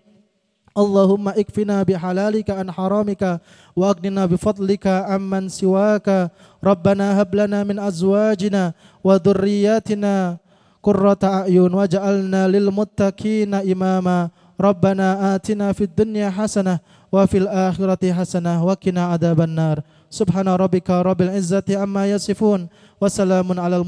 Allahumma 0.73 1.37
ikfina 1.37 1.85
bihalalika 1.85 2.57
an 2.57 2.73
haramika 2.73 3.45
wa 3.77 3.93
aghnina 3.93 4.25
bifadlika 4.25 5.05
amman 5.05 5.53
siwaka 5.53 6.33
Rabbana 6.65 7.13
hab 7.13 7.29
lana 7.37 7.61
min 7.65 7.77
azwajina 7.77 8.73
wa 9.05 9.21
dhurriyyatina 9.21 10.41
qurrata 10.81 11.45
a'yun 11.45 11.69
waj'alna 11.69 12.49
lil 12.49 12.73
muttaqina 12.73 13.61
imama 13.69 14.33
Rabbana 14.57 15.37
atina 15.37 15.69
fid 15.77 15.93
dunya 15.93 16.33
hasanah 16.33 16.81
wa 17.13 17.29
fil 17.29 17.45
akhirati 17.45 18.09
hasanah 18.09 18.65
wa 18.65 18.73
qina 18.73 19.13
adzaban 19.13 19.53
nar 19.53 19.85
Subhana 20.13 20.57
rabbika 20.61 21.01
rabbil 21.01 21.33
izzati 21.33 21.73
amma 21.73 22.05
yasifun 22.05 22.69
wa 23.01 23.09
salamun 23.09 23.57
alal 23.57 23.81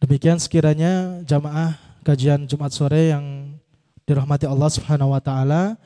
Demikian 0.00 0.40
sekiranya 0.40 1.20
jamaah 1.28 1.76
kajian 2.00 2.48
Jumat 2.48 2.72
sore 2.72 3.12
yang 3.12 3.52
dirahmati 4.08 4.48
Allah 4.48 4.72
Subhanahu 4.72 5.12
wa 5.12 5.20
taala. 5.20 5.76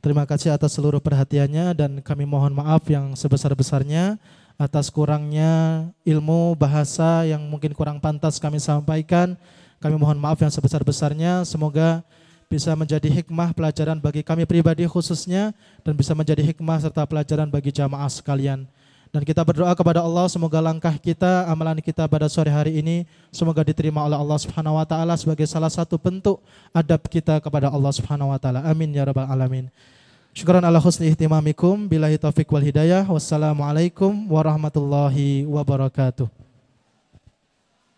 Terima 0.00 0.24
kasih 0.24 0.56
atas 0.56 0.72
seluruh 0.72 1.04
perhatiannya 1.04 1.76
dan 1.76 2.00
kami 2.00 2.24
mohon 2.24 2.56
maaf 2.56 2.88
yang 2.88 3.12
sebesar-besarnya 3.12 4.16
atas 4.56 4.88
kurangnya 4.88 5.84
ilmu 6.00 6.56
bahasa 6.56 7.28
yang 7.28 7.44
mungkin 7.44 7.76
kurang 7.76 8.00
pantas 8.00 8.40
kami 8.40 8.56
sampaikan. 8.56 9.36
Kami 9.84 10.00
mohon 10.00 10.16
maaf 10.16 10.40
yang 10.40 10.48
sebesar-besarnya. 10.48 11.44
Semoga 11.44 12.00
bisa 12.48 12.72
menjadi 12.72 13.12
hikmah 13.20 13.52
pelajaran 13.52 14.00
bagi 14.00 14.24
kami 14.24 14.48
pribadi 14.48 14.88
khususnya 14.88 15.52
dan 15.84 15.92
bisa 15.92 16.16
menjadi 16.16 16.40
hikmah 16.40 16.80
serta 16.80 17.04
pelajaran 17.04 17.52
bagi 17.52 17.68
jamaah 17.68 18.08
sekalian. 18.08 18.64
Dan 19.08 19.24
kita 19.24 19.40
berdoa 19.40 19.72
kepada 19.72 20.04
Allah 20.04 20.28
semoga 20.28 20.60
langkah 20.60 20.92
kita, 21.00 21.48
amalan 21.48 21.80
kita 21.80 22.04
pada 22.04 22.28
sore 22.28 22.52
hari 22.52 22.76
ini 22.84 23.08
semoga 23.32 23.64
diterima 23.64 24.04
oleh 24.04 24.20
Allah 24.20 24.36
Subhanahu 24.36 24.76
wa 24.76 24.84
taala 24.84 25.16
sebagai 25.16 25.48
salah 25.48 25.72
satu 25.72 25.96
bentuk 25.96 26.44
adab 26.76 27.00
kita 27.08 27.40
kepada 27.40 27.72
Allah 27.72 27.92
Subhanahu 27.92 28.28
wa 28.28 28.38
taala. 28.40 28.60
Amin 28.68 28.92
ya 28.92 29.08
rabbal 29.08 29.24
alamin. 29.24 29.72
Syukran 30.36 30.60
ala 30.60 30.76
husni 30.76 31.08
ihtimamikum 31.08 31.88
billahi 31.88 32.20
taufik 32.20 32.52
wal 32.52 32.62
hidayah. 32.62 33.08
Wassalamualaikum 33.08 34.12
warahmatullahi 34.28 35.48
wabarakatuh. 35.48 36.47